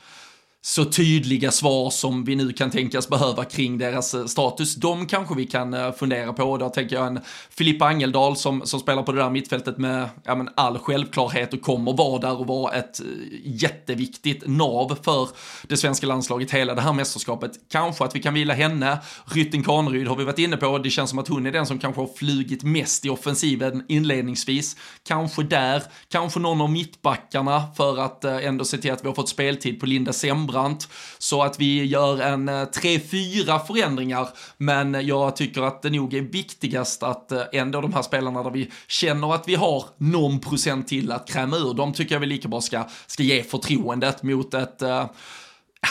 så 0.63 0.85
tydliga 0.85 1.51
svar 1.51 1.89
som 1.89 2.23
vi 2.23 2.35
nu 2.35 2.53
kan 2.53 2.71
tänkas 2.71 3.09
behöva 3.09 3.45
kring 3.45 3.77
deras 3.77 4.13
eh, 4.13 4.25
status. 4.25 4.75
De 4.75 5.07
kanske 5.07 5.35
vi 5.35 5.45
kan 5.45 5.73
eh, 5.73 5.91
fundera 5.91 6.33
på. 6.33 6.57
Då 6.57 6.69
tänker 6.69 6.95
jag 6.95 7.07
en 7.07 7.19
Filippa 7.49 7.85
Angeldal 7.85 8.35
som, 8.35 8.61
som 8.65 8.79
spelar 8.79 9.03
på 9.03 9.11
det 9.11 9.19
där 9.19 9.29
mittfältet 9.29 9.77
med 9.77 10.09
ja, 10.23 10.35
men 10.35 10.49
all 10.55 10.77
självklarhet 10.77 11.53
och 11.53 11.61
kommer 11.61 11.93
vara 11.93 12.19
där 12.19 12.39
och 12.39 12.47
vara 12.47 12.73
ett 12.73 12.99
eh, 12.99 13.05
jätteviktigt 13.43 14.43
nav 14.47 14.97
för 15.03 15.29
det 15.67 15.77
svenska 15.77 16.07
landslaget 16.07 16.51
hela 16.51 16.75
det 16.75 16.81
här 16.81 16.93
mästerskapet. 16.93 17.51
Kanske 17.71 18.03
att 18.03 18.15
vi 18.15 18.19
kan 18.19 18.33
vila 18.33 18.53
henne. 18.53 18.97
Rytting 19.25 19.63
Kaneryd 19.63 20.07
har 20.07 20.15
vi 20.15 20.23
varit 20.23 20.39
inne 20.39 20.57
på. 20.57 20.77
Det 20.77 20.89
känns 20.89 21.09
som 21.09 21.19
att 21.19 21.27
hon 21.27 21.45
är 21.45 21.51
den 21.51 21.65
som 21.65 21.79
kanske 21.79 22.01
har 22.01 22.09
flugit 22.17 22.63
mest 22.63 23.05
i 23.05 23.09
offensiven 23.09 23.85
inledningsvis. 23.87 24.77
Kanske 25.03 25.43
där, 25.43 25.83
kanske 26.11 26.39
någon 26.39 26.61
av 26.61 26.71
mittbackarna 26.71 27.63
för 27.77 27.97
att 27.97 28.23
ändå 28.23 28.65
se 28.65 28.77
till 28.77 28.91
att 28.91 29.03
vi 29.03 29.07
har 29.07 29.15
fått 29.15 29.29
speltid 29.29 29.79
på 29.79 29.85
Linda 29.85 30.13
Sembrant 30.13 30.50
Rembrandt. 30.51 30.89
Så 31.17 31.43
att 31.43 31.59
vi 31.59 31.85
gör 31.85 32.21
en 32.21 32.49
eh, 32.49 32.65
tre, 32.65 32.99
fyra 32.99 33.59
förändringar. 33.59 34.29
Men 34.57 35.07
jag 35.07 35.35
tycker 35.35 35.61
att 35.61 35.81
det 35.81 35.89
nog 35.89 36.13
är 36.13 36.21
viktigast 36.21 37.03
att 37.03 37.31
eh, 37.31 37.41
ändå 37.51 37.81
de 37.81 37.93
här 37.93 38.01
spelarna 38.01 38.43
där 38.43 38.51
vi 38.51 38.71
känner 38.87 39.33
att 39.33 39.47
vi 39.47 39.55
har 39.55 39.85
någon 39.97 40.39
procent 40.39 40.87
till 40.87 41.11
att 41.11 41.29
kräma 41.29 41.57
ur, 41.57 41.73
de 41.73 41.93
tycker 41.93 42.15
jag 42.15 42.19
vi 42.19 42.25
lika 42.25 42.47
bra 42.47 42.61
ska, 42.61 42.83
ska 43.07 43.23
ge 43.23 43.43
förtroendet 43.43 44.23
mot 44.23 44.53
ett 44.53 44.81
eh, 44.81 45.05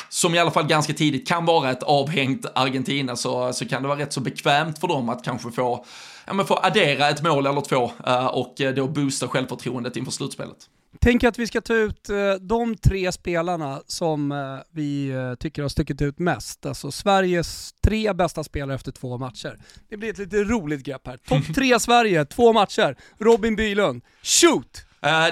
som 0.09 0.35
i 0.35 0.39
alla 0.39 0.51
fall 0.51 0.67
ganska 0.67 0.93
tidigt 0.93 1.29
kan 1.29 1.45
vara 1.47 1.71
ett 1.71 1.83
avhängt 1.83 2.47
Argentina 2.55 3.17
så, 3.17 3.53
så 3.53 3.69
kan 3.69 3.83
det 3.83 3.89
vara 3.89 3.99
rätt 3.99 4.13
så 4.13 4.21
bekvämt 4.21 4.79
för 4.79 4.89
dem 4.89 5.09
att 5.09 5.25
kanske 5.25 5.51
få, 5.51 5.85
ja, 6.27 6.33
men 6.33 6.47
få 6.47 6.55
addera 6.63 7.09
ett 7.09 7.23
mål 7.23 7.47
eller 7.47 7.61
två 7.61 7.91
eh, 8.07 8.27
och 8.27 8.55
då 8.77 8.89
boosta 8.89 9.29
självförtroendet 9.29 9.97
inför 9.97 10.13
slutspelet. 10.13 10.69
Tänker 10.99 11.29
att 11.29 11.39
vi 11.39 11.47
ska 11.47 11.61
ta 11.61 11.75
ut 11.75 12.09
eh, 12.09 12.35
de 12.41 12.77
tre 12.77 13.13
spelarna 13.13 13.83
som 13.87 14.33
eh, 14.33 14.39
vi 14.71 15.11
eh, 15.11 15.35
tycker 15.35 15.63
har 15.63 15.69
stuckit 15.69 16.03
ut 16.03 16.19
mest. 16.19 16.67
Alltså 16.67 16.91
Sveriges 16.91 17.73
tre 17.83 18.13
bästa 18.13 18.45
spelare 18.45 18.75
efter 18.75 18.93
två 18.93 19.19
matcher. 19.19 19.59
Det 19.89 19.97
blir 19.97 20.11
ett 20.11 20.19
lite 20.19 20.37
roligt 20.45 20.85
grepp 20.85 21.07
här. 21.07 21.17
Topp 21.17 21.55
tre 21.55 21.81
Sverige, 21.81 22.25
två 22.25 22.53
matcher. 22.53 22.97
Robin 23.19 23.57
Bylund, 23.57 24.03
shoot! 24.23 24.87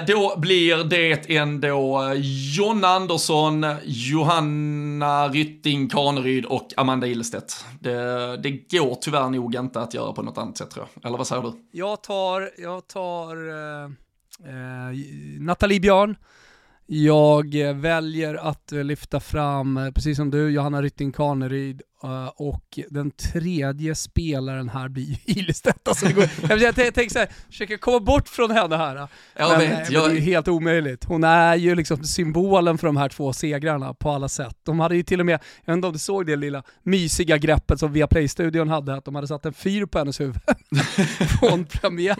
Då 0.07 0.37
blir 0.37 0.83
det 0.83 1.35
ändå 1.35 2.13
Jonna 2.57 2.87
Andersson, 2.87 3.65
Johanna 3.83 5.27
Rytting 5.27 5.89
Kaneryd 5.89 6.45
och 6.45 6.67
Amanda 6.77 7.07
Illestedt. 7.07 7.65
Det, 7.79 8.37
det 8.37 8.51
går 8.51 8.95
tyvärr 9.01 9.29
nog 9.29 9.55
inte 9.55 9.81
att 9.81 9.93
göra 9.93 10.13
på 10.13 10.21
något 10.21 10.37
annat 10.37 10.57
sätt 10.57 10.71
tror 10.71 10.87
jag. 10.93 11.05
Eller 11.05 11.17
vad 11.17 11.27
säger 11.27 11.41
du? 11.41 11.53
Jag 11.71 12.03
tar, 12.03 12.49
jag 12.57 12.87
tar 12.87 13.35
Nathalie 15.39 15.79
Björn, 15.79 16.15
jag 16.91 17.55
väljer 17.73 18.35
att 18.35 18.71
lyfta 18.71 19.19
fram, 19.19 19.77
eh, 19.77 19.91
precis 19.91 20.17
som 20.17 20.31
du, 20.31 20.49
Johanna 20.49 20.81
Rytting 20.81 21.11
Kaneryd 21.11 21.81
och 22.35 22.79
den 22.89 23.11
tredje 23.11 23.95
spelaren 23.95 24.69
här 24.69 24.89
blir 24.89 25.17
Ilestedt. 25.25 25.87
Alltså 25.87 26.05
jag, 26.49 26.59
jag 26.59 26.75
tänker 26.75 27.09
såhär, 27.09 27.29
försöker 27.49 27.77
komma 27.77 27.99
bort 27.99 28.27
från 28.27 28.51
henne 28.51 28.77
här. 28.77 29.07
Jag 29.35 29.49
men, 29.49 29.59
vet, 29.59 29.91
jag... 29.91 30.09
det 30.09 30.11
är 30.11 30.15
ju 30.15 30.21
helt 30.21 30.47
omöjligt. 30.47 31.05
Hon 31.05 31.23
är 31.23 31.55
ju 31.55 31.75
liksom 31.75 32.03
symbolen 32.03 32.77
för 32.77 32.87
de 32.87 32.97
här 32.97 33.09
två 33.09 33.33
segrarna 33.33 33.93
på 33.93 34.09
alla 34.09 34.29
sätt. 34.29 34.57
De 34.63 34.79
hade 34.79 34.95
ju 34.95 35.03
till 35.03 35.19
och 35.19 35.25
med, 35.25 35.39
jag 35.65 35.73
vet 35.73 35.77
inte 35.77 35.87
om 35.87 35.93
du 35.93 35.99
såg 35.99 36.25
det 36.25 36.35
lilla 36.35 36.63
mysiga 36.83 37.37
greppet 37.37 37.79
som 37.79 37.93
Viaplay-studion 37.93 38.69
hade, 38.69 38.95
att 38.95 39.05
de 39.05 39.15
hade 39.15 39.27
satt 39.27 39.45
en 39.45 39.53
fyr 39.53 39.85
på 39.85 39.97
hennes 39.97 40.19
huvud 40.19 40.41
från 41.39 41.65
premiär. 41.65 42.17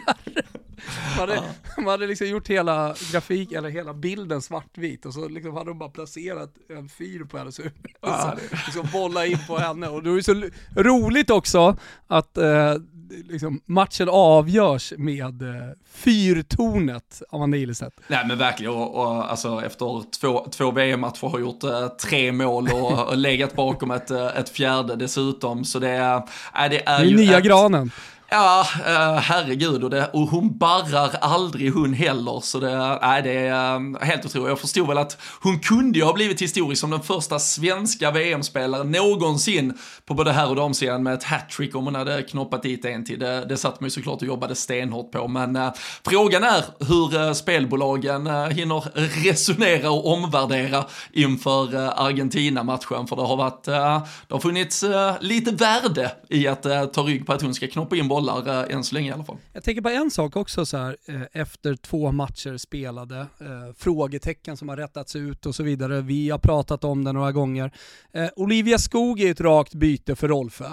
Man 1.17 1.29
hade, 1.29 1.43
man 1.77 1.87
hade 1.87 2.07
liksom 2.07 2.27
gjort 2.27 2.47
hela 2.47 2.95
grafik, 3.11 3.51
eller 3.51 3.69
hela 3.69 3.93
bilden 3.93 4.41
svartvit 4.41 5.05
och 5.05 5.13
så 5.13 5.27
liksom 5.27 5.53
hade 5.53 5.69
de 5.69 5.79
bara 5.79 5.89
placerat 5.89 6.53
en 6.69 6.89
fyr 6.89 7.23
på 7.23 7.37
hennes 7.37 7.59
huvud. 7.59 7.73
Och 7.99 8.09
så 8.09 8.33
liksom 8.65 8.87
bolla 8.93 9.25
in 9.25 9.37
på 9.47 9.57
henne. 9.57 9.87
Och 9.87 10.03
det 10.03 10.09
var 10.09 10.15
ju 10.15 10.23
så 10.23 10.49
roligt 10.75 11.29
också 11.29 11.77
att 12.07 12.37
eh, 12.37 12.73
liksom 13.09 13.61
matchen 13.65 14.09
avgörs 14.09 14.93
med 14.97 15.41
eh, 15.41 15.69
fyrtornet 15.93 17.21
Amanda 17.31 17.57
Ilestedt. 17.57 17.99
Nej 18.07 18.25
men 18.27 18.37
verkligen, 18.37 18.73
och, 18.73 18.95
och 18.95 19.31
alltså 19.31 19.61
efter 19.65 20.11
två, 20.19 20.47
två 20.51 20.71
VM-matcher 20.71 21.27
har 21.27 21.39
gjort 21.39 21.63
eh, 21.63 21.87
tre 21.87 22.31
mål 22.31 22.69
och, 22.73 23.07
och 23.07 23.17
legat 23.17 23.55
bakom 23.55 23.91
ett, 23.91 24.11
eh, 24.11 24.37
ett 24.37 24.49
fjärde 24.49 24.95
dessutom. 24.95 25.65
Så 25.65 25.79
det 25.79 25.89
är, 25.89 26.15
äh, 26.15 26.21
det 26.53 26.63
är, 26.63 26.69
det 26.69 26.81
är 26.85 27.03
ju 27.03 27.15
nya 27.15 27.37
ett, 27.37 27.43
granen. 27.43 27.91
Ja, 28.31 28.65
uh, 28.75 29.19
herregud. 29.19 29.83
Och, 29.83 29.89
det, 29.89 30.05
och 30.13 30.27
hon 30.27 30.57
barrar 30.57 31.15
aldrig 31.21 31.73
hon 31.73 31.93
heller. 31.93 32.39
Så 32.39 32.59
det, 32.59 32.99
nej, 33.01 33.21
det 33.21 33.31
är 33.31 33.75
eh, 33.75 34.01
helt 34.01 34.25
otroligt. 34.25 34.49
Jag 34.49 34.59
förstod 34.59 34.87
väl 34.87 34.97
att 34.97 35.17
hon 35.41 35.59
kunde 35.59 35.99
ju 35.99 36.05
ha 36.05 36.13
blivit 36.13 36.41
historisk 36.41 36.81
som 36.81 36.89
den 36.89 37.01
första 37.01 37.39
svenska 37.39 38.11
VM-spelaren 38.11 38.91
någonsin 38.91 39.73
på 40.05 40.13
både 40.13 40.31
här 40.31 40.49
och 40.49 40.55
damsidan 40.55 41.03
med 41.03 41.13
ett 41.13 41.23
hattrick 41.23 41.75
om 41.75 41.85
hon 41.85 41.95
hade 41.95 42.23
knoppat 42.23 42.63
dit 42.63 42.85
en 42.85 43.05
till. 43.05 43.19
Det, 43.19 43.45
det 43.45 43.57
satt 43.57 43.79
man 43.81 43.85
ju 43.85 43.91
såklart 43.91 44.21
och 44.21 44.27
jobbade 44.27 44.55
stenhårt 44.55 45.11
på. 45.11 45.27
Men 45.27 45.55
uh, 45.55 45.73
frågan 46.05 46.43
är 46.43 46.63
hur 46.79 47.27
uh, 47.27 47.33
spelbolagen 47.33 48.27
uh, 48.27 48.45
hinner 48.45 48.83
resonera 49.23 49.91
och 49.91 50.13
omvärdera 50.13 50.85
inför 51.13 51.75
uh, 51.75 52.01
Argentina-matchen. 52.01 53.07
För 53.07 53.15
det 53.15 53.21
har 53.21 53.37
varit, 53.37 53.63
det 53.63 54.33
har 54.33 54.39
funnits 54.39 54.85
lite 55.19 55.51
värde 55.51 56.11
i 56.29 56.47
att 56.47 56.63
ta 56.93 57.01
rygg 57.01 57.25
på 57.25 57.33
att 57.33 57.41
hon 57.41 57.53
ska 57.53 57.67
knoppa 57.67 57.95
in 57.95 58.07
bollen 58.07 58.18
bollar 58.21 58.69
eh, 58.69 58.75
än 58.75 58.83
så 58.83 58.95
länge 58.95 59.09
i 59.09 59.13
alla 59.13 59.23
fall. 59.23 59.37
Jag 59.53 59.63
tänker 59.63 59.81
på 59.81 59.89
en 59.89 60.11
sak 60.11 60.35
också 60.35 60.65
så 60.65 60.77
här, 60.77 60.97
eh, 61.05 61.21
efter 61.41 61.75
två 61.75 62.11
matcher 62.11 62.57
spelade, 62.57 63.19
eh, 63.19 63.73
frågetecken 63.77 64.57
som 64.57 64.69
har 64.69 64.77
rättats 64.77 65.15
ut 65.15 65.45
och 65.45 65.55
så 65.55 65.63
vidare. 65.63 66.01
Vi 66.01 66.29
har 66.29 66.39
pratat 66.39 66.83
om 66.83 67.03
det 67.03 67.11
några 67.11 67.31
gånger. 67.31 67.71
Eh, 68.13 68.29
Olivia 68.35 68.77
Skog 68.77 69.21
är 69.21 69.31
ett 69.31 69.41
rakt 69.41 69.73
byte 69.73 70.15
för 70.15 70.27
Rolfö. 70.27 70.65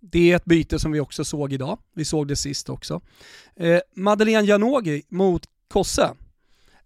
Det 0.00 0.32
är 0.32 0.36
ett 0.36 0.44
byte 0.44 0.78
som 0.78 0.92
vi 0.92 1.00
också 1.00 1.24
såg 1.24 1.52
idag. 1.52 1.78
Vi 1.94 2.04
såg 2.04 2.28
det 2.28 2.36
sist 2.36 2.70
också. 2.70 3.00
Eh, 3.56 3.78
Madeleine 3.96 4.46
Janogy 4.46 5.02
mot 5.08 5.46
Kosse. 5.68 6.10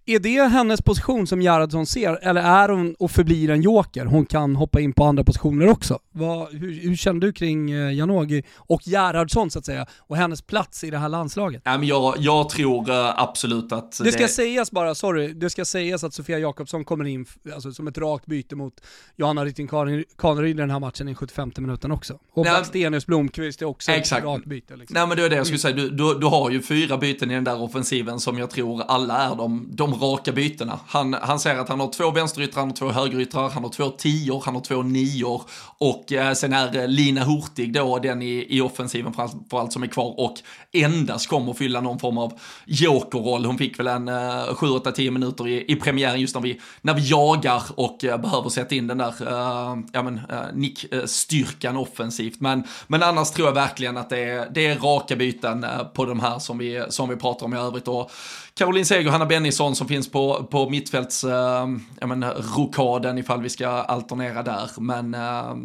Är 0.09 0.19
det 0.19 0.43
hennes 0.43 0.83
position 0.83 1.27
som 1.27 1.43
Gerhardsson 1.43 1.87
ser, 1.87 2.19
eller 2.23 2.43
är 2.43 2.69
hon 2.69 2.95
och 2.95 3.11
förblir 3.11 3.51
en 3.51 3.63
joker? 3.63 4.07
Hon 4.07 4.27
kan 4.27 4.57
hoppa 4.57 4.81
in 4.81 4.93
på 4.93 5.05
andra 5.05 5.25
positioner 5.25 5.69
också. 5.69 5.99
Vad, 6.17 6.53
hur, 6.53 6.81
hur 6.81 6.97
känner 6.97 7.21
du 7.21 7.33
kring 7.33 7.71
eh, 7.71 7.95
Janogy 7.95 8.43
och 8.57 8.83
Gerhardsson 8.83 9.51
så 9.51 9.59
att 9.59 9.65
säga, 9.65 9.87
och 9.99 10.17
hennes 10.17 10.43
plats 10.43 10.85
i 10.85 10.91
det 10.91 10.99
här 10.99 11.09
landslaget? 11.09 11.63
Ja, 11.65 11.79
men 11.79 11.89
jag, 11.89 12.15
jag 12.19 12.49
tror 12.49 12.91
uh, 12.91 13.23
absolut 13.23 13.73
att... 13.73 13.99
Det 14.05 14.13
ska 14.13 14.23
det... 14.23 14.29
sägas 14.29 14.71
bara, 14.71 14.95
sorry, 14.95 15.33
det 15.33 15.51
ska 15.51 15.65
sägas 15.65 16.05
att 16.05 16.15
Sofia 16.15 16.39
Jakobsson 16.39 16.85
kommer 16.85 17.05
in 17.05 17.27
alltså, 17.55 17.73
som 17.73 17.89
ett 17.89 17.99
rakt 17.99 18.27
byte 18.27 18.57
mot 18.57 18.81
Johanna 19.17 19.45
Rytting 19.45 19.69
Kaneryd 20.17 20.51
i 20.51 20.61
den 20.61 20.71
här 20.71 20.81
matchen 20.81 21.09
i 21.09 21.15
75 21.15 21.53
minuten 21.57 21.93
också. 21.93 22.19
Och 22.33 22.43
Blackstenius 22.43 23.07
Blomqvist 23.07 23.63
är 23.63 23.67
också 23.67 23.91
Exakt. 23.91 24.19
ett 24.19 24.25
rakt 24.25 24.45
byte. 24.45 24.77
Liksom. 24.77 24.95
Nej 24.95 25.07
men 25.07 25.17
det 25.17 25.25
är 25.25 25.31
det 25.31 25.37
jag 25.37 25.47
skulle 25.47 25.59
säga, 25.59 25.77
du, 25.77 25.91
du, 25.91 26.19
du, 26.19 26.27
har 26.27 26.51
ju 26.51 26.63
fyra 26.63 26.99
byten 26.99 27.31
i 27.31 27.35
den 27.35 27.45
där 27.45 27.63
offensiven 27.63 28.21
som 28.21 28.39
jag 28.39 28.51
tror 28.51 28.83
alla 28.83 29.17
är 29.17 29.35
de, 29.35 29.69
de 29.71 29.95
raka 29.95 30.33
bytena. 30.33 30.81
Han, 30.87 31.15
han 31.15 31.39
säger 31.41 31.61
att 31.61 31.69
han 31.69 31.81
har 31.81 31.93
två 31.93 32.11
vänsteryttrar, 32.11 32.61
han 32.61 32.69
har 32.69 32.77
två 32.77 32.89
högeryttrar, 32.89 33.51
han 33.51 33.63
har 33.63 33.71
två 33.71 33.91
tior, 33.91 34.43
han 34.45 34.55
har 34.55 34.63
två 34.63 34.83
nior 34.83 35.43
och 35.79 36.06
och 36.07 36.13
eh, 36.13 36.33
sen 36.33 36.53
är 36.53 36.77
eh, 36.77 36.89
Lina 36.89 37.25
Hurtig 37.25 37.73
då 37.73 37.99
den 37.99 38.23
i, 38.23 38.47
i 38.49 38.61
offensiven 38.61 39.13
framförallt 39.13 39.73
som 39.73 39.83
är 39.83 39.87
kvar 39.87 40.21
och 40.21 40.35
endast 40.73 41.29
kommer 41.29 41.51
att 41.51 41.59
fylla 41.59 41.81
någon 41.81 41.99
form 41.99 42.19
av 42.19 42.39
jokerroll. 42.65 43.45
Hon 43.45 43.59
fick 43.59 43.79
väl 43.79 43.87
en 43.87 44.09
eh, 44.09 44.15
7-8-10 44.15 45.11
minuter 45.11 45.49
i, 45.49 45.73
i 45.73 45.77
premiären 45.77 46.21
just 46.21 46.35
när 46.35 46.43
vi, 46.43 46.61
när 46.81 46.95
vi 46.95 47.09
jagar 47.09 47.63
och 47.75 47.99
behöver 48.01 48.49
sätta 48.49 48.75
in 48.75 48.87
den 48.87 48.99
där 48.99 49.23
uh, 49.23 49.79
ja, 49.93 50.03
men, 50.03 50.15
uh, 50.15 50.55
nickstyrkan 50.55 51.77
offensivt. 51.77 52.41
Men, 52.41 52.65
men 52.87 53.03
annars 53.03 53.31
tror 53.31 53.49
jag 53.49 53.55
verkligen 53.55 53.97
att 53.97 54.11
det 54.11 54.19
är, 54.19 54.51
det 54.51 54.67
är 54.67 54.79
raka 54.79 55.17
byten 55.17 55.67
på 55.95 56.05
de 56.05 56.21
här 56.21 56.39
som 56.39 56.59
vi, 56.59 56.85
som 56.89 57.09
vi 57.09 57.17
pratar 57.17 57.47
om 57.47 57.55
i 57.55 57.57
övrigt. 57.57 57.89
Och 57.89 58.11
Caroline 58.59 58.85
Seger 58.85 59.07
och 59.07 59.13
Hanna 59.13 59.27
Bennison 59.27 59.77
som 59.77 59.89
finns 59.89 60.11
på, 60.11 60.47
på 60.51 60.71
mittfältsrokaden 60.71 63.11
ehm, 63.11 63.17
uh, 63.17 63.21
ifall 63.21 63.43
vi 63.43 63.49
ska 63.49 63.69
alternera 63.69 64.43
där. 64.43 64.71
Men 64.81 65.15
uh, 65.15 65.57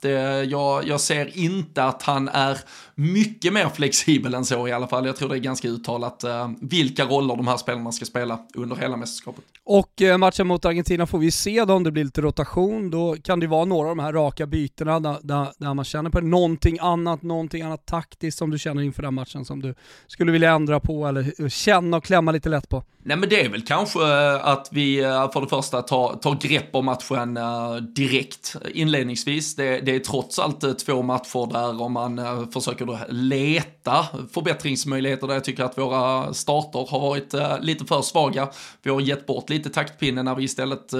det, 0.00 0.44
jag, 0.44 0.88
jag 0.88 1.00
ser 1.00 1.38
inte 1.38 1.84
att 1.84 2.02
han 2.02 2.28
är 2.28 2.58
mycket 2.94 3.52
mer 3.52 3.68
flexibel 3.68 4.34
än 4.34 4.44
så 4.44 4.68
i 4.68 4.72
alla 4.72 4.86
fall. 4.86 5.06
Jag 5.06 5.16
tror 5.16 5.28
det 5.28 5.36
är 5.36 5.38
ganska 5.38 5.68
uttalat 5.68 6.24
uh, 6.24 6.50
vilka 6.60 7.04
roller 7.04 7.36
de 7.36 7.48
här 7.48 7.56
spelarna 7.56 7.92
ska 7.92 8.04
spela 8.04 8.38
under 8.54 8.76
hela 8.76 8.96
mästerskapet. 8.96 9.44
Och 9.64 10.02
eh, 10.02 10.18
matchen 10.18 10.46
mot 10.46 10.64
Argentina 10.64 11.06
får 11.06 11.18
vi 11.18 11.30
se 11.30 11.64
då 11.64 11.74
om 11.74 11.84
det 11.84 11.90
blir 11.90 12.04
lite 12.04 12.20
rotation. 12.20 12.90
Då 12.90 13.16
kan 13.24 13.40
det 13.40 13.46
vara 13.46 13.64
några 13.64 13.90
av 13.90 13.96
de 13.96 14.02
här 14.02 14.12
raka 14.12 14.46
bytena 14.46 15.00
där, 15.00 15.18
där, 15.22 15.48
där 15.58 15.74
man 15.74 15.84
känner 15.84 16.10
på 16.10 16.20
det. 16.20 16.26
någonting 16.26 16.78
annat, 16.80 17.22
någonting 17.22 17.62
annat 17.62 17.86
taktiskt 17.86 18.38
som 18.38 18.50
du 18.50 18.58
känner 18.58 18.82
inför 18.82 19.02
den 19.02 19.14
matchen 19.14 19.44
som 19.44 19.62
du 19.62 19.74
skulle 20.06 20.32
vilja 20.32 20.52
ändra 20.52 20.80
på 20.80 21.06
eller 21.06 21.42
eh, 21.42 21.48
känna 21.48 21.96
och 21.96 22.04
klämma 22.04 22.31
lite 22.32 22.48
lätt 22.48 22.68
på? 22.68 22.82
Nej 23.04 23.16
men 23.16 23.28
det 23.28 23.44
är 23.44 23.48
väl 23.48 23.62
kanske 23.62 24.00
eh, 24.00 24.46
att 24.46 24.68
vi 24.70 25.00
eh, 25.00 25.30
för 25.30 25.40
det 25.40 25.46
första 25.46 25.82
tar, 25.82 26.16
tar 26.16 26.34
grepp 26.34 26.74
om 26.74 26.84
matchen 26.84 27.36
eh, 27.36 27.76
direkt 27.76 28.56
inledningsvis. 28.74 29.56
Det, 29.56 29.80
det, 29.80 29.94
är 29.94 29.98
trots 29.98 30.38
allt 30.38 30.78
två 30.78 31.02
matcher 31.02 31.52
där 31.52 31.82
om 31.82 31.92
man 31.92 32.20
försöker 32.52 32.86
då 32.86 32.98
leta 33.08 34.06
förbättringsmöjligheter 34.34 35.26
där 35.26 35.34
jag 35.34 35.44
tycker 35.44 35.64
att 35.64 35.78
våra 35.78 36.34
starter 36.34 36.86
har 36.90 37.00
varit 37.00 37.34
lite 37.64 37.84
för 37.84 38.02
svaga. 38.02 38.48
Vi 38.82 38.90
har 38.90 39.00
gett 39.00 39.26
bort 39.26 39.50
lite 39.50 39.70
taktpinne 39.70 40.22
när 40.22 40.34
vi 40.34 40.44
istället 40.44 40.90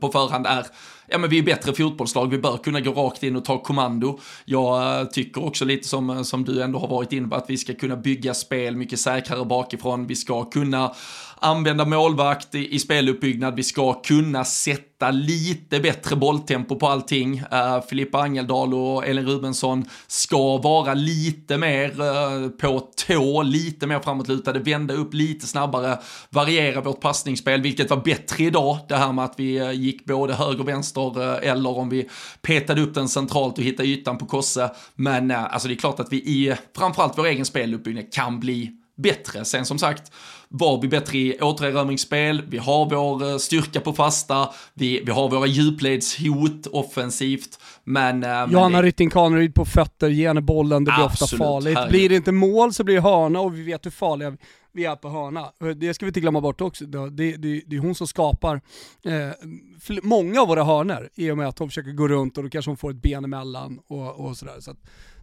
på 0.00 0.10
förhand 0.12 0.46
är 0.46 0.66
ja 1.08 1.18
men 1.18 1.30
vi 1.30 1.38
är 1.38 1.42
bättre 1.42 1.74
fotbollslag, 1.74 2.30
vi 2.30 2.38
bör 2.38 2.56
kunna 2.56 2.80
gå 2.80 2.92
rakt 2.92 3.22
in 3.22 3.36
och 3.36 3.44
ta 3.44 3.62
kommando. 3.62 4.18
Jag 4.44 5.00
eh, 5.00 5.06
tycker 5.06 5.44
också 5.44 5.64
lite 5.64 5.88
som, 5.88 6.10
eh, 6.10 6.22
som 6.22 6.44
du 6.44 6.62
ändå 6.62 6.78
har 6.78 6.88
varit 6.88 7.12
inne 7.12 7.28
på 7.28 7.36
att 7.36 7.50
vi 7.50 7.56
ska 7.56 7.74
kunna 7.74 7.96
bygga 7.96 8.34
spel 8.34 8.76
mycket 8.76 9.00
säkrare 9.00 9.44
bakifrån, 9.44 10.06
vi 10.06 10.16
ska 10.16 10.44
kunna 10.44 10.94
använda 11.40 11.84
målvakt 11.84 12.54
i, 12.54 12.74
i 12.74 12.78
speluppbyggnad, 12.78 13.56
vi 13.56 13.62
ska 13.62 13.92
kunna 13.92 14.44
sätta 14.44 15.10
lite 15.10 15.80
bättre 15.80 16.16
bolltempo 16.16 16.76
på 16.76 16.88
allting. 16.88 17.40
Uh, 17.52 17.80
Filippa 17.88 18.18
Angeldal 18.18 18.74
och 18.74 19.06
Elin 19.06 19.26
Rubensson 19.26 19.84
ska 20.06 20.56
vara 20.56 20.94
lite 20.94 21.58
mer 21.58 21.90
uh, 21.90 22.48
på 22.48 22.80
tå, 23.06 23.42
lite 23.42 23.86
mer 23.86 24.00
framåtlutade, 24.00 24.58
vända 24.58 24.94
upp 24.94 25.14
lite 25.14 25.46
snabbare, 25.46 25.98
variera 26.30 26.80
vårt 26.80 27.00
passningsspel, 27.00 27.62
vilket 27.62 27.90
var 27.90 27.96
bättre 27.96 28.44
idag, 28.44 28.78
det 28.88 28.96
här 28.96 29.12
med 29.12 29.24
att 29.24 29.34
vi 29.36 29.60
uh, 29.60 29.72
gick 29.72 30.04
både 30.04 30.34
höger 30.34 30.60
och 30.60 30.68
vänster 30.68 31.20
uh, 31.20 31.48
eller 31.48 31.78
om 31.78 31.88
vi 31.88 32.08
petade 32.42 32.82
upp 32.82 32.94
den 32.94 33.08
centralt 33.08 33.58
och 33.58 33.64
hittade 33.64 33.88
ytan 33.88 34.18
på 34.18 34.26
Kosse. 34.26 34.70
Men 34.94 35.30
alltså 35.30 35.68
det 35.68 35.74
är 35.74 35.78
klart 35.78 36.00
att 36.00 36.12
vi 36.12 36.16
i 36.16 36.54
framförallt 36.76 37.18
vår 37.18 37.26
egen 37.26 37.44
speluppbyggnad 37.44 38.12
kan 38.12 38.40
bli 38.40 38.72
bättre. 38.98 39.44
Sen 39.44 39.66
som 39.66 39.78
sagt, 39.78 40.12
var 40.48 40.82
vi 40.82 40.88
bättre 40.88 41.18
i 41.18 41.38
återerövringsspel, 41.40 42.42
vi 42.48 42.58
har 42.58 42.90
vår 42.90 43.30
eh, 43.30 43.36
styrka 43.36 43.80
på 43.80 43.92
fasta, 43.92 44.48
vi, 44.74 45.02
vi 45.06 45.12
har 45.12 45.28
våra 45.28 45.46
djupledshot 45.46 46.66
offensivt, 46.66 47.58
men... 47.84 48.24
Eh, 48.24 48.46
Johanna 48.50 48.82
Rytting 48.82 49.10
Kaneryd 49.10 49.54
på 49.54 49.64
fötter, 49.64 50.08
ge 50.08 50.28
henne 50.28 50.40
bollen, 50.40 50.84
det 50.84 50.92
blir 50.92 51.04
absolut, 51.04 51.32
ofta 51.32 51.44
farligt. 51.44 51.76
Herregud. 51.76 51.90
Blir 51.90 52.08
det 52.08 52.16
inte 52.16 52.32
mål 52.32 52.72
så 52.72 52.84
blir 52.84 52.94
det 52.94 53.00
hörna 53.00 53.40
och 53.40 53.56
vi 53.56 53.62
vet 53.62 53.86
hur 53.86 53.90
farliga 53.90 54.36
vi 54.72 54.84
är 54.84 54.96
på 54.96 55.08
hörna. 55.08 55.52
Det 55.76 55.94
ska 55.94 56.06
vi 56.06 56.08
inte 56.08 56.20
glömma 56.20 56.40
bort 56.40 56.60
också. 56.60 56.84
Det, 56.86 57.10
det, 57.10 57.62
det 57.66 57.76
är 57.76 57.80
hon 57.80 57.94
som 57.94 58.06
skapar 58.06 58.60
eh, 59.04 59.98
många 60.02 60.40
av 60.40 60.48
våra 60.48 60.64
hörnor 60.64 61.08
i 61.14 61.30
och 61.30 61.38
med 61.38 61.48
att 61.48 61.58
hon 61.58 61.68
försöker 61.68 61.92
gå 61.92 62.08
runt 62.08 62.38
och 62.38 62.44
då 62.44 62.50
kanske 62.50 62.70
hon 62.70 62.76
får 62.76 62.90
ett 62.90 63.02
ben 63.02 63.24
emellan 63.24 63.80
och, 63.88 64.26
och 64.26 64.36
sådär. 64.36 64.60
Så 64.60 64.74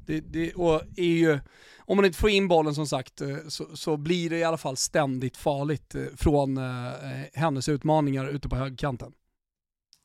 det, 0.05 0.19
det, 0.19 0.53
och 0.53 0.81
är 0.95 1.03
ju, 1.03 1.39
om 1.79 1.95
man 1.97 2.05
inte 2.05 2.17
får 2.17 2.29
in 2.29 2.47
bollen 2.47 2.75
som 2.75 2.87
sagt 2.87 3.21
eh, 3.21 3.37
så, 3.47 3.65
så 3.73 3.97
blir 3.97 4.29
det 4.29 4.37
i 4.37 4.43
alla 4.43 4.57
fall 4.57 4.77
ständigt 4.77 5.37
farligt 5.37 5.95
eh, 5.95 6.03
från 6.17 6.57
eh, 6.57 6.87
eh, 6.87 7.25
hennes 7.33 7.69
utmaningar 7.69 8.27
ute 8.27 8.49
på 8.49 8.55
högkanten. 8.55 9.11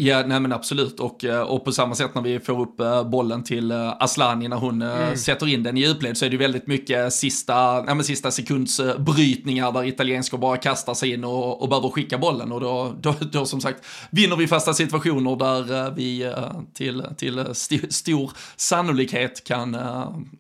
Ja, 0.03 0.23
nej 0.27 0.41
men 0.41 0.53
absolut. 0.53 1.01
Och, 1.01 1.25
eh, 1.25 1.41
och 1.41 1.65
på 1.65 1.73
samma 1.73 1.95
sätt 1.95 2.15
när 2.15 2.23
vi 2.23 2.41
får 2.41 2.61
upp 2.61 2.81
eh, 2.81 3.05
bollen 3.05 3.45
till 3.45 3.71
eh, 3.71 4.03
Aslani 4.03 4.49
när 4.49 4.57
hon 4.57 4.83
mm. 4.83 5.17
sätter 5.17 5.49
in 5.49 5.63
den 5.63 5.77
i 5.77 5.81
djupled 5.81 6.17
så 6.17 6.25
är 6.25 6.31
det 6.31 6.37
väldigt 6.37 6.67
mycket 6.67 7.13
sista, 7.13 7.83
nej 7.83 7.95
men 7.95 8.05
sista 8.05 8.31
sekundsbrytningar 8.31 9.73
där 9.73 9.85
italienskor 9.85 10.39
bara 10.39 10.57
kastar 10.57 10.95
sig 10.95 11.13
in 11.13 11.25
och, 11.25 11.63
och 11.63 11.69
behöver 11.69 11.89
skicka 11.89 12.19
bollen. 12.19 12.53
Och 12.53 12.61
då, 12.61 12.95
då, 13.01 13.15
då 13.33 13.47
som 13.47 13.61
sagt 13.61 13.85
vinner 14.11 14.37
vi 14.37 14.47
fasta 14.47 14.75
situationer 14.75 15.37
där 15.37 15.91
vi 15.91 16.35
till, 16.75 17.03
till 17.17 17.39
st 17.39 17.93
stor 17.93 18.33
sannolikhet 18.57 19.45
kan 19.45 19.77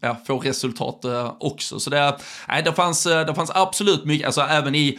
ja, 0.01 0.17
få 0.27 0.39
resultat 0.39 1.05
också. 1.39 1.81
Så 1.81 1.91
det, 1.91 2.17
nej, 2.49 2.63
det, 2.63 2.73
fanns, 2.73 3.05
det 3.05 3.35
fanns 3.35 3.51
absolut 3.55 4.05
mycket, 4.05 4.27
alltså 4.27 4.41
även 4.41 4.75
i 4.75 4.99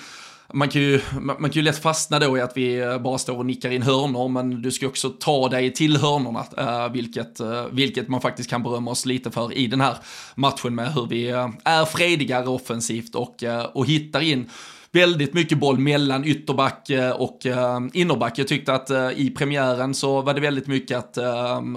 man 0.53 0.69
kan, 0.69 0.81
ju, 0.81 1.01
man 1.21 1.35
kan 1.37 1.51
ju 1.51 1.61
lätt 1.61 1.81
fastna 1.81 2.19
då 2.19 2.37
i 2.37 2.41
att 2.41 2.57
vi 2.57 2.79
eh, 2.79 2.97
bara 2.97 3.17
står 3.17 3.37
och 3.37 3.45
nickar 3.45 3.71
in 3.71 3.81
hörnor, 3.81 4.27
men 4.27 4.61
du 4.61 4.71
ska 4.71 4.87
också 4.87 5.09
ta 5.09 5.49
dig 5.49 5.73
till 5.73 5.97
hörnorna, 5.97 6.45
eh, 6.57 6.91
vilket, 6.91 7.39
eh, 7.39 7.65
vilket 7.71 8.07
man 8.07 8.21
faktiskt 8.21 8.49
kan 8.49 8.63
berömma 8.63 8.91
oss 8.91 9.05
lite 9.05 9.31
för 9.31 9.53
i 9.53 9.67
den 9.67 9.81
här 9.81 9.97
matchen 10.35 10.75
med 10.75 10.93
hur 10.93 11.07
vi 11.07 11.29
är 11.63 11.85
fredigare 11.85 12.47
offensivt 12.47 13.15
och, 13.15 13.43
och 13.73 13.85
hittar 13.85 14.21
in 14.21 14.49
väldigt 14.91 15.33
mycket 15.33 15.57
boll 15.57 15.79
mellan 15.79 16.25
ytterback 16.25 16.89
och 17.15 17.45
innerback. 17.93 18.39
Jag 18.39 18.47
tyckte 18.47 18.73
att 18.73 18.91
i 19.15 19.29
premiären 19.29 19.93
så 19.93 20.21
var 20.21 20.33
det 20.33 20.41
väldigt 20.41 20.67
mycket 20.67 20.97
att 20.97 21.17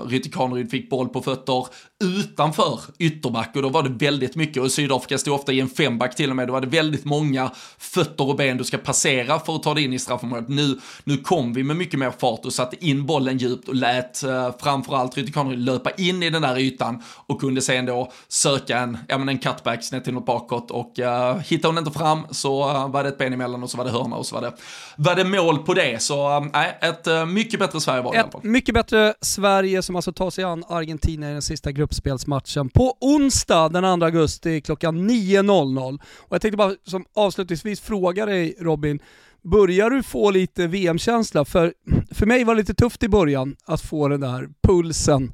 Rytte 0.07 0.29
Kaneryd 0.29 0.71
fick 0.71 0.91
boll 0.91 1.09
på 1.09 1.23
fötter 1.23 1.67
utanför 2.05 2.81
ytterback 2.99 3.57
och 3.57 3.63
då 3.63 3.69
var 3.69 3.83
det 3.83 4.05
väldigt 4.05 4.37
mycket 4.37 4.63
och 4.63 4.73
Sydafrika 4.73 5.19
stod 5.19 5.35
ofta 5.35 5.53
i 5.53 5.61
en 5.61 5.69
femback 5.69 6.17
till 6.17 6.31
och 6.31 6.37
med. 6.37 6.49
Då 6.49 6.53
var 6.53 6.61
det 6.61 6.67
väldigt 6.67 7.05
många 7.05 7.51
fötter 7.79 8.29
och 8.29 8.37
ben 8.37 8.57
du 8.57 8.65
ska 8.65 8.79
passera 8.79 9.39
för 9.39 9.55
att 9.55 9.63
ta 9.63 9.75
dig 9.75 9.85
in 9.85 9.93
i 9.93 9.99
straffområdet. 9.99 10.49
Nu, 10.49 10.81
nu 11.05 11.17
kom 11.17 11.53
vi 11.53 11.63
med 11.63 11.77
mycket 11.77 11.99
mer 11.99 12.11
fart 12.11 12.45
och 12.45 12.53
satte 12.53 12.87
in 12.87 13.07
bollen 13.07 13.39
djupt 13.39 13.69
och 13.69 13.75
lät 13.75 14.23
eh, 14.23 14.51
framförallt 14.61 15.17
Ryttik 15.17 15.35
löpa 15.57 15.91
in 15.91 16.23
i 16.23 16.31
den 16.31 16.43
där 16.43 16.59
ytan 16.59 17.03
och 17.27 17.41
kunde 17.41 17.61
sen 17.61 17.87
då 17.87 18.13
söka 18.29 18.79
en, 18.79 18.99
ja 19.09 19.19
men 19.19 19.29
en 19.29 19.39
cutback 19.39 19.85
snett 19.85 20.07
något 20.07 20.27
bakåt 20.27 20.71
och 20.71 20.99
uh, 20.99 21.39
hittade 21.39 21.69
hon 21.69 21.79
inte 21.79 21.99
fram 21.99 22.27
så 22.31 22.71
uh, 22.71 22.91
var 22.91 23.03
det 23.03 23.09
ett 23.09 23.19
ben 23.19 23.33
emellan 23.33 23.63
och 23.63 23.71
så 23.71 23.77
var 23.77 23.85
det 23.85 23.91
hörna 23.91 24.17
och 24.17 24.27
så 24.27 24.35
var 24.35 24.43
det, 24.43 24.53
var 24.97 25.15
det 25.15 25.25
mål 25.25 25.59
på 25.59 25.75
det. 25.75 26.03
Så 26.03 26.41
nej, 26.41 26.79
uh, 26.83 26.89
ett 26.89 27.29
mycket 27.29 27.61
bättre 27.61 27.81
Sverige 27.81 28.03
var 28.03 28.13
det 28.13 28.19
ett. 28.19 28.43
Mycket 28.43 28.75
bättre 28.75 29.15
Sverige 29.21 29.83
som 29.83 29.97
alltså 29.97 30.13
tar 30.13 30.31
sig 30.31 30.45
an 30.45 30.65
Argentina 30.69 31.31
i 31.31 31.33
den 31.33 31.43
sista 31.43 31.73
gruppen 31.73 31.84
gruppspelsmatchen 31.85 32.69
på 32.69 32.97
onsdag 33.01 33.69
den 33.69 34.01
2 34.01 34.07
augusti 34.07 34.61
klockan 34.61 35.11
9.00. 35.11 35.99
Och 36.17 36.35
jag 36.35 36.43
tänkte 36.43 36.57
bara 36.57 36.75
som 36.85 37.05
avslutningsvis 37.15 37.81
fråga 37.81 38.27
dig 38.27 38.57
Robin, 38.61 38.99
börjar 39.43 39.91
du 39.91 40.03
få 40.03 40.31
lite 40.31 40.67
VM-känsla? 40.67 41.45
För, 41.45 41.75
för 42.11 42.27
mig 42.27 42.45
var 42.45 42.55
det 42.55 42.61
lite 42.61 42.75
tufft 42.75 43.03
i 43.03 43.09
början 43.09 43.57
att 43.65 43.81
få 43.81 44.09
den 44.09 44.21
där 44.21 44.49
pulsen 44.63 45.33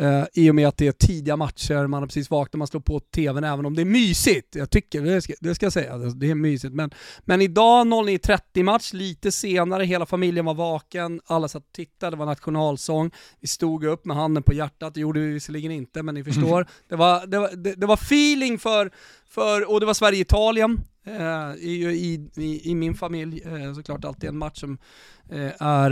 Uh, 0.00 0.24
I 0.32 0.50
och 0.50 0.54
med 0.54 0.68
att 0.68 0.76
det 0.76 0.86
är 0.86 0.92
tidiga 0.92 1.36
matcher, 1.36 1.86
man 1.86 2.02
har 2.02 2.06
precis 2.06 2.30
vaknat, 2.30 2.58
man 2.58 2.66
slår 2.66 2.80
på 2.80 3.00
tvn 3.00 3.44
även 3.44 3.66
om 3.66 3.74
det 3.74 3.82
är 3.82 3.86
mysigt. 3.86 4.54
Jag 4.54 4.70
tycker, 4.70 5.02
det 5.02 5.22
ska, 5.22 5.32
det 5.40 5.54
ska 5.54 5.66
jag 5.66 5.72
säga, 5.72 5.96
det 5.96 6.30
är 6.30 6.34
mysigt. 6.34 6.74
Men, 6.74 6.90
men 7.20 7.40
idag 7.40 7.86
09.30 7.86 8.62
match, 8.62 8.92
lite 8.92 9.32
senare, 9.32 9.84
hela 9.84 10.06
familjen 10.06 10.44
var 10.44 10.54
vaken, 10.54 11.20
alla 11.24 11.48
satt 11.48 11.62
och 11.62 11.72
tittade, 11.72 12.10
det 12.10 12.18
var 12.18 12.26
nationalsång. 12.26 13.10
Vi 13.40 13.48
stod 13.48 13.84
upp 13.84 14.04
med 14.04 14.16
handen 14.16 14.42
på 14.42 14.52
hjärtat, 14.52 14.94
det 14.94 15.00
gjorde 15.00 15.20
vi 15.20 15.32
visserligen 15.32 15.72
inte, 15.72 16.02
men 16.02 16.14
ni 16.14 16.24
förstår. 16.24 16.60
Mm. 16.60 16.66
Det, 16.88 16.96
var, 16.96 17.26
det, 17.26 17.38
var, 17.38 17.50
det, 17.56 17.74
det 17.74 17.86
var 17.86 17.94
feeling 17.94 18.58
för, 18.58 18.90
för, 19.34 19.70
och 19.70 19.80
det 19.80 19.86
var 19.86 19.94
Sverige-Italien. 19.94 20.80
Uh, 21.08 21.54
i, 21.56 22.28
i, 22.36 22.70
i, 22.70 22.74
min 22.74 22.94
familj 22.94 23.42
uh, 23.46 23.74
såklart 23.74 24.04
alltid 24.04 24.28
en 24.28 24.38
match 24.38 24.60
som 24.60 24.78
uh, 25.32 25.50
är 25.58 25.90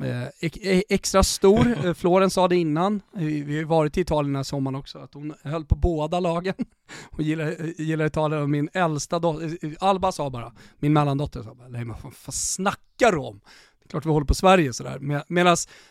eh, 0.00 0.80
extra 0.88 1.22
stor. 1.22 1.94
Florens 1.94 2.34
sa 2.34 2.48
det 2.48 2.56
innan, 2.56 3.02
vi 3.12 3.58
har 3.58 3.64
varit 3.64 3.98
i 3.98 4.00
Italien 4.00 4.32
den 4.32 4.36
här 4.36 4.42
sommaren 4.42 4.74
också, 4.74 4.98
att 4.98 5.14
hon 5.14 5.34
höll 5.42 5.64
på 5.64 5.76
båda 5.76 6.20
lagen. 6.20 6.54
Hon 7.10 7.24
gillar, 7.24 7.80
gillar 7.80 8.06
Italien 8.06 8.42
och 8.42 8.50
min 8.50 8.68
äldsta 8.72 9.18
dotter, 9.18 9.58
Alba 9.80 10.12
sa 10.12 10.30
bara, 10.30 10.52
min 10.78 10.92
mellandotter 10.92 11.42
sa 11.42 11.54
bara, 11.54 11.68
nej 11.68 11.84
men 11.84 11.96
vad 12.02 12.34
snackar 12.34 13.12
du 13.12 13.18
om? 13.18 13.40
Klart 13.90 14.06
vi 14.06 14.10
håller 14.10 14.26
på 14.26 14.34
Sverige 14.34 14.72
sådär. 14.72 14.98
Med, 14.98 15.22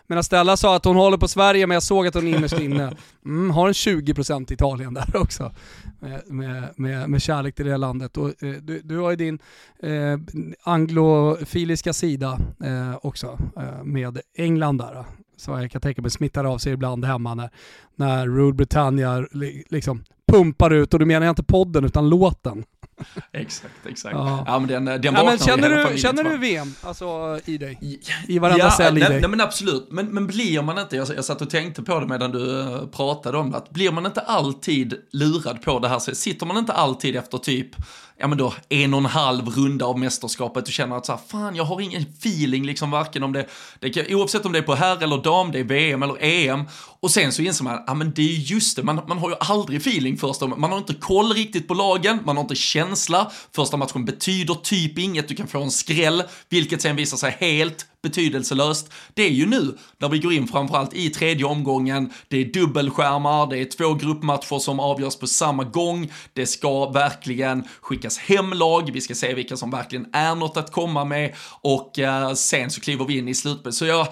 medan 0.07 0.23
Stella 0.23 0.57
sa 0.57 0.75
att 0.75 0.85
hon 0.85 0.95
håller 0.95 1.17
på 1.17 1.27
Sverige 1.27 1.67
men 1.67 1.75
jag 1.75 1.83
såg 1.83 2.07
att 2.07 2.13
hon 2.13 2.27
innerst 2.27 2.59
inne 2.59 2.93
mm, 3.25 3.51
har 3.51 3.67
en 3.67 3.73
20% 3.73 4.53
Italien 4.53 4.93
där 4.93 5.15
också. 5.15 5.51
Med, 5.99 6.21
med, 6.27 6.63
med, 6.75 7.09
med 7.09 7.21
kärlek 7.21 7.55
till 7.55 7.65
det 7.65 7.77
landet. 7.77 8.17
Och, 8.17 8.43
eh, 8.43 8.53
du, 8.61 8.81
du 8.83 8.97
har 8.97 9.09
ju 9.09 9.15
din 9.15 9.39
eh, 9.83 10.19
anglofiliska 10.63 11.93
sida 11.93 12.39
eh, 12.63 12.97
också 13.01 13.39
eh, 13.57 13.83
med 13.83 14.19
England 14.35 14.77
där. 14.77 15.05
Så 15.37 15.51
jag 15.51 15.71
kan 15.71 15.81
tänka 15.81 16.01
mig 16.01 16.11
smittar 16.11 16.45
av 16.45 16.57
sig 16.57 16.73
ibland 16.73 17.05
hemma 17.05 17.35
när, 17.35 17.49
när 17.95 18.27
Rule 18.27 18.53
Britannia 18.53 19.27
liksom 19.69 20.03
pumpar 20.31 20.71
ut, 20.71 20.93
och 20.93 20.99
då 20.99 21.05
menar 21.05 21.25
jag 21.25 21.31
inte 21.31 21.43
podden 21.43 21.85
utan 21.85 22.09
låten. 22.09 22.63
exakt, 23.31 23.85
exakt. 23.85 24.15
Ja. 24.15 24.43
ja 24.47 24.59
men 24.59 24.67
den, 24.67 24.85
den 24.85 25.03
ja, 25.03 25.23
men 25.23 25.39
känner 25.39 25.69
du, 25.69 25.97
känner 25.97 26.23
du 26.23 26.37
VM 26.37 26.73
alltså, 26.81 27.39
i 27.45 27.57
dig? 27.57 28.01
I 28.27 28.39
varenda 28.39 28.65
ja, 28.65 28.71
cell 28.71 28.97
i 28.97 28.99
nej, 28.99 29.09
dig? 29.09 29.21
Nej 29.21 29.29
men 29.29 29.41
absolut, 29.41 29.87
men, 29.91 30.07
men 30.07 30.27
blir 30.27 30.61
man 30.61 30.79
inte, 30.79 30.95
jag, 30.95 31.07
jag 31.15 31.25
satt 31.25 31.41
och 31.41 31.49
tänkte 31.49 31.83
på 31.83 31.99
det 31.99 32.07
medan 32.07 32.31
du 32.31 32.39
uh, 32.39 32.87
pratade 32.87 33.37
om 33.37 33.51
det, 33.51 33.57
att 33.57 33.69
blir 33.69 33.91
man 33.91 34.05
inte 34.05 34.21
alltid 34.21 34.93
lurad 35.11 35.61
på 35.61 35.79
det 35.79 35.87
här 35.87 35.99
sitter 35.99 36.45
man 36.45 36.57
inte 36.57 36.73
alltid 36.73 37.15
efter 37.15 37.37
typ 37.37 37.75
ja 38.19 38.27
men 38.27 38.37
då 38.37 38.53
en 38.69 38.93
och 38.93 38.99
en 38.99 39.05
halv 39.05 39.47
runda 39.47 39.85
av 39.85 39.99
mästerskapet. 39.99 40.67
Och 40.67 40.73
känner 40.73 40.95
att 40.95 41.05
så 41.05 41.11
här, 41.11 41.19
fan 41.27 41.55
jag 41.55 41.63
har 41.63 41.81
ingen 41.81 42.01
feeling 42.01 42.65
liksom 42.65 42.91
varken 42.91 43.23
om 43.23 43.33
det, 43.33 43.45
det 43.79 43.89
kan, 43.89 44.05
oavsett 44.09 44.45
om 44.45 44.51
det 44.51 44.59
är 44.59 44.63
på 44.63 44.75
herr 44.75 45.03
eller 45.03 45.17
dam, 45.23 45.51
det 45.51 45.59
är 45.59 45.63
VM 45.63 46.03
eller 46.03 46.23
EM. 46.23 46.65
Och 46.99 47.11
sen 47.11 47.31
så 47.31 47.41
inser 47.41 47.63
man, 47.63 47.83
ja 47.87 47.93
men 47.93 48.11
det 48.15 48.21
är 48.21 48.35
just 48.35 48.75
det, 48.75 48.83
man, 48.83 49.01
man 49.07 49.17
har 49.17 49.29
ju 49.29 49.35
aldrig 49.39 49.79
feeling 49.81 50.17
första, 50.17 50.47
man 50.47 50.71
har 50.71 50.77
inte 50.77 50.93
koll 50.93 51.33
riktigt 51.33 51.67
på 51.67 51.73
lagen, 51.73 52.19
man 52.25 52.37
har 52.37 52.43
inte 52.43 52.55
känsla, 52.55 53.31
första 53.55 53.77
matchen 53.77 54.05
betyder 54.05 54.53
typ 54.53 54.97
inget, 54.97 55.27
du 55.27 55.35
kan 55.35 55.47
få 55.47 55.61
en 55.61 55.71
skräll, 55.71 56.23
vilket 56.49 56.81
sen 56.81 56.95
visar 56.95 57.17
sig 57.17 57.37
helt 57.39 57.85
betydelselöst. 58.01 58.89
Det 59.13 59.23
är 59.23 59.29
ju 59.29 59.45
nu, 59.45 59.77
när 59.97 60.09
vi 60.09 60.19
går 60.19 60.33
in 60.33 60.47
framförallt 60.47 60.93
i 60.93 61.09
tredje 61.09 61.45
omgången, 61.45 62.13
det 62.27 62.37
är 62.37 62.45
dubbelskärmar, 62.45 63.47
det 63.49 63.57
är 63.57 63.65
två 63.65 63.93
gruppmatcher 63.93 64.59
som 64.59 64.79
avgörs 64.79 65.15
på 65.15 65.27
samma 65.27 65.63
gång, 65.63 66.11
det 66.33 66.45
ska 66.45 66.89
verkligen 66.89 67.63
skickas 67.81 68.17
hem 68.17 68.53
lag, 68.53 68.91
vi 68.93 69.01
ska 69.01 69.15
se 69.15 69.33
vilka 69.33 69.57
som 69.57 69.71
verkligen 69.71 70.07
är 70.13 70.35
något 70.35 70.57
att 70.57 70.71
komma 70.71 71.05
med. 71.05 71.35
Och 71.61 71.99
eh, 71.99 72.33
sen 72.33 72.71
så 72.71 72.81
kliver 72.81 73.05
vi 73.05 73.17
in 73.17 73.27
i 73.27 73.35
slutspelet. 73.35 73.75
Så 73.75 73.85
jag, 73.85 74.07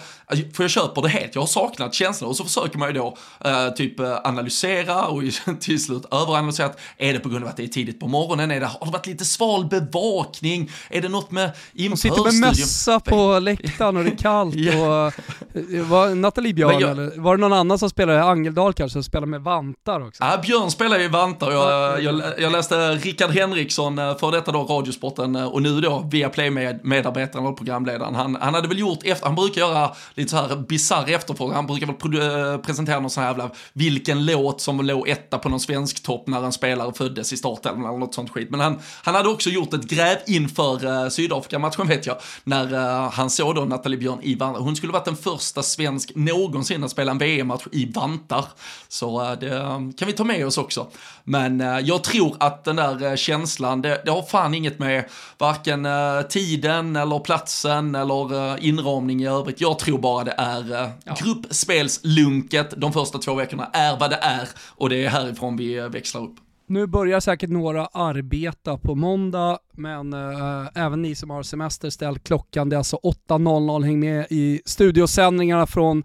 för 0.54 0.64
jag 0.64 0.72
köper 0.72 1.02
det 1.02 1.10
helt, 1.10 1.36
jag 1.36 1.42
har 1.42 1.48
saknat 1.48 1.94
känslan. 1.94 2.30
Och 2.30 2.36
så 2.36 2.44
försöker 2.44 2.78
man 2.78 2.88
ju 2.88 2.94
då 2.94 3.18
eh, 3.46 3.70
typ 3.70 4.00
eh, 4.00 4.18
analysera 4.24 5.06
och 5.06 5.24
till 5.60 5.84
slut 5.84 6.06
överanalysera 6.12 6.66
att 6.66 6.80
är 6.98 7.14
det 7.14 7.20
på 7.20 7.30
grund 7.30 7.44
av 7.44 7.50
att 7.50 7.58
det 7.58 7.64
är 7.64 7.68
tidigt 7.68 8.00
på 8.00 8.08
morgonen, 8.08 8.52
är 8.52 8.60
det, 8.60 8.66
har 8.66 8.86
det 8.86 8.92
varit 8.92 9.08
lite 9.08 9.26
sval 9.26 9.66
bevakning, 9.66 10.72
är 10.90 11.02
det 11.02 11.10
något 11.10 11.32
med? 11.32 11.52
De 11.74 11.98
sitter 11.98 12.24
med 12.24 12.34
mössa 12.34 13.00
på 13.00 13.40
läktaren 13.40 13.77
läktaren 13.78 13.98
och 13.98 14.04
det 14.04 14.10
är 14.10 14.18
kallt 14.18 14.56
och... 14.56 15.28
Eh, 15.74 15.86
var 15.90 16.16
Nathalie 16.16 16.54
Björn 16.54 16.80
jag, 16.80 16.92
eller 16.92 17.20
var 17.20 17.38
det 17.38 17.42
någon 17.42 17.54
annan 17.54 17.80
som 17.80 17.90
spelade, 17.90 18.24
Angeldal 18.24 18.74
kanske, 18.74 18.94
som 18.94 19.04
spelade 19.04 19.28
med 19.28 19.42
vantar 19.42 20.08
också? 20.08 20.24
Ja, 20.24 20.38
Björn 20.44 20.72
spelar 20.72 21.00
ju 21.00 21.08
vantar. 21.08 21.52
Jag, 21.52 22.04
jag, 22.04 22.22
jag 22.38 22.52
läste 22.52 22.92
Rickard 22.92 23.30
Henriksson, 23.30 24.00
eh, 24.00 24.18
för 24.18 24.32
detta 24.32 24.52
då 24.52 24.64
Radiosporten 24.64 25.36
eh, 25.36 25.48
och 25.48 25.62
nu 25.62 25.82
då 25.82 26.08
via 26.12 26.30
Play-medarbetaren 26.30 27.46
och 27.46 27.58
programledaren. 27.58 28.16
Han, 28.16 28.38
han 28.42 28.54
hade 28.54 28.68
väl 28.68 28.80
gjort 28.80 29.00
efter, 29.04 29.26
han 29.26 29.36
brukar 29.36 29.62
göra 29.62 29.92
lite 30.14 30.30
så 30.30 30.38
här 30.38 30.56
bisarr 30.56 31.10
efterfrågan, 31.10 31.56
han 31.56 31.68
brukar 31.68 31.88
väl 31.88 32.60
presentera 32.60 33.00
någon 33.00 33.10
sån 33.10 33.24
här 33.24 33.30
jävla, 33.30 33.50
vilken 33.74 34.26
låt 34.26 34.62
som 34.62 34.82
låg 34.86 35.10
etta 35.10 35.38
på 35.38 35.50
någon 35.50 35.60
svensk 35.60 36.04
topp 36.04 36.28
när 36.28 36.44
en 36.44 36.52
spelare 36.52 36.94
föddes 36.94 37.34
i 37.34 37.38
starten 37.38 37.86
eller 37.86 37.98
något 37.98 38.14
sånt 38.14 38.30
skit. 38.30 38.50
Men 38.52 38.60
han, 38.60 38.80
han 39.04 39.16
hade 39.16 39.30
också 39.30 39.50
gjort 39.50 39.74
ett 39.74 39.90
gräv 39.90 40.18
inför 40.28 40.86
uh, 40.86 41.10
Sydafrika-matchen 41.10 41.88
vet 41.88 42.06
jag, 42.06 42.18
när 42.44 42.74
uh, 42.74 43.12
han 43.12 43.30
såg 43.30 43.56
då 43.56 43.66
Nathalie 43.68 43.98
Björn 43.98 44.20
i 44.22 44.36
vantar. 44.36 44.62
Hon 44.62 44.76
skulle 44.76 44.94
varit 44.94 45.06
den 45.06 45.16
första 45.16 45.64
svensk 45.64 46.12
någonsin 46.16 46.84
att 46.84 46.92
spela 46.92 47.12
en 47.12 47.18
VM-match 47.18 47.68
i 47.72 47.92
vantar. 47.92 48.46
Så 48.88 49.24
eh, 49.24 49.32
det 49.32 49.50
kan 49.98 50.08
vi 50.08 50.14
ta 50.14 50.24
med 50.24 50.46
oss 50.46 50.58
också. 50.58 50.88
Men 51.24 51.62
eh, 51.62 51.80
jag 51.80 52.04
tror 52.04 52.36
att 52.40 52.64
den 52.64 52.76
där 52.76 53.04
eh, 53.04 53.16
känslan, 53.16 53.82
det, 53.82 54.02
det 54.06 54.12
har 54.12 54.22
fan 54.22 54.54
inget 54.54 54.80
med 54.80 55.06
varken 55.38 55.88
tiden 56.30 56.96
eller 56.96 57.20
platsen 57.20 57.96
eller 57.96 58.58
inramning 58.64 59.22
i 59.24 59.28
övrigt. 59.28 59.62
Jag 59.62 59.80
tror 59.80 59.98
bara 59.98 60.24
det 60.24 60.36
är 60.38 60.92
ja. 61.04 61.16
gruppspelslunket 61.20 62.74
de 62.78 62.94
första 62.94 63.18
två 63.18 63.34
veckorna 63.34 63.70
är 63.74 63.98
vad 64.00 64.10
det 64.10 64.20
är 64.22 64.50
och 64.76 64.90
det 64.90 65.06
är 65.06 65.10
härifrån 65.10 65.58
vi 65.58 65.80
växlar 65.80 66.22
upp. 66.22 66.36
Nu 66.70 66.88
börjar 66.88 67.20
säkert 67.20 67.50
några 67.50 67.86
arbeta 67.86 68.78
på 68.78 68.96
måndag, 68.96 69.60
men 69.72 70.14
eh, 70.14 70.68
även 70.76 71.02
ni 71.02 71.16
som 71.16 71.30
har 71.30 71.44
semester, 71.44 71.90
ställ 71.90 72.20
klockan. 72.20 72.70
Det 72.70 72.76
är 72.76 72.78
alltså 72.78 73.00
8.00, 73.04 73.84
häng 73.84 74.00
med 74.00 74.28
i 74.30 74.62
studiosändningarna 74.66 75.68
från 75.68 76.04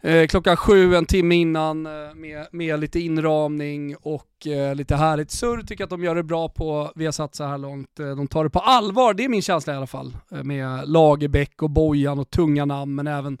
eh, 0.00 0.26
klockan 0.26 0.56
sju, 0.56 0.94
en 0.94 1.06
timme 1.06 1.34
innan, 1.34 1.86
eh, 1.86 2.14
med, 2.14 2.46
med 2.52 2.80
lite 2.80 3.00
inramning 3.00 3.96
och 3.96 4.46
eh, 4.46 4.74
lite 4.74 4.96
härligt 4.96 5.30
surr. 5.30 5.62
Tycker 5.62 5.84
att 5.84 5.90
de 5.90 6.04
gör 6.04 6.14
det 6.14 6.22
bra 6.22 6.48
på 6.48 6.92
Viasat 6.94 7.34
så 7.34 7.44
här 7.44 7.58
långt. 7.58 8.00
Eh, 8.00 8.16
de 8.16 8.26
tar 8.28 8.44
det 8.44 8.50
på 8.50 8.60
allvar, 8.60 9.14
det 9.14 9.24
är 9.24 9.28
min 9.28 9.42
känsla 9.42 9.72
i 9.72 9.76
alla 9.76 9.86
fall. 9.86 10.16
Eh, 10.32 10.42
med 10.42 10.88
Lagerbäck 10.88 11.62
och 11.62 11.70
Bojan 11.70 12.18
och 12.18 12.30
tunga 12.30 12.64
namn, 12.64 12.94
men 12.94 13.06
även 13.06 13.38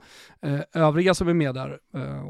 övriga 0.74 1.14
som 1.14 1.28
är 1.28 1.34
med 1.34 1.54
där. 1.54 1.78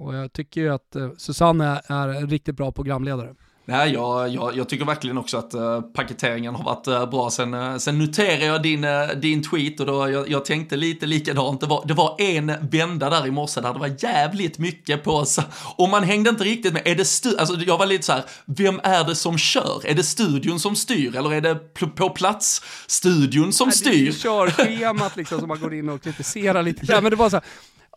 Och 0.02 0.14
jag 0.14 0.32
tycker 0.32 0.60
ju 0.60 0.68
att 0.68 0.96
Susanne 1.16 1.80
är 1.86 2.08
en 2.08 2.30
riktigt 2.30 2.56
bra 2.56 2.72
programledare. 2.72 3.34
Nej, 3.64 3.92
jag, 3.92 4.28
jag, 4.28 4.56
jag, 4.56 4.68
tycker 4.68 4.84
verkligen 4.84 5.18
också 5.18 5.36
att 5.38 5.54
uh, 5.54 5.80
paketeringen 5.80 6.54
har 6.54 6.64
varit 6.64 6.88
uh, 6.88 7.10
bra. 7.10 7.30
Sen, 7.30 7.54
uh, 7.54 7.76
sen 7.78 7.98
noterar 7.98 8.46
jag 8.46 8.62
din, 8.62 8.86
din 9.20 9.42
tweet 9.42 9.80
och 9.80 9.86
då, 9.86 10.10
jag, 10.10 10.30
jag 10.30 10.44
tänkte 10.44 10.76
lite 10.76 11.06
likadant. 11.06 11.60
Det 11.60 11.66
var, 11.66 11.84
det 11.86 11.94
var 11.94 12.20
en 12.20 12.52
vända 12.70 13.10
där 13.10 13.26
i 13.26 13.30
morse 13.30 13.60
där 13.60 13.72
det 13.72 13.78
var 13.78 13.96
jävligt 13.98 14.58
mycket 14.58 15.04
på 15.04 15.24
så, 15.24 15.42
Och 15.76 15.88
man 15.88 16.02
hängde 16.02 16.30
inte 16.30 16.44
riktigt 16.44 16.72
med. 16.72 16.82
Är 16.84 16.94
det 16.94 17.04
stu 17.04 17.36
alltså, 17.38 17.54
jag 17.54 17.78
var 17.78 17.86
lite 17.86 18.04
så 18.04 18.12
här, 18.12 18.24
vem 18.44 18.80
är 18.82 19.04
det 19.04 19.14
som 19.14 19.38
kör? 19.38 19.82
Är 19.84 19.94
det 19.94 20.02
studion 20.02 20.60
som 20.60 20.76
styr 20.76 21.16
eller 21.16 21.32
är 21.32 21.40
det 21.40 21.54
på 21.74 22.10
plats 22.10 22.62
studion 22.86 23.52
som 23.52 23.68
Nej, 23.68 23.76
styr? 23.76 23.90
Det 23.90 23.96
är 23.96 24.00
ju 24.00 24.12
körschemat 24.12 25.16
liksom 25.16 25.38
som 25.38 25.48
man 25.48 25.60
går 25.60 25.74
in 25.74 25.88
och 25.88 26.02
kritiserar 26.02 26.62
lite. 26.62 26.80
Ja, 26.90 27.00
men 27.00 27.10
det 27.10 27.16
var 27.16 27.30
så 27.30 27.36
här, 27.36 27.44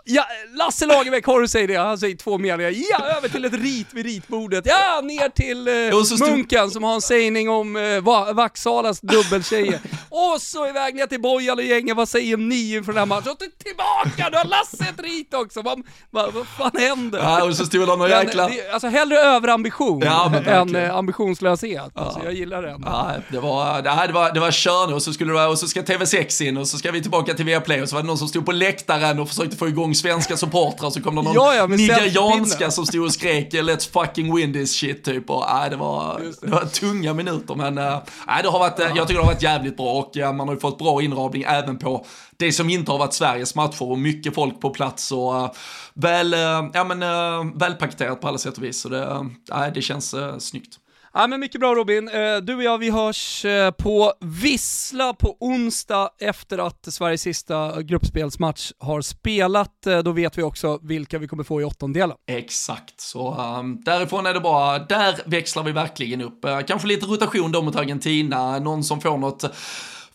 Ja, 0.06 0.26
Lasse 0.54 0.86
Lagerbäck, 0.86 1.26
har 1.26 1.42
du 1.42 1.48
säger 1.48 1.68
det? 1.68 1.76
Han 1.76 1.98
säger 1.98 2.16
två 2.16 2.38
meningar. 2.38 2.74
Ja, 2.92 3.06
över 3.18 3.30
till 3.30 3.46
ett 3.46 3.54
rit 3.54 3.88
vid 3.94 4.06
ritbordet. 4.06 4.66
Ja, 4.66 5.02
ner 5.04 5.30
till 5.30 5.68
eh, 5.68 6.28
Munken 6.30 6.72
som 6.72 6.84
har 6.84 6.94
en 6.96 7.02
sägning 7.02 7.50
om 7.50 7.76
eh, 7.76 8.34
Vaxhalas 8.34 9.02
dubbeltjejer. 9.02 9.80
och 10.10 10.42
så 10.42 10.68
iväg 10.68 10.96
ner 10.96 11.08
till 11.08 11.22
Bojan 11.22 11.58
och 11.58 11.64
gänget. 11.64 11.98
Vad 11.98 12.10
säger 12.10 12.38
ni 12.38 12.76
inför 12.76 12.92
den 12.92 13.00
här 13.00 13.06
matchen? 13.06 13.32
Och 13.32 13.38
tillbaka, 13.38 14.30
du 14.30 14.38
har 14.38 14.46
Lasse 14.46 14.84
ett 14.84 15.00
rit 15.00 15.34
också. 15.34 15.62
Vad, 15.62 15.84
vad, 16.10 16.34
vad 16.34 16.48
fan 16.48 16.72
händer? 16.74 17.20
Ja, 17.20 17.44
och 17.44 17.56
så 17.56 17.66
stod 17.66 17.82
det 17.82 17.96
någon 17.96 18.10
jäkla... 18.10 18.50
Alltså 18.74 18.88
hellre 18.88 19.18
överambition 19.18 20.02
ja, 20.06 20.34
än 20.46 20.76
eh, 20.76 20.96
ambitionslöshet. 20.96 21.92
Ja. 21.96 22.02
Alltså, 22.02 22.20
jag 22.24 22.34
gillar 22.34 22.62
den. 22.62 22.84
Ja, 22.86 23.12
det 23.30 23.40
var, 23.40 23.82
det 24.08 24.14
var, 24.14 24.34
det 24.34 24.40
var 24.40 24.52
kör 24.52 24.94
och 24.94 25.02
så, 25.02 25.14
skulle 25.14 25.34
det, 25.34 25.48
och 25.48 25.60
så 25.60 25.68
ska 25.68 25.82
TV6 25.82 26.44
in 26.44 26.58
och 26.58 26.68
så 26.68 26.78
ska 26.78 26.92
vi 26.92 27.02
tillbaka 27.02 27.34
till 27.34 27.46
Viaplay 27.46 27.82
och 27.82 27.90
så 27.90 27.96
var 27.96 28.02
det 28.02 28.08
någon 28.08 28.18
som 28.18 28.28
stod 28.28 28.46
på 28.46 28.52
läktaren 28.52 29.20
och 29.20 29.28
försökte 29.28 29.58
få 29.58 29.68
igång 29.68 29.93
svenska 29.96 30.38
supportrar 30.38 30.90
så 30.90 31.02
kom 31.02 31.16
det 31.16 31.22
någon 31.22 31.34
ja, 31.34 31.56
ja, 31.56 31.68
nigerianska 31.68 32.72
som 32.72 32.86
stod 32.86 33.04
och 33.04 33.14
skrek 33.14 33.54
let's 33.54 33.92
fucking 33.92 34.36
win 34.36 34.54
this 34.54 34.76
shit 34.76 35.04
typ 35.04 35.30
och 35.30 35.50
äh, 35.50 35.70
det, 35.70 35.76
var, 35.76 36.20
det. 36.20 36.48
det 36.48 36.52
var 36.52 36.66
tunga 36.66 37.14
minuter 37.14 37.56
men 37.56 37.78
äh, 37.78 37.98
det 38.44 38.50
har 38.50 38.60
varit, 38.60 38.80
ja. 38.80 38.86
jag 38.96 39.08
tycker 39.08 39.20
det 39.20 39.26
har 39.26 39.34
varit 39.34 39.44
jävligt 39.44 39.78
bra 39.78 39.94
och 39.94 40.12
ja, 40.14 40.32
man 40.32 40.48
har 40.48 40.56
ju 40.56 40.62
fått 40.62 40.78
bra 40.78 41.02
inramning 41.02 41.44
även 41.48 41.78
på 41.78 42.06
det 42.38 42.52
som 42.52 42.70
inte 42.70 42.92
har 42.92 43.00
varit 43.00 43.14
Sveriges 43.14 43.56
matcher 43.56 43.92
och 43.92 44.00
mycket 44.00 44.36
folk 44.36 44.62
på 44.62 44.70
plats 44.70 45.12
och 45.12 45.36
äh, 45.36 45.52
väl, 45.94 46.34
äh, 46.34 46.40
ja 46.74 46.84
men 46.84 47.04
äh, 47.04 47.60
välpaketerat 47.60 48.22
på 48.22 48.28
alla 48.28 48.38
sätt 48.38 48.58
och 48.58 48.64
vis 48.64 48.82
så 48.82 48.90
det, 48.90 49.04
äh, 49.52 49.68
det 49.74 49.82
känns 49.82 50.14
äh, 50.14 50.38
snyggt. 50.38 50.80
Ja 51.16 51.28
men 51.28 51.40
mycket 51.40 51.62
bra 51.62 51.76
Robin. 51.76 52.08
Eh, 52.08 52.38
du 52.38 52.56
och 52.56 52.64
jag 52.64 52.78
vi 52.78 52.90
hörs 52.90 53.46
eh, 53.46 53.72
på 53.72 54.14
Vissla 54.20 55.14
på 55.14 55.38
onsdag 55.40 56.10
efter 56.20 56.58
att 56.58 56.94
Sveriges 56.94 57.22
sista 57.22 57.82
gruppspelsmatch 57.82 58.72
har 58.80 59.02
spelat. 59.02 59.88
Eh, 59.88 60.00
då 60.00 60.12
vet 60.12 60.38
vi 60.38 60.44
också 60.44 60.80
vilka 60.82 61.18
vi 61.20 61.28
kommer 61.28 61.44
få 61.44 61.62
i 61.62 61.64
åttondelen. 61.64 62.18
Exakt, 62.28 63.02
så 63.02 63.36
um, 63.60 63.82
därifrån 63.84 64.26
är 64.26 64.34
det 64.34 64.40
bara, 64.40 64.80
där 64.80 65.16
växlar 65.26 65.64
vi 65.64 65.72
verkligen 65.72 66.22
upp. 66.22 66.46
Kanske 66.68 66.88
lite 66.88 67.06
rotation 67.06 67.52
då 67.52 67.62
mot 67.62 67.76
Argentina, 67.76 68.60
någon 68.60 68.84
som 68.84 69.02
får 69.02 69.18
något 69.18 69.44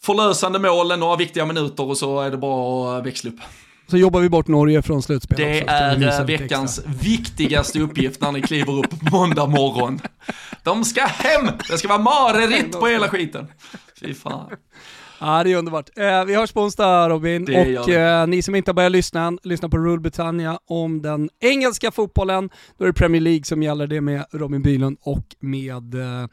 förlösande 0.01 0.59
mål, 0.59 0.99
några 0.99 1.17
viktiga 1.17 1.47
minuter 1.47 1.89
och 1.89 1.99
så 1.99 2.21
är 2.21 2.31
det 2.31 2.37
bara 2.37 2.99
att 2.99 3.07
växla 3.07 3.31
upp. 3.31 3.41
Så 3.91 3.97
jobbar 3.97 4.21
vi 4.21 4.29
bort 4.29 4.47
Norge 4.47 4.83
från 4.83 5.03
slutspel 5.03 5.37
Det 5.39 5.63
också, 5.63 5.75
är 5.75 6.25
veckans 6.25 6.81
viktigaste 6.87 7.81
uppgift 7.81 8.21
när 8.21 8.33
ni 8.33 8.43
kliver 8.43 8.79
upp 8.79 9.11
måndag 9.13 9.47
morgon. 9.47 10.01
De 10.63 10.85
ska 10.85 11.07
hem! 11.07 11.47
Det 11.71 11.79
ska 11.79 11.89
vara 11.89 11.99
mareritt 11.99 12.73
på 12.73 12.87
hela 12.87 13.09
skiten. 13.09 13.47
Fy 14.01 14.15
fan. 14.15 14.51
Ja, 15.21 15.45
det 15.45 15.53
är 15.53 15.57
underbart. 15.57 15.91
Eh, 15.97 16.25
vi 16.25 16.35
hörs 16.35 16.53
på 16.53 16.61
onsdag 16.63 17.09
Robin, 17.09 17.43
och 17.79 17.89
eh, 17.89 18.27
ni 18.27 18.43
som 18.43 18.55
inte 18.55 18.71
har 18.71 18.75
börjat 18.75 18.93
lyssna 18.93 19.23
än, 19.27 19.39
lyssna 19.43 19.69
på 19.69 19.79
Rule 19.79 20.01
Britannia 20.01 20.59
om 20.67 21.03
den 21.03 21.31
engelska 21.41 21.91
fotbollen. 21.91 22.51
Då 22.79 22.85
är 22.85 22.89
det 22.89 22.93
Premier 22.95 23.21
League 23.23 23.45
som 23.45 23.63
gäller, 23.63 23.87
det 23.87 24.01
med 24.01 24.25
Robin 24.33 24.63
Bylund 24.63 24.99
och 25.03 25.25
med, 25.41 25.95
eh, 25.95 26.27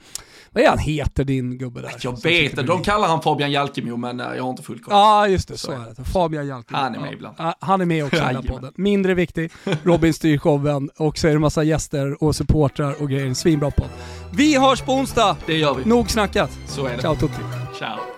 vad 0.51 0.63
är 0.63 0.69
han 0.69 0.79
heter 0.79 1.23
din 1.23 1.57
gubbe 1.57 1.81
där? 1.81 1.91
Jag 2.01 2.23
vet 2.23 2.51
inte, 2.51 2.63
de 2.63 2.83
kallar 2.83 3.07
han 3.07 3.21
Fabian 3.21 3.51
Jalkemo 3.51 3.97
men 3.97 4.19
jag 4.19 4.43
har 4.43 4.49
inte 4.49 4.63
full 4.63 4.79
koll. 4.79 4.93
Ja, 4.93 5.27
just 5.27 5.47
det. 5.47 5.57
Så, 5.57 5.71
är 5.71 5.93
det. 5.97 6.03
Fabian 6.03 6.47
Jalkemo. 6.47 6.79
Han 6.79 6.95
är 6.95 6.99
med 6.99 7.13
ibland. 7.13 7.35
Han 7.59 7.81
är 7.81 7.85
med 7.85 8.05
också 8.05 8.15
i 8.15 8.19
den 8.19 8.35
här 8.35 8.41
podden. 8.41 8.73
Mindre 8.75 9.13
viktig. 9.13 9.51
Robin 9.83 10.13
styr 10.13 10.37
showen 10.37 10.89
och 10.97 11.17
så 11.17 11.27
är 11.27 11.33
det 11.33 11.39
massa 11.39 11.63
gäster 11.63 12.23
och 12.23 12.35
supportrar 12.35 13.01
och 13.01 13.09
grejer. 13.09 13.25
En 13.25 13.35
svinbra 13.35 13.71
podd. 13.71 13.89
Vi 14.31 14.59
hörs 14.59 14.81
på 14.81 14.93
onsdag! 14.93 15.37
Det 15.45 15.57
gör 15.57 15.73
vi. 15.73 15.85
Nog 15.85 16.11
snackat. 16.11 16.51
Så 16.67 16.85
är 16.85 16.95
det. 16.95 17.01
Ciao 17.01 17.15
tutti. 17.15 17.41
Ciao. 17.77 18.14